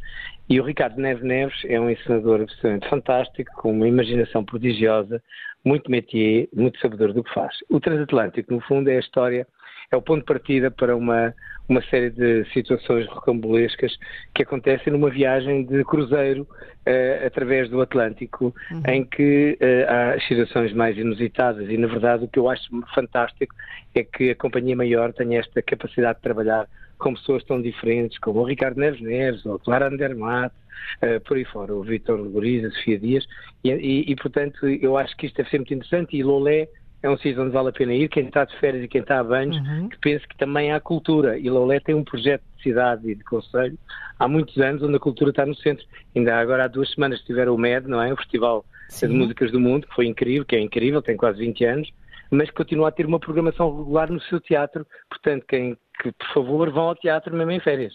E 0.49 0.59
o 0.59 0.65
Ricardo 0.65 0.99
Neves 0.99 1.23
Neves 1.23 1.63
é 1.67 1.79
um 1.79 1.91
ensinador 1.91 2.41
absolutamente 2.41 2.89
fantástico, 2.89 3.53
com 3.57 3.71
uma 3.71 3.87
imaginação 3.87 4.43
prodigiosa, 4.43 5.23
muito 5.63 5.91
métier, 5.91 6.49
muito 6.55 6.81
sabedor 6.81 7.13
do 7.13 7.23
que 7.23 7.35
faz. 7.35 7.55
O 7.69 7.79
Transatlântico, 7.79 8.55
no 8.55 8.61
fundo, 8.61 8.89
é 8.89 8.97
a 8.97 9.01
história, 9.01 9.47
é 9.91 9.97
o 9.97 10.01
ponto 10.01 10.21
de 10.21 10.25
partida 10.25 10.71
para 10.71 10.97
uma, 10.97 11.35
uma 11.69 11.83
série 11.83 12.11
de 12.11 12.45
situações 12.53 13.07
rocambolescas 13.09 13.97
que 14.35 14.43
acontecem 14.43 14.93
numa 14.93 15.11
viagem 15.11 15.65
de 15.65 15.85
cruzeiro 15.85 16.43
uh, 16.43 17.27
através 17.27 17.69
do 17.69 17.81
Atlântico, 17.81 18.55
uhum. 18.71 18.83
em 18.89 19.05
que 19.05 19.59
uh, 19.61 20.17
há 20.17 20.21
situações 20.27 20.73
mais 20.73 20.97
inusitadas. 20.97 21.69
E, 21.69 21.77
na 21.77 21.87
verdade, 21.87 22.25
o 22.25 22.29
que 22.29 22.39
eu 22.39 22.49
acho 22.49 22.65
fantástico 22.95 23.55
é 23.95 24.03
que 24.03 24.31
a 24.31 24.35
Companhia 24.35 24.75
Maior 24.75 25.13
tenha 25.13 25.41
esta 25.41 25.61
capacidade 25.61 26.17
de 26.17 26.23
trabalhar 26.23 26.67
com 26.99 27.15
pessoas 27.15 27.45
tão 27.45 27.61
diferentes, 27.61 28.19
como 28.19 28.41
o 28.41 28.45
Ricardo 28.45 28.79
Neves 28.79 29.01
Neves, 29.01 29.45
ou 29.45 29.59
Clara 29.59 29.89
Andermatt, 29.89 30.55
uh, 31.03 31.21
por 31.21 31.37
aí 31.37 31.45
fora, 31.45 31.75
o 31.75 31.83
Vítor 31.83 32.19
Goriz, 32.31 32.65
a 32.65 32.71
Sofia 32.71 32.99
Dias, 32.99 33.27
e, 33.63 33.71
e, 33.71 34.13
e, 34.13 34.17
portanto 34.17 34.67
eu 34.67 34.97
acho 34.97 35.17
que 35.17 35.27
isto 35.27 35.37
deve 35.37 35.51
ser 35.51 35.59
muito 35.59 35.75
interessante 35.75 36.17
e 36.17 36.23
Lolé 36.23 36.69
é 37.03 37.09
um 37.09 37.17
sítio 37.17 37.43
onde 37.43 37.53
vale 37.53 37.69
a 37.69 37.73
pena 37.73 37.95
ir, 37.95 38.09
quem 38.09 38.27
está 38.27 38.45
de 38.45 38.57
férias 38.59 38.85
e 38.85 38.89
quem 38.89 39.01
está 39.01 39.21
a 39.21 39.25
banhos, 39.25 39.57
uhum. 39.57 39.89
que 39.89 39.99
pense 39.99 40.27
que 40.27 40.37
também 40.37 40.73
há 40.73 40.81
cultura. 40.81 41.39
E 41.39 41.49
Lolé 41.49 41.79
tem 41.79 41.95
um 41.95 42.03
projeto 42.03 42.43
de 42.57 42.63
cidade 42.63 43.09
e 43.09 43.15
de 43.15 43.23
conselho 43.25 43.79
há 44.19 44.27
muitos 44.27 44.59
anos 44.59 44.83
onde 44.83 44.97
a 44.97 45.01
cultura 45.01 45.31
está 45.31 45.47
no 45.47 45.55
centro. 45.55 45.87
Ainda 46.15 46.37
agora 46.37 46.65
há 46.65 46.69
duas 46.69 46.91
semanas 46.93 47.21
tiveram 47.21 47.55
o 47.55 47.59
MED, 47.59 47.89
não 47.89 48.03
é? 48.03 48.13
O 48.13 48.17
Festival 48.17 48.65
Sim. 48.89 49.09
de 49.09 49.15
Músicas 49.15 49.53
do 49.53 49.61
Mundo, 49.61 49.87
que 49.87 49.95
foi 49.95 50.07
incrível, 50.07 50.45
que 50.45 50.57
é 50.57 50.61
incrível, 50.61 51.01
tem 51.01 51.17
quase 51.17 51.39
20 51.39 51.65
anos, 51.65 51.93
mas 52.31 52.49
que 52.49 52.57
continua 52.57 52.89
a 52.89 52.93
ter 52.93 53.07
uma 53.07 53.21
programação 53.21 53.77
regular 53.77 54.11
no 54.11 54.21
seu 54.23 54.41
teatro. 54.41 54.85
Portanto, 55.09 55.45
quem, 55.47 55.77
que, 56.03 56.11
por 56.13 56.27
favor, 56.35 56.71
vão 56.71 56.89
ao 56.89 56.97
teatro 56.97 57.35
mesmo 57.37 57.53
em 57.53 57.61
férias. 57.61 57.95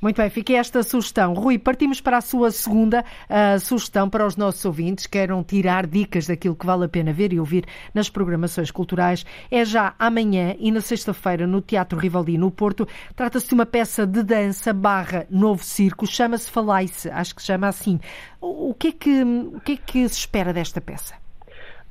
Muito 0.00 0.16
bem, 0.16 0.30
fiquei 0.30 0.56
esta 0.56 0.82
sugestão. 0.82 1.34
Rui, 1.34 1.58
partimos 1.58 2.00
para 2.00 2.16
a 2.16 2.20
sua 2.22 2.50
segunda 2.50 3.04
uh, 3.28 3.60
sugestão 3.60 4.08
para 4.08 4.26
os 4.26 4.34
nossos 4.34 4.64
ouvintes 4.64 5.06
que 5.06 5.18
queiram 5.18 5.44
tirar 5.44 5.86
dicas 5.86 6.26
daquilo 6.26 6.56
que 6.56 6.64
vale 6.64 6.86
a 6.86 6.88
pena 6.88 7.12
ver 7.12 7.34
e 7.34 7.38
ouvir 7.38 7.66
nas 7.92 8.08
programações 8.08 8.70
culturais. 8.70 9.26
É 9.50 9.62
já 9.62 9.94
amanhã 9.98 10.56
e 10.58 10.72
na 10.72 10.80
sexta-feira 10.80 11.46
no 11.46 11.60
Teatro 11.60 11.98
Rivaldi, 11.98 12.38
no 12.38 12.50
Porto. 12.50 12.88
Trata-se 13.14 13.48
de 13.48 13.54
uma 13.54 13.66
peça 13.66 14.06
de 14.06 14.22
dança 14.22 14.72
barra 14.72 15.26
novo 15.28 15.62
circo, 15.62 16.06
chama-se 16.06 16.50
Falaice, 16.50 17.10
acho 17.10 17.36
que 17.36 17.42
chama 17.42 17.68
assim. 17.68 18.00
O 18.40 18.72
que, 18.72 18.88
é 18.88 18.92
que, 18.92 19.22
o 19.22 19.60
que 19.60 19.72
é 19.72 19.76
que 19.76 20.08
se 20.08 20.20
espera 20.20 20.50
desta 20.50 20.80
peça? 20.80 21.14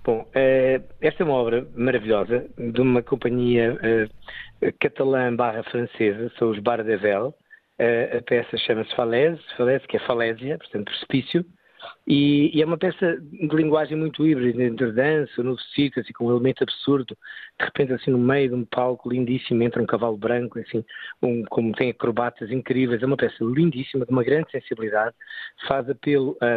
Bom, 0.03 0.21
uh, 0.21 0.83
esta 0.99 1.21
é 1.21 1.25
uma 1.25 1.35
obra 1.35 1.67
maravilhosa 1.75 2.47
de 2.57 2.81
uma 2.81 3.03
companhia 3.03 3.77
uh, 3.77 4.73
catalã 4.79 5.35
barra 5.35 5.61
francesa, 5.61 6.31
são 6.39 6.49
os 6.49 6.57
Bar 6.57 6.83
de 6.83 6.91
a 7.79 8.21
peça 8.21 8.57
chama-se 8.57 8.93
Falaise, 8.95 9.41
Falaise, 9.55 9.87
que 9.87 9.97
é 9.97 9.99
falésia, 10.01 10.57
portanto 10.57 10.85
precipício, 10.85 11.45
e, 12.09 12.49
e, 12.57 12.61
é 12.63 12.65
uma 12.65 12.77
peça 12.77 13.21
de 13.21 13.55
linguagem 13.55 13.95
muito 13.95 14.25
híbrida, 14.25 14.63
entre 14.63 14.91
dança, 14.91 15.43
no 15.43 15.55
circo, 15.59 15.99
assim, 15.99 16.11
com 16.11 16.25
um 16.25 16.31
elemento 16.31 16.63
absurdo. 16.63 17.15
De 17.59 17.63
repente, 17.63 17.93
assim, 17.93 18.09
no 18.09 18.17
meio 18.17 18.49
de 18.49 18.55
um 18.55 18.65
palco 18.65 19.11
lindíssimo, 19.11 19.61
entra 19.61 19.79
um 19.79 19.85
cavalo 19.85 20.17
branco, 20.17 20.57
assim, 20.57 20.83
um, 21.21 21.43
como 21.43 21.71
tem 21.73 21.91
acrobatas 21.91 22.49
incríveis. 22.49 23.03
É 23.03 23.05
uma 23.05 23.15
peça 23.15 23.43
lindíssima, 23.43 24.07
de 24.07 24.11
uma 24.11 24.23
grande 24.23 24.49
sensibilidade. 24.49 25.15
Faz 25.67 25.87
apelo 25.87 26.35
a, 26.41 26.55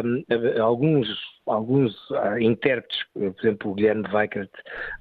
a, 0.59 0.63
alguns, 0.63 1.07
alguns 1.45 1.93
uh, 2.09 2.39
intérpretes, 2.39 3.03
por 3.13 3.35
exemplo, 3.39 3.71
o 3.71 3.75
Guilherme 3.75 4.07
Weikert 4.11 4.49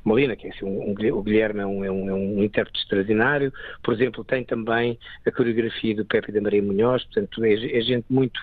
Molina, 0.04 0.36
que 0.36 0.48
é 0.48 0.50
assim, 0.50 0.66
um, 0.66 0.90
um, 0.90 1.16
o 1.16 1.22
Guilherme 1.22 1.60
é 1.60 1.66
um, 1.66 1.82
é, 1.82 1.90
um, 1.90 2.08
é 2.10 2.12
um 2.12 2.42
intérprete 2.42 2.78
extraordinário. 2.78 3.50
Por 3.82 3.94
exemplo, 3.94 4.22
tem 4.22 4.44
também 4.44 4.98
a 5.26 5.32
coreografia 5.32 5.96
do 5.96 6.04
Pepe 6.04 6.30
da 6.30 6.42
Maria 6.42 6.62
Munhoz, 6.62 7.04
portanto, 7.04 7.42
é, 7.42 7.54
é 7.54 7.80
gente 7.80 8.04
muito 8.10 8.38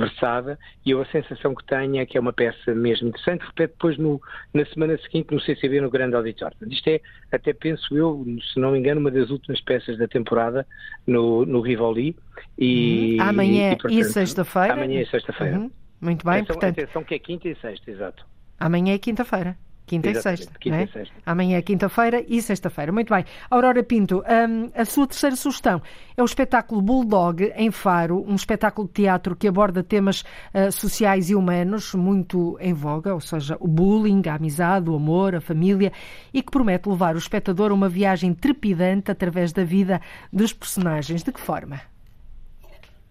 versada 0.00 0.58
e 0.84 0.90
eu 0.90 1.00
sensação 1.10 1.54
que 1.54 1.64
tenho 1.64 1.98
é 1.98 2.06
que 2.06 2.16
é 2.16 2.20
uma 2.20 2.32
peça 2.32 2.74
mesmo 2.74 3.08
interessante, 3.08 3.42
repete 3.42 3.72
depois 3.72 3.98
no, 3.98 4.20
na 4.54 4.64
semana 4.66 4.98
seguinte 4.98 5.32
no 5.32 5.40
CCB 5.40 5.80
no 5.80 5.90
Grande 5.90 6.16
Auditório. 6.16 6.56
Isto 6.66 6.88
é, 6.88 7.00
até 7.32 7.52
penso 7.52 7.96
eu, 7.96 8.24
se 8.52 8.58
não 8.58 8.72
me 8.72 8.78
engano, 8.78 9.00
uma 9.00 9.10
das 9.10 9.30
últimas 9.30 9.60
peças 9.60 9.98
da 9.98 10.08
temporada 10.08 10.66
no, 11.06 11.44
no 11.44 11.60
Rivoli. 11.60 12.16
E, 12.58 13.16
uhum. 13.18 13.28
Amanhã 13.28 13.76
e, 13.88 14.04
sexta-feira. 14.04 14.72
Amanhã 14.72 15.02
e 15.02 15.06
sexta-feira. 15.06 15.58
Uhum. 15.58 15.70
Muito 16.00 16.24
bem, 16.24 16.34
atenção, 16.36 16.56
portanto... 16.56 16.80
Atenção 16.80 17.04
que 17.04 17.14
é 17.14 17.18
quinta 17.18 17.48
e 17.48 17.56
sexta, 17.56 17.90
exato. 17.90 18.26
Amanhã 18.58 18.94
é 18.94 18.98
quinta-feira. 18.98 19.56
Quinta 19.90 20.08
Exatamente, 20.08 20.40
e 20.40 20.44
sexta. 20.44 20.58
Quinta 20.60 20.76
é? 20.76 20.84
e 20.84 20.86
sexta. 20.86 21.14
Amanhã 21.26 21.58
é 21.58 21.62
quinta-feira 21.62 22.24
e 22.28 22.40
sexta-feira. 22.40 22.92
Muito 22.92 23.12
bem. 23.12 23.24
Aurora 23.50 23.82
Pinto, 23.82 24.22
um, 24.22 24.70
a 24.72 24.84
sua 24.84 25.04
terceira 25.08 25.34
sugestão 25.34 25.82
é 26.16 26.22
o 26.22 26.24
espetáculo 26.24 26.80
Bulldog 26.80 27.52
em 27.56 27.72
Faro, 27.72 28.24
um 28.24 28.36
espetáculo 28.36 28.86
de 28.86 28.94
teatro 28.94 29.34
que 29.34 29.48
aborda 29.48 29.82
temas 29.82 30.20
uh, 30.54 30.70
sociais 30.70 31.28
e 31.28 31.34
humanos 31.34 31.92
muito 31.92 32.56
em 32.60 32.72
voga, 32.72 33.12
ou 33.12 33.20
seja, 33.20 33.56
o 33.58 33.66
bullying, 33.66 34.22
a 34.28 34.36
amizade, 34.36 34.88
o 34.88 34.94
amor, 34.94 35.34
a 35.34 35.40
família, 35.40 35.92
e 36.32 36.40
que 36.40 36.52
promete 36.52 36.88
levar 36.88 37.16
o 37.16 37.18
espectador 37.18 37.72
a 37.72 37.74
uma 37.74 37.88
viagem 37.88 38.32
trepidante 38.32 39.10
através 39.10 39.52
da 39.52 39.64
vida 39.64 40.00
dos 40.32 40.52
personagens. 40.52 41.24
De 41.24 41.32
que 41.32 41.40
forma? 41.40 41.80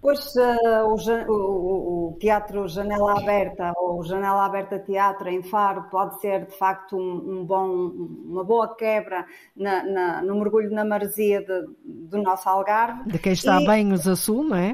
Pois 0.01 0.33
uh, 0.35 0.85
o, 0.85 0.95
o, 1.29 2.07
o, 2.07 2.17
Teatro 2.19 2.67
Janela 2.69 3.19
Aberta 3.19 3.73
ou 3.75 4.01
Janela 4.03 4.45
Aberta 4.45 4.79
Teatro 4.79 5.27
em 5.27 5.43
Faro 5.43 5.83
pode 5.91 6.21
ser 6.21 6.45
de 6.45 6.57
facto 6.57 6.95
um, 6.95 7.39
um 7.39 7.45
bom, 7.45 7.67
uma 7.67 8.43
boa 8.43 8.75
quebra 8.75 9.25
na, 9.55 9.83
na, 9.83 10.21
no 10.21 10.39
mergulho 10.39 10.71
na 10.71 10.85
maresia 10.85 11.41
de, 11.41 11.65
do 11.83 12.17
nosso 12.21 12.47
Algarve. 12.47 13.09
De 13.09 13.19
quem 13.19 13.33
está 13.33 13.59
e, 13.59 13.63
a 13.63 13.67
banhos 13.67 14.07
a 14.07 14.15
sul, 14.15 14.45
não 14.45 14.55
é? 14.55 14.73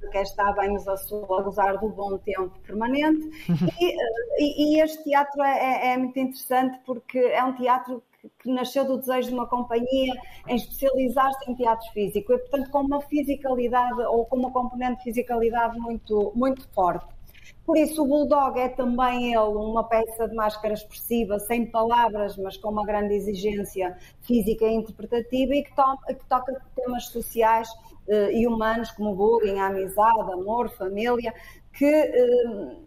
De 0.00 0.08
quem 0.10 0.22
está 0.22 0.48
a 0.48 0.52
banhos 0.52 0.88
a 0.88 0.96
sul 0.96 1.26
a 1.34 1.42
gozar 1.42 1.78
do 1.78 1.90
bom 1.90 2.16
tempo 2.16 2.58
permanente. 2.66 3.26
Uhum. 3.50 3.68
E, 3.78 3.94
e, 4.38 4.78
e, 4.78 4.80
este 4.80 5.04
teatro 5.04 5.42
é, 5.42 5.58
é, 5.58 5.92
é 5.92 5.96
muito 5.98 6.18
interessante 6.18 6.80
porque 6.86 7.18
é 7.18 7.44
um 7.44 7.52
teatro 7.52 8.02
que 8.38 8.50
nasceu 8.50 8.84
do 8.84 8.98
desejo 8.98 9.28
de 9.28 9.34
uma 9.34 9.46
companhia 9.46 10.14
em 10.48 10.56
especializar-se 10.56 11.50
em 11.50 11.54
teatro 11.54 11.86
físico 11.92 12.32
e, 12.32 12.38
portanto, 12.38 12.70
com 12.70 12.80
uma 12.80 13.00
fisicalidade 13.02 14.00
ou 14.02 14.24
com 14.26 14.36
uma 14.36 14.50
componente 14.50 14.98
de 14.98 15.04
fisicalidade 15.04 15.78
muito, 15.78 16.32
muito 16.34 16.68
forte. 16.72 17.14
Por 17.64 17.78
isso, 17.78 18.02
o 18.02 18.06
Bulldog 18.06 18.58
é 18.58 18.68
também 18.68 19.32
ele 19.32 19.38
uma 19.38 19.84
peça 19.84 20.28
de 20.28 20.34
máscara 20.34 20.74
expressiva, 20.74 21.38
sem 21.38 21.70
palavras, 21.70 22.36
mas 22.36 22.56
com 22.56 22.70
uma 22.70 22.84
grande 22.84 23.14
exigência 23.14 23.96
física 24.20 24.66
e 24.66 24.74
interpretativa 24.74 25.54
e 25.54 25.62
que, 25.62 25.74
to 25.74 25.96
que 26.06 26.26
toca 26.28 26.60
temas 26.76 27.06
sociais 27.06 27.68
uh, 28.06 28.30
e 28.32 28.46
humanos 28.46 28.90
como 28.90 29.14
bullying, 29.14 29.58
amizade, 29.58 30.32
amor, 30.32 30.68
família, 30.76 31.32
que 31.72 31.86
uh, 31.86 32.84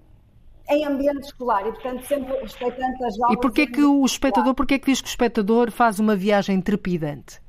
em 0.70 0.86
ambiente 0.86 1.26
escolar 1.26 1.66
e, 1.68 1.72
portanto, 1.72 2.04
sempre 2.06 2.36
respeitando 2.38 3.06
as 3.06 3.20
aulas. 3.20 3.38
E 3.38 3.42
porquê 3.42 3.68
que 3.68 3.84
o 3.84 4.06
espectador, 4.06 4.54
porquê 4.54 4.80
que 4.80 4.88
diz 4.88 5.02
que 5.02 5.08
o 5.08 5.10
espectador 5.10 5.72
faz 5.72 6.00
uma 6.00 6.16
viagem 6.16 6.62
trepidante? 6.62 7.40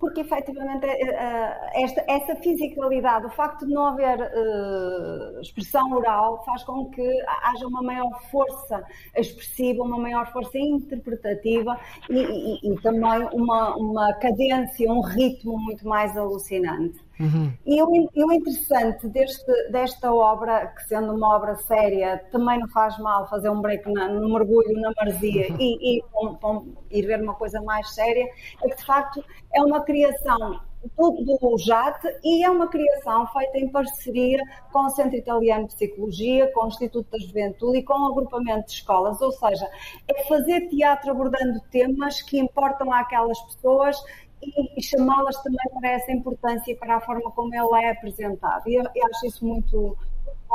Porque, 0.00 0.22
efetivamente, 0.22 0.86
eh, 0.86 0.96
eh, 0.98 1.82
esta, 1.82 2.02
essa 2.08 2.34
fisicalidade, 2.36 3.26
o 3.26 3.30
facto 3.30 3.66
de 3.66 3.74
não 3.74 3.84
haver 3.84 4.18
uh, 4.18 5.40
expressão 5.42 5.92
oral, 5.92 6.42
faz 6.42 6.64
com 6.64 6.86
que 6.86 7.06
haja 7.42 7.66
uma 7.66 7.82
maior 7.82 8.10
força 8.30 8.82
expressiva, 9.14 9.82
uma 9.82 9.98
maior 9.98 10.32
força 10.32 10.58
interpretativa 10.58 11.78
e, 12.08 12.18
e, 12.18 12.72
e 12.72 12.80
também 12.80 13.28
uma, 13.34 13.76
uma 13.76 14.14
cadência, 14.14 14.90
um 14.90 15.02
ritmo 15.02 15.58
muito 15.58 15.86
mais 15.86 16.16
alucinante. 16.16 16.98
Uhum. 17.20 17.52
E, 17.66 17.82
o, 17.82 18.10
e 18.14 18.24
o 18.24 18.32
interessante 18.32 19.06
deste, 19.08 19.52
desta 19.70 20.12
obra, 20.12 20.68
que 20.68 20.84
sendo 20.84 21.12
uma 21.14 21.36
obra 21.36 21.54
séria, 21.56 22.18
também 22.32 22.58
não 22.58 22.68
faz 22.68 22.98
mal 22.98 23.28
fazer 23.28 23.50
um 23.50 23.60
break 23.60 23.92
na, 23.92 24.08
no 24.08 24.32
mergulho 24.32 24.80
na 24.80 24.90
marzia 24.96 25.48
uhum. 25.50 25.56
e, 25.60 25.98
e 25.98 26.98
ir 26.98 27.06
ver 27.06 27.22
uma 27.22 27.34
coisa 27.34 27.60
mais 27.60 27.94
séria, 27.94 28.26
é 28.62 28.68
que 28.68 28.76
de 28.76 28.84
facto 28.84 29.22
é 29.54 29.62
uma 29.62 29.82
criação 29.82 30.60
do, 30.96 31.10
do 31.40 31.58
JAT 31.58 32.00
e 32.24 32.42
é 32.42 32.50
uma 32.50 32.68
criação 32.68 33.26
feita 33.26 33.58
em 33.58 33.68
parceria 33.68 34.42
com 34.72 34.86
o 34.86 34.90
Centro 34.90 35.16
Italiano 35.16 35.68
de 35.68 35.74
Psicologia, 35.74 36.50
com 36.52 36.64
o 36.64 36.68
Instituto 36.68 37.10
da 37.10 37.18
Juventude 37.18 37.78
e 37.78 37.82
com 37.82 37.94
o 37.94 38.12
agrupamento 38.12 38.66
de 38.66 38.72
escolas, 38.72 39.20
ou 39.20 39.32
seja, 39.32 39.68
é 40.08 40.24
fazer 40.24 40.68
teatro 40.68 41.10
abordando 41.10 41.60
temas 41.70 42.22
que 42.22 42.38
importam 42.38 42.90
àquelas 42.92 43.38
pessoas 43.42 43.96
e, 44.42 44.82
chamá-las 44.82 45.36
também 45.42 45.58
para 45.80 45.90
essa 45.90 46.12
importância 46.12 46.72
e 46.72 46.76
para 46.76 46.96
a 46.96 47.00
forma 47.00 47.30
como 47.32 47.54
ela 47.54 47.82
é 47.82 47.90
apresentada. 47.90 48.62
E 48.66 48.74
eu, 48.74 48.82
eu 48.82 49.06
acho 49.10 49.26
isso 49.26 49.44
muito. 49.44 49.96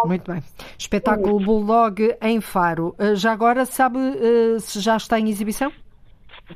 Muito 0.04 0.30
bem. 0.30 0.44
Espetáculo 0.78 1.40
Bulldog 1.40 2.18
em 2.22 2.42
Faro. 2.42 2.96
Uh, 3.00 3.16
já 3.16 3.32
agora, 3.32 3.66
sabe 3.66 3.98
uh, 3.98 4.60
se 4.60 4.82
já 4.82 4.98
está 4.98 5.20
em 5.20 5.30
exibição? 5.30 5.72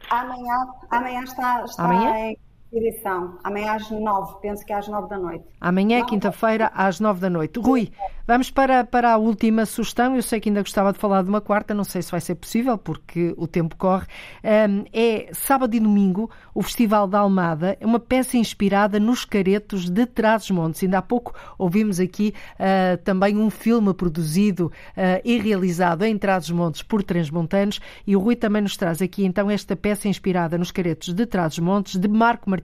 Amanhã, 0.10 0.68
amanhã 0.90 1.24
está, 1.24 1.64
está 1.64 1.84
Amanhã? 1.84 2.32
em 2.32 2.38
exibição. 2.72 3.38
Amanhã 3.44 3.74
às 3.74 3.90
nove, 3.90 4.36
penso 4.42 4.66
que 4.66 4.72
é 4.72 4.78
às 4.78 4.88
nove 4.88 5.10
da 5.10 5.18
noite. 5.18 5.46
Amanhã, 5.60 6.06
quinta-feira, 6.06 6.72
às 6.74 7.00
nove 7.00 7.20
da 7.20 7.30
noite. 7.30 7.60
Rui, 7.60 7.90
vamos 8.28 8.52
para, 8.52 8.84
para 8.84 9.14
a 9.14 9.18
última 9.18 9.66
sugestão. 9.66 10.16
Eu 10.16 10.22
sei 10.22 10.40
que 10.40 10.50
ainda 10.50 10.62
gostava 10.62 10.94
de 10.94 11.00
falar 11.00 11.24
de 11.24 11.30
uma 11.30 11.42
quarta, 11.42 11.74
não 11.74 11.84
sei 11.84 12.02
se 12.02 12.12
vai 12.12 12.22
ser 12.22 12.36
possível, 12.36 12.78
porque 12.78 13.34
o 13.38 13.48
tempo 13.48 13.76
corre. 13.76 14.06
Um, 14.44 14.86
é 14.94 15.30
sábado 15.34 15.76
e 15.76 15.80
domingo, 15.80 16.30
o 16.54 16.62
Festival 16.62 17.08
da 17.08 17.20
Almada. 17.20 17.76
É 17.80 17.86
uma 17.86 18.00
peça 18.00 18.38
inspirada 18.38 19.00
nos 19.00 19.26
caretos 19.26 19.90
de 19.90 20.06
Trás-os-Montes. 20.06 20.84
Ainda 20.84 21.00
há 21.00 21.02
pouco 21.02 21.34
ouvimos 21.58 22.00
aqui 22.00 22.34
uh, 22.56 22.98
também 23.04 23.38
um 23.38 23.50
filme 23.50 23.94
produzido 23.94 24.68
uh, 24.68 25.22
e 25.26 25.40
realizado 25.40 26.04
em 26.04 26.18
Trás-os-Montes 26.18 26.84
por 26.84 27.04
transmontanos. 27.04 27.80
E 28.06 28.16
o 28.16 28.20
Rui 28.20 28.36
também 28.36 28.62
nos 28.62 28.78
traz 28.78 29.02
aqui, 29.02 29.26
então, 29.26 29.50
esta 29.50 29.76
peça 29.76 30.08
inspirada 30.08 30.58
nos 30.58 30.72
caretos 30.72 31.14
de 31.14 31.26
Trás-os-Montes, 31.26 31.98
de 31.98 32.08
Marco 32.08 32.50
Martins, 32.50 32.59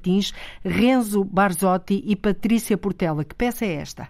Renzo 0.63 1.23
Barzotti 1.23 2.03
e 2.05 2.15
Patrícia 2.15 2.77
Portela. 2.77 3.23
Que 3.23 3.35
peça 3.35 3.65
é 3.65 3.73
esta? 3.73 4.09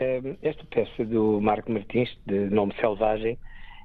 Um, 0.00 0.36
Esta 0.42 0.64
peça 0.64 1.04
do 1.04 1.40
Marco 1.40 1.70
Martins, 1.70 2.16
de 2.26 2.46
nome 2.50 2.74
Selvagem, 2.80 3.38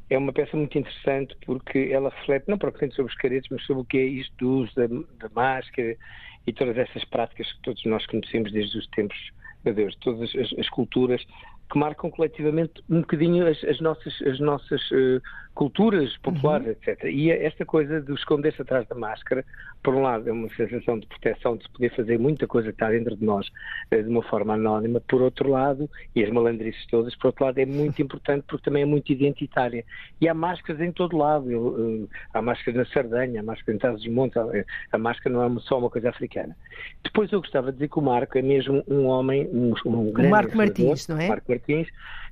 é 0.10 0.18
uma 0.18 0.32
peça 0.32 0.55
muito 0.55 0.78
interessante 0.78 1.36
porque 1.45 1.89
ela 1.91 2.10
reflete 2.10 2.47
não 2.47 2.58
propriamente 2.58 2.95
sobre 2.95 3.12
os 3.12 3.18
caretos, 3.18 3.49
mas 3.51 3.66
sobre 3.66 3.82
o 3.84 3.86
que 3.86 3.97
é 3.97 4.05
isto 4.05 4.34
do 4.38 4.49
uso 4.64 4.74
da, 4.76 4.88
da 4.88 5.30
máscara 5.36 5.97
e 6.45 6.53
todas 6.53 6.78
essas 6.78 7.03
práticas 7.05 7.51
que 7.51 7.62
todos 7.62 7.84
nós 7.86 8.05
conhecemos 8.05 8.51
desde 8.53 8.78
os 8.78 8.88
tempos, 8.88 9.18
meu 9.66 9.74
Deus, 9.74 9.95
todas 9.97 10.34
as, 10.34 10.58
as 10.58 10.70
culturas 10.70 11.22
que 11.70 11.78
marcam 11.78 12.09
coletivamente 12.09 12.82
um 12.89 13.01
bocadinho 13.01 13.47
as, 13.47 13.61
as 13.65 13.80
nossas, 13.82 14.22
as 14.22 14.39
nossas 14.39 14.82
eh, 14.93 15.20
culturas 15.53 16.15
populares, 16.20 16.68
etc. 16.68 17.05
E 17.05 17.32
é 17.32 17.45
esta 17.45 17.65
coisa 17.65 17.99
de 17.99 18.13
esconder-se 18.13 18.61
atrás 18.61 18.88
da 18.88 18.95
máscara, 18.95 19.43
por 19.84 19.93
um 19.95 20.01
lado, 20.01 20.30
é 20.30 20.32
uma 20.32 20.47
sensação 20.55 20.97
de 20.99 21.07
proteção, 21.07 21.57
de 21.57 21.63
se 21.63 21.70
poder 21.72 21.93
fazer 21.95 22.18
muita 22.20 22.47
coisa 22.47 22.70
que 22.70 22.76
está 22.76 22.89
dentro 22.89 23.15
de 23.18 23.26
nós 23.26 23.47
eh, 23.91 24.01
de 24.01 24.07
uma 24.09 24.22
forma 24.24 24.53
anónima, 24.53 25.01
por 25.07 25.22
outro 25.22 25.49
lado, 25.49 25.89
e 26.15 26.24
as 26.24 26.30
malandrices 26.30 26.86
todas, 26.88 27.15
por 27.18 27.28
outro 27.28 27.45
lado, 27.45 27.57
é 27.57 27.65
muito 27.65 27.99
importante 28.03 28.45
porque 28.47 28.63
também 28.63 28.84
é 28.84 28.86
muito 28.86 29.11
identitária. 29.11 29.84
E 30.22 30.30
há 30.30 30.34
máscaras 30.34 30.82
em 30.82 30.91
todo 30.91 31.18
lado. 31.18 31.51
Eu, 31.51 32.05
eh, 32.05 32.15
há 32.34 32.41
máscaras 32.41 32.76
na 32.78 32.86
Sardanha, 32.93 33.41
há 33.41 33.43
máscaras 33.43 33.76
em 33.76 33.80
Trás 33.80 33.95
dos 33.97 34.07
Montes, 34.07 34.38
há- 34.38 34.47
a 34.93 34.97
máscara 34.97 35.36
não 35.36 35.57
é 35.57 35.59
só 35.61 35.78
uma 35.80 35.89
coisa 35.89 36.09
africana. 36.09 36.55
Depois 37.03 37.32
eu 37.32 37.41
gostava 37.41 37.72
de 37.72 37.78
dizer 37.80 37.89
que 37.89 37.99
o 37.99 38.01
Marco 38.01 38.38
é 38.38 38.41
mesmo 38.41 38.84
um 38.88 39.05
homem, 39.07 39.47
um, 39.51 39.74
um 39.86 40.11
grande 40.11 40.30
Marco 40.32 40.55
realizador, 40.55 40.86
Martins, 40.88 41.07
não 41.07 41.20
é? 41.20 41.28
Marco 41.28 41.57
Martins, 41.58 41.88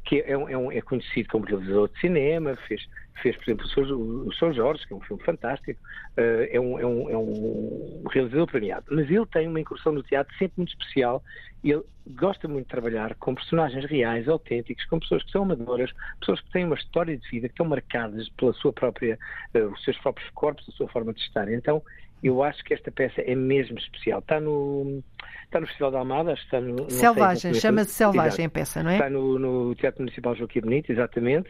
que 0.06 0.20
é, 0.22 0.32
é 0.32 0.58
um- 0.58 0.72
é 0.72 0.82
conhecido 0.82 1.30
como 1.30 1.46
realizador 1.46 1.90
de 1.90 2.00
cinema, 2.00 2.56
fez, 2.68 2.82
fez 3.22 3.36
por 3.38 3.44
exemplo, 3.44 4.28
o 4.28 4.34
São, 4.34 4.54
Jorge, 4.54 4.86
que 4.88 4.94
é 4.94 4.96
um 4.98 5.02
filme 5.02 5.24
fantástico, 5.24 5.80
eh, 6.18 6.50
é, 6.54 6.60
um, 6.60 6.80
é 6.80 6.86
um- 6.86 7.10
é 7.10 7.18
um 7.18 8.04
realizador 8.12 8.48
premiado. 8.48 8.86
Mas 8.92 9.10
ele 9.10 9.26
tem 9.26 9.48
uma 9.48 9.60
incursão 9.60 9.92
no 9.94 10.04
teatro 10.04 10.34
sempre 10.38 10.54
muito 10.58 10.70
especial. 10.70 11.24
Ele 11.64 11.82
gosta 12.08 12.48
muito 12.48 12.66
de 12.66 12.70
trabalhar 12.70 13.16
com 13.16 13.34
personagens 13.34 13.84
reais, 13.86 14.28
autênticos, 14.28 14.86
com 14.86 15.00
pessoas 15.00 15.24
que 15.24 15.32
são 15.32 15.42
amadoras, 15.44 15.92
pessoas 16.20 16.40
que 16.42 16.52
têm 16.52 16.66
uma 16.66 16.76
história 16.76 17.18
de 17.18 17.28
vida, 17.30 17.48
que 17.48 17.54
estão 17.54 17.66
marcadas 17.66 18.30
pela 18.38 18.54
sua 18.54 18.72
própria, 18.72 19.18
eh, 19.54 19.64
os 19.64 19.84
seus 19.84 19.98
próprios 19.98 20.30
corpos, 20.32 20.64
a 20.70 20.72
sua 20.74 20.88
forma 20.90 21.14
de 21.14 21.22
estar. 21.22 21.52
Então, 21.52 21.82
eu 22.26 22.42
acho 22.42 22.64
que 22.64 22.74
esta 22.74 22.92
peça 22.92 23.22
é 23.22 23.36
mesmo 23.36 23.78
especial. 23.78 24.18
Está 24.18 24.40
no, 24.40 25.04
está 25.44 25.60
no 25.60 25.68
Festival 25.68 25.92
da 25.92 26.00
Almada, 26.00 26.34
está 26.34 26.60
no. 26.60 26.90
Selvagem, 26.90 27.54
chama-se 27.54 27.92
Selvagem 27.92 28.48
a 28.48 28.50
peça, 28.50 28.82
não 28.82 28.90
é? 28.90 28.94
Está 28.96 29.12
no, 29.12 29.38
no 29.38 29.76
Teatro 29.76 30.02
Municipal 30.02 30.36
Joaquim 30.36 30.62
Benito, 30.62 30.92
exatamente. 30.92 31.48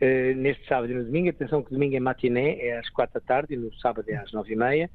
Eh, 0.00 0.34
neste 0.34 0.66
sábado 0.66 0.90
e 0.90 0.96
no 0.96 1.04
domingo. 1.04 1.30
Atenção 1.30 1.62
que 1.62 1.70
domingo 1.70 1.94
é 1.94 2.00
matiné, 2.00 2.58
é 2.58 2.76
às 2.76 2.88
quatro 2.88 3.14
da 3.14 3.20
tarde 3.20 3.54
e 3.54 3.56
no 3.56 3.72
sábado 3.76 4.10
é 4.10 4.16
às 4.16 4.32
nove 4.32 4.52
e 4.52 4.56
meia. 4.56 4.90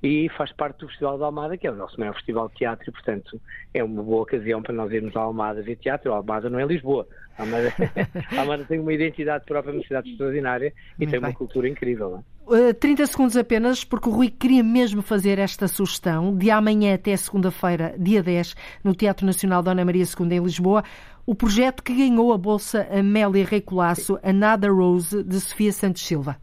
E 0.00 0.28
faz 0.36 0.52
parte 0.52 0.78
do 0.80 0.88
Festival 0.88 1.18
da 1.18 1.24
Almada, 1.24 1.56
que 1.56 1.66
é 1.66 1.70
o 1.70 1.74
nosso 1.74 1.98
maior 1.98 2.14
festival 2.14 2.48
de 2.50 2.54
teatro, 2.54 2.88
e, 2.88 2.92
portanto, 2.92 3.40
é 3.74 3.82
uma 3.82 4.02
boa 4.04 4.22
ocasião 4.22 4.62
para 4.62 4.74
nós 4.74 4.92
irmos 4.92 5.16
à 5.16 5.20
Almada 5.20 5.62
ver 5.62 5.76
teatro. 5.76 6.12
A 6.12 6.18
Almada 6.18 6.48
não 6.48 6.60
é 6.60 6.64
Lisboa. 6.64 7.08
A 7.36 7.42
Almada, 7.42 7.72
a 8.36 8.40
Almada 8.40 8.64
tem 8.66 8.78
uma 8.78 8.92
identidade 8.92 9.44
própria, 9.46 9.72
uma 9.72 9.82
cidade 9.82 10.10
extraordinária 10.10 10.68
e 10.68 10.98
Muito 10.98 11.10
tem 11.10 11.18
uma 11.18 11.28
bem. 11.28 11.36
cultura 11.36 11.68
incrível. 11.68 12.10
Não 12.10 12.18
é? 12.18 12.35
Uh, 12.46 12.72
30 12.72 13.08
segundos 13.08 13.36
apenas, 13.36 13.82
porque 13.82 14.08
o 14.08 14.12
Rui 14.12 14.30
queria 14.30 14.62
mesmo 14.62 15.02
fazer 15.02 15.36
esta 15.36 15.66
sugestão. 15.66 16.32
De 16.32 16.48
amanhã 16.48 16.94
até 16.94 17.16
segunda-feira, 17.16 17.96
dia 17.98 18.22
10, 18.22 18.54
no 18.84 18.94
Teatro 18.94 19.26
Nacional 19.26 19.64
Dona 19.64 19.84
Maria 19.84 20.04
II 20.04 20.32
em 20.32 20.40
Lisboa, 20.40 20.84
o 21.26 21.34
projeto 21.34 21.82
que 21.82 21.92
ganhou 21.92 22.32
a 22.32 22.38
bolsa 22.38 22.86
Amélia 22.88 23.44
Rei 23.44 23.60
Colasso, 23.60 24.16
Another 24.22 24.72
Rose, 24.72 25.24
de 25.24 25.40
Sofia 25.40 25.72
Santos 25.72 26.06
Silva. 26.06 26.36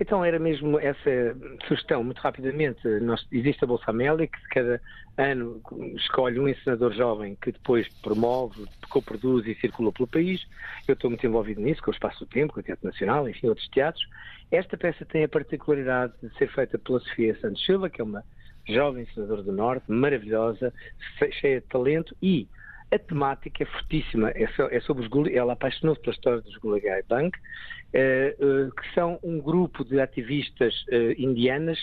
Então 0.00 0.24
era 0.24 0.38
mesmo 0.38 0.78
essa 0.78 1.36
sugestão, 1.68 2.02
muito 2.02 2.20
rapidamente. 2.20 2.80
Nós, 3.02 3.26
existe 3.30 3.62
a 3.62 3.66
Bolsa 3.66 3.90
Amélia, 3.90 4.26
que 4.26 4.38
cada 4.50 4.80
ano 5.18 5.60
escolhe 5.96 6.40
um 6.40 6.48
ensinador 6.48 6.94
jovem 6.94 7.36
que 7.42 7.52
depois 7.52 7.86
promove, 8.02 8.64
coproduz 8.88 9.46
e 9.46 9.54
circula 9.56 9.92
pelo 9.92 10.08
país. 10.08 10.40
Eu 10.88 10.94
estou 10.94 11.10
muito 11.10 11.26
envolvido 11.26 11.60
nisso, 11.60 11.82
com 11.82 11.90
o 11.90 11.94
Espaço 11.94 12.20
do 12.20 12.28
Tempo, 12.28 12.54
com 12.54 12.60
o 12.60 12.62
Teatro 12.62 12.86
Nacional, 12.86 13.28
enfim, 13.28 13.48
outros 13.48 13.68
teatros. 13.68 14.02
Esta 14.50 14.78
peça 14.78 15.04
tem 15.04 15.22
a 15.22 15.28
particularidade 15.28 16.14
de 16.22 16.34
ser 16.38 16.50
feita 16.50 16.78
pela 16.78 16.98
Sofia 17.00 17.38
Santos 17.38 17.62
Silva, 17.66 17.90
que 17.90 18.00
é 18.00 18.04
uma 18.04 18.24
jovem 18.66 19.02
ensinadora 19.02 19.42
do 19.42 19.52
Norte, 19.52 19.84
maravilhosa, 19.86 20.72
che- 21.18 21.32
cheia 21.32 21.60
de 21.60 21.66
talento 21.66 22.16
e 22.22 22.48
a 22.92 22.98
temática 22.98 23.62
é 23.62 23.66
fortíssima, 23.66 24.30
é, 24.30 24.48
é 24.70 24.80
sobre 24.80 25.06
os 25.06 25.32
ela 25.32 25.52
apaixonou-se 25.52 26.00
pela 26.00 26.14
história 26.14 26.40
dos 26.40 26.56
Gulagai 26.56 27.02
Bank, 27.08 27.38
eh, 27.92 28.36
eh, 28.38 28.70
que 28.80 28.94
são 28.94 29.18
um 29.22 29.40
grupo 29.40 29.84
de 29.84 30.00
ativistas 30.00 30.74
eh, 30.90 31.14
indianas 31.18 31.78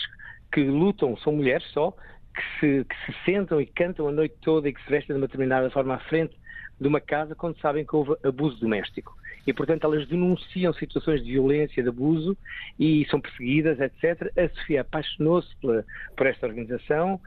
que 0.52 0.62
lutam, 0.62 1.16
são 1.18 1.32
mulheres 1.32 1.66
só, 1.72 1.90
que 1.90 2.42
se, 2.60 2.84
que 2.84 2.96
se 3.06 3.24
sentam 3.24 3.60
e 3.60 3.66
cantam 3.66 4.08
a 4.08 4.12
noite 4.12 4.36
toda 4.42 4.68
e 4.68 4.72
que 4.72 4.82
se 4.84 4.90
vestem 4.90 5.14
de 5.14 5.20
uma 5.20 5.26
determinada 5.26 5.70
forma 5.70 5.94
à 5.94 5.98
frente 5.98 6.34
de 6.80 6.86
uma 6.86 7.00
casa 7.00 7.34
quando 7.34 7.58
sabem 7.60 7.84
que 7.84 7.96
houve 7.96 8.14
abuso 8.22 8.60
doméstico. 8.60 9.17
E, 9.48 9.52
portanto, 9.54 9.84
elas 9.84 10.06
denunciam 10.06 10.74
situações 10.74 11.24
de 11.24 11.32
violência, 11.32 11.82
de 11.82 11.88
abuso 11.88 12.36
e 12.78 13.06
são 13.10 13.18
perseguidas, 13.18 13.80
etc. 13.80 14.30
A 14.36 14.46
Sofia 14.50 14.82
apaixonou-se 14.82 15.48
por 15.58 16.26
esta 16.26 16.46
organização, 16.46 17.18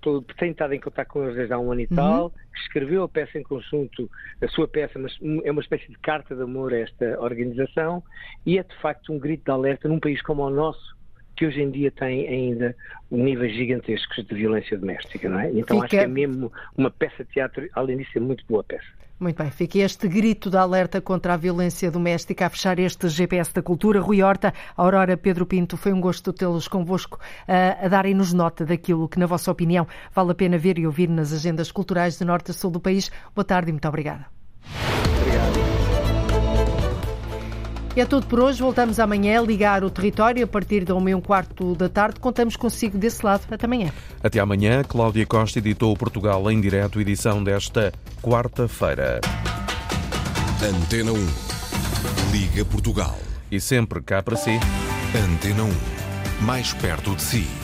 pelo- 0.00 0.22
tem 0.38 0.52
estado 0.52 0.72
em 0.72 0.80
contato 0.80 1.08
com 1.08 1.22
eles 1.22 1.36
desde 1.36 1.52
há 1.52 1.58
um 1.58 1.70
ano 1.70 1.82
e 1.82 1.84
Uhum. 1.90 1.96
tal, 1.96 2.34
escreveu 2.56 3.02
a 3.02 3.08
peça 3.10 3.38
em 3.38 3.42
conjunto, 3.42 4.10
a 4.40 4.48
sua 4.48 4.66
peça, 4.66 4.98
mas 4.98 5.14
é 5.44 5.50
uma 5.50 5.60
espécie 5.60 5.86
de 5.86 5.98
carta 5.98 6.34
de 6.34 6.40
amor 6.40 6.72
a 6.72 6.78
esta 6.78 7.20
organização 7.20 8.02
e 8.46 8.58
é, 8.58 8.62
de 8.62 8.74
facto, 8.80 9.12
um 9.12 9.18
grito 9.18 9.44
de 9.44 9.50
alerta 9.50 9.86
num 9.86 10.00
país 10.00 10.22
como 10.22 10.42
o 10.44 10.48
nosso, 10.48 10.94
que 11.36 11.44
hoje 11.44 11.60
em 11.60 11.70
dia 11.70 11.90
tem 11.90 12.26
ainda 12.26 12.74
níveis 13.10 13.52
gigantescos 13.54 14.24
de 14.24 14.34
violência 14.34 14.78
doméstica, 14.78 15.28
não 15.28 15.40
é? 15.40 15.50
Então 15.50 15.76
acho 15.82 15.90
que 15.90 15.96
Fica- 15.96 16.04
é 16.04 16.08
mesmo 16.08 16.50
uma 16.74 16.90
peça 16.90 17.22
de 17.22 17.30
teatro, 17.32 17.68
além 17.74 17.98
disso, 17.98 18.12
é 18.16 18.20
muito 18.20 18.42
boa 18.48 18.64
peça. 18.64 18.86
Muito 19.18 19.40
bem, 19.40 19.50
fica 19.50 19.78
este 19.78 20.08
grito 20.08 20.50
de 20.50 20.56
alerta 20.56 21.00
contra 21.00 21.34
a 21.34 21.36
violência 21.36 21.88
doméstica 21.88 22.46
a 22.46 22.50
fechar 22.50 22.80
este 22.80 23.08
GPS 23.08 23.54
da 23.54 23.62
Cultura. 23.62 24.00
Rui 24.00 24.22
Horta, 24.22 24.52
Aurora, 24.76 25.16
Pedro 25.16 25.46
Pinto, 25.46 25.76
foi 25.76 25.92
um 25.92 26.00
gosto 26.00 26.32
tê-los 26.32 26.66
convosco 26.66 27.20
ah, 27.46 27.86
a 27.86 27.88
darem-nos 27.88 28.32
nota 28.32 28.66
daquilo 28.66 29.08
que, 29.08 29.18
na 29.18 29.26
vossa 29.26 29.52
opinião, 29.52 29.86
vale 30.12 30.32
a 30.32 30.34
pena 30.34 30.58
ver 30.58 30.78
e 30.78 30.86
ouvir 30.86 31.08
nas 31.08 31.32
agendas 31.32 31.70
culturais 31.70 32.18
de 32.18 32.24
norte 32.24 32.50
a 32.50 32.54
sul 32.54 32.72
do 32.72 32.80
país. 32.80 33.08
Boa 33.34 33.44
tarde 33.44 33.70
e 33.70 33.72
muito 33.72 33.86
obrigada. 33.86 34.33
E 37.96 38.00
é 38.00 38.04
tudo 38.04 38.26
por 38.26 38.40
hoje. 38.40 38.60
Voltamos 38.60 38.98
amanhã 38.98 39.38
a 39.38 39.42
ligar 39.42 39.84
o 39.84 39.90
território 39.90 40.44
a 40.44 40.46
partir 40.46 40.84
da 40.84 40.94
1 40.94 41.08
e 41.10 41.14
um 41.14 41.20
quarto 41.20 41.76
da 41.76 41.88
tarde. 41.88 42.18
Contamos 42.18 42.56
consigo 42.56 42.98
desse 42.98 43.24
lado. 43.24 43.42
Até 43.50 43.66
amanhã. 43.66 43.92
Até 44.22 44.40
amanhã, 44.40 44.82
Cláudia 44.82 45.24
Costa 45.24 45.60
editou 45.60 45.96
Portugal 45.96 46.50
em 46.50 46.60
direto, 46.60 47.00
edição 47.00 47.42
desta 47.42 47.92
quarta-feira. 48.20 49.20
Antena 50.62 51.12
1. 51.12 51.26
Liga 52.32 52.64
Portugal. 52.64 53.16
E 53.50 53.60
sempre 53.60 54.00
cá 54.02 54.22
para 54.22 54.34
si. 54.34 54.58
Antena 55.14 55.62
1. 55.62 56.44
Mais 56.44 56.72
perto 56.72 57.14
de 57.14 57.22
si. 57.22 57.63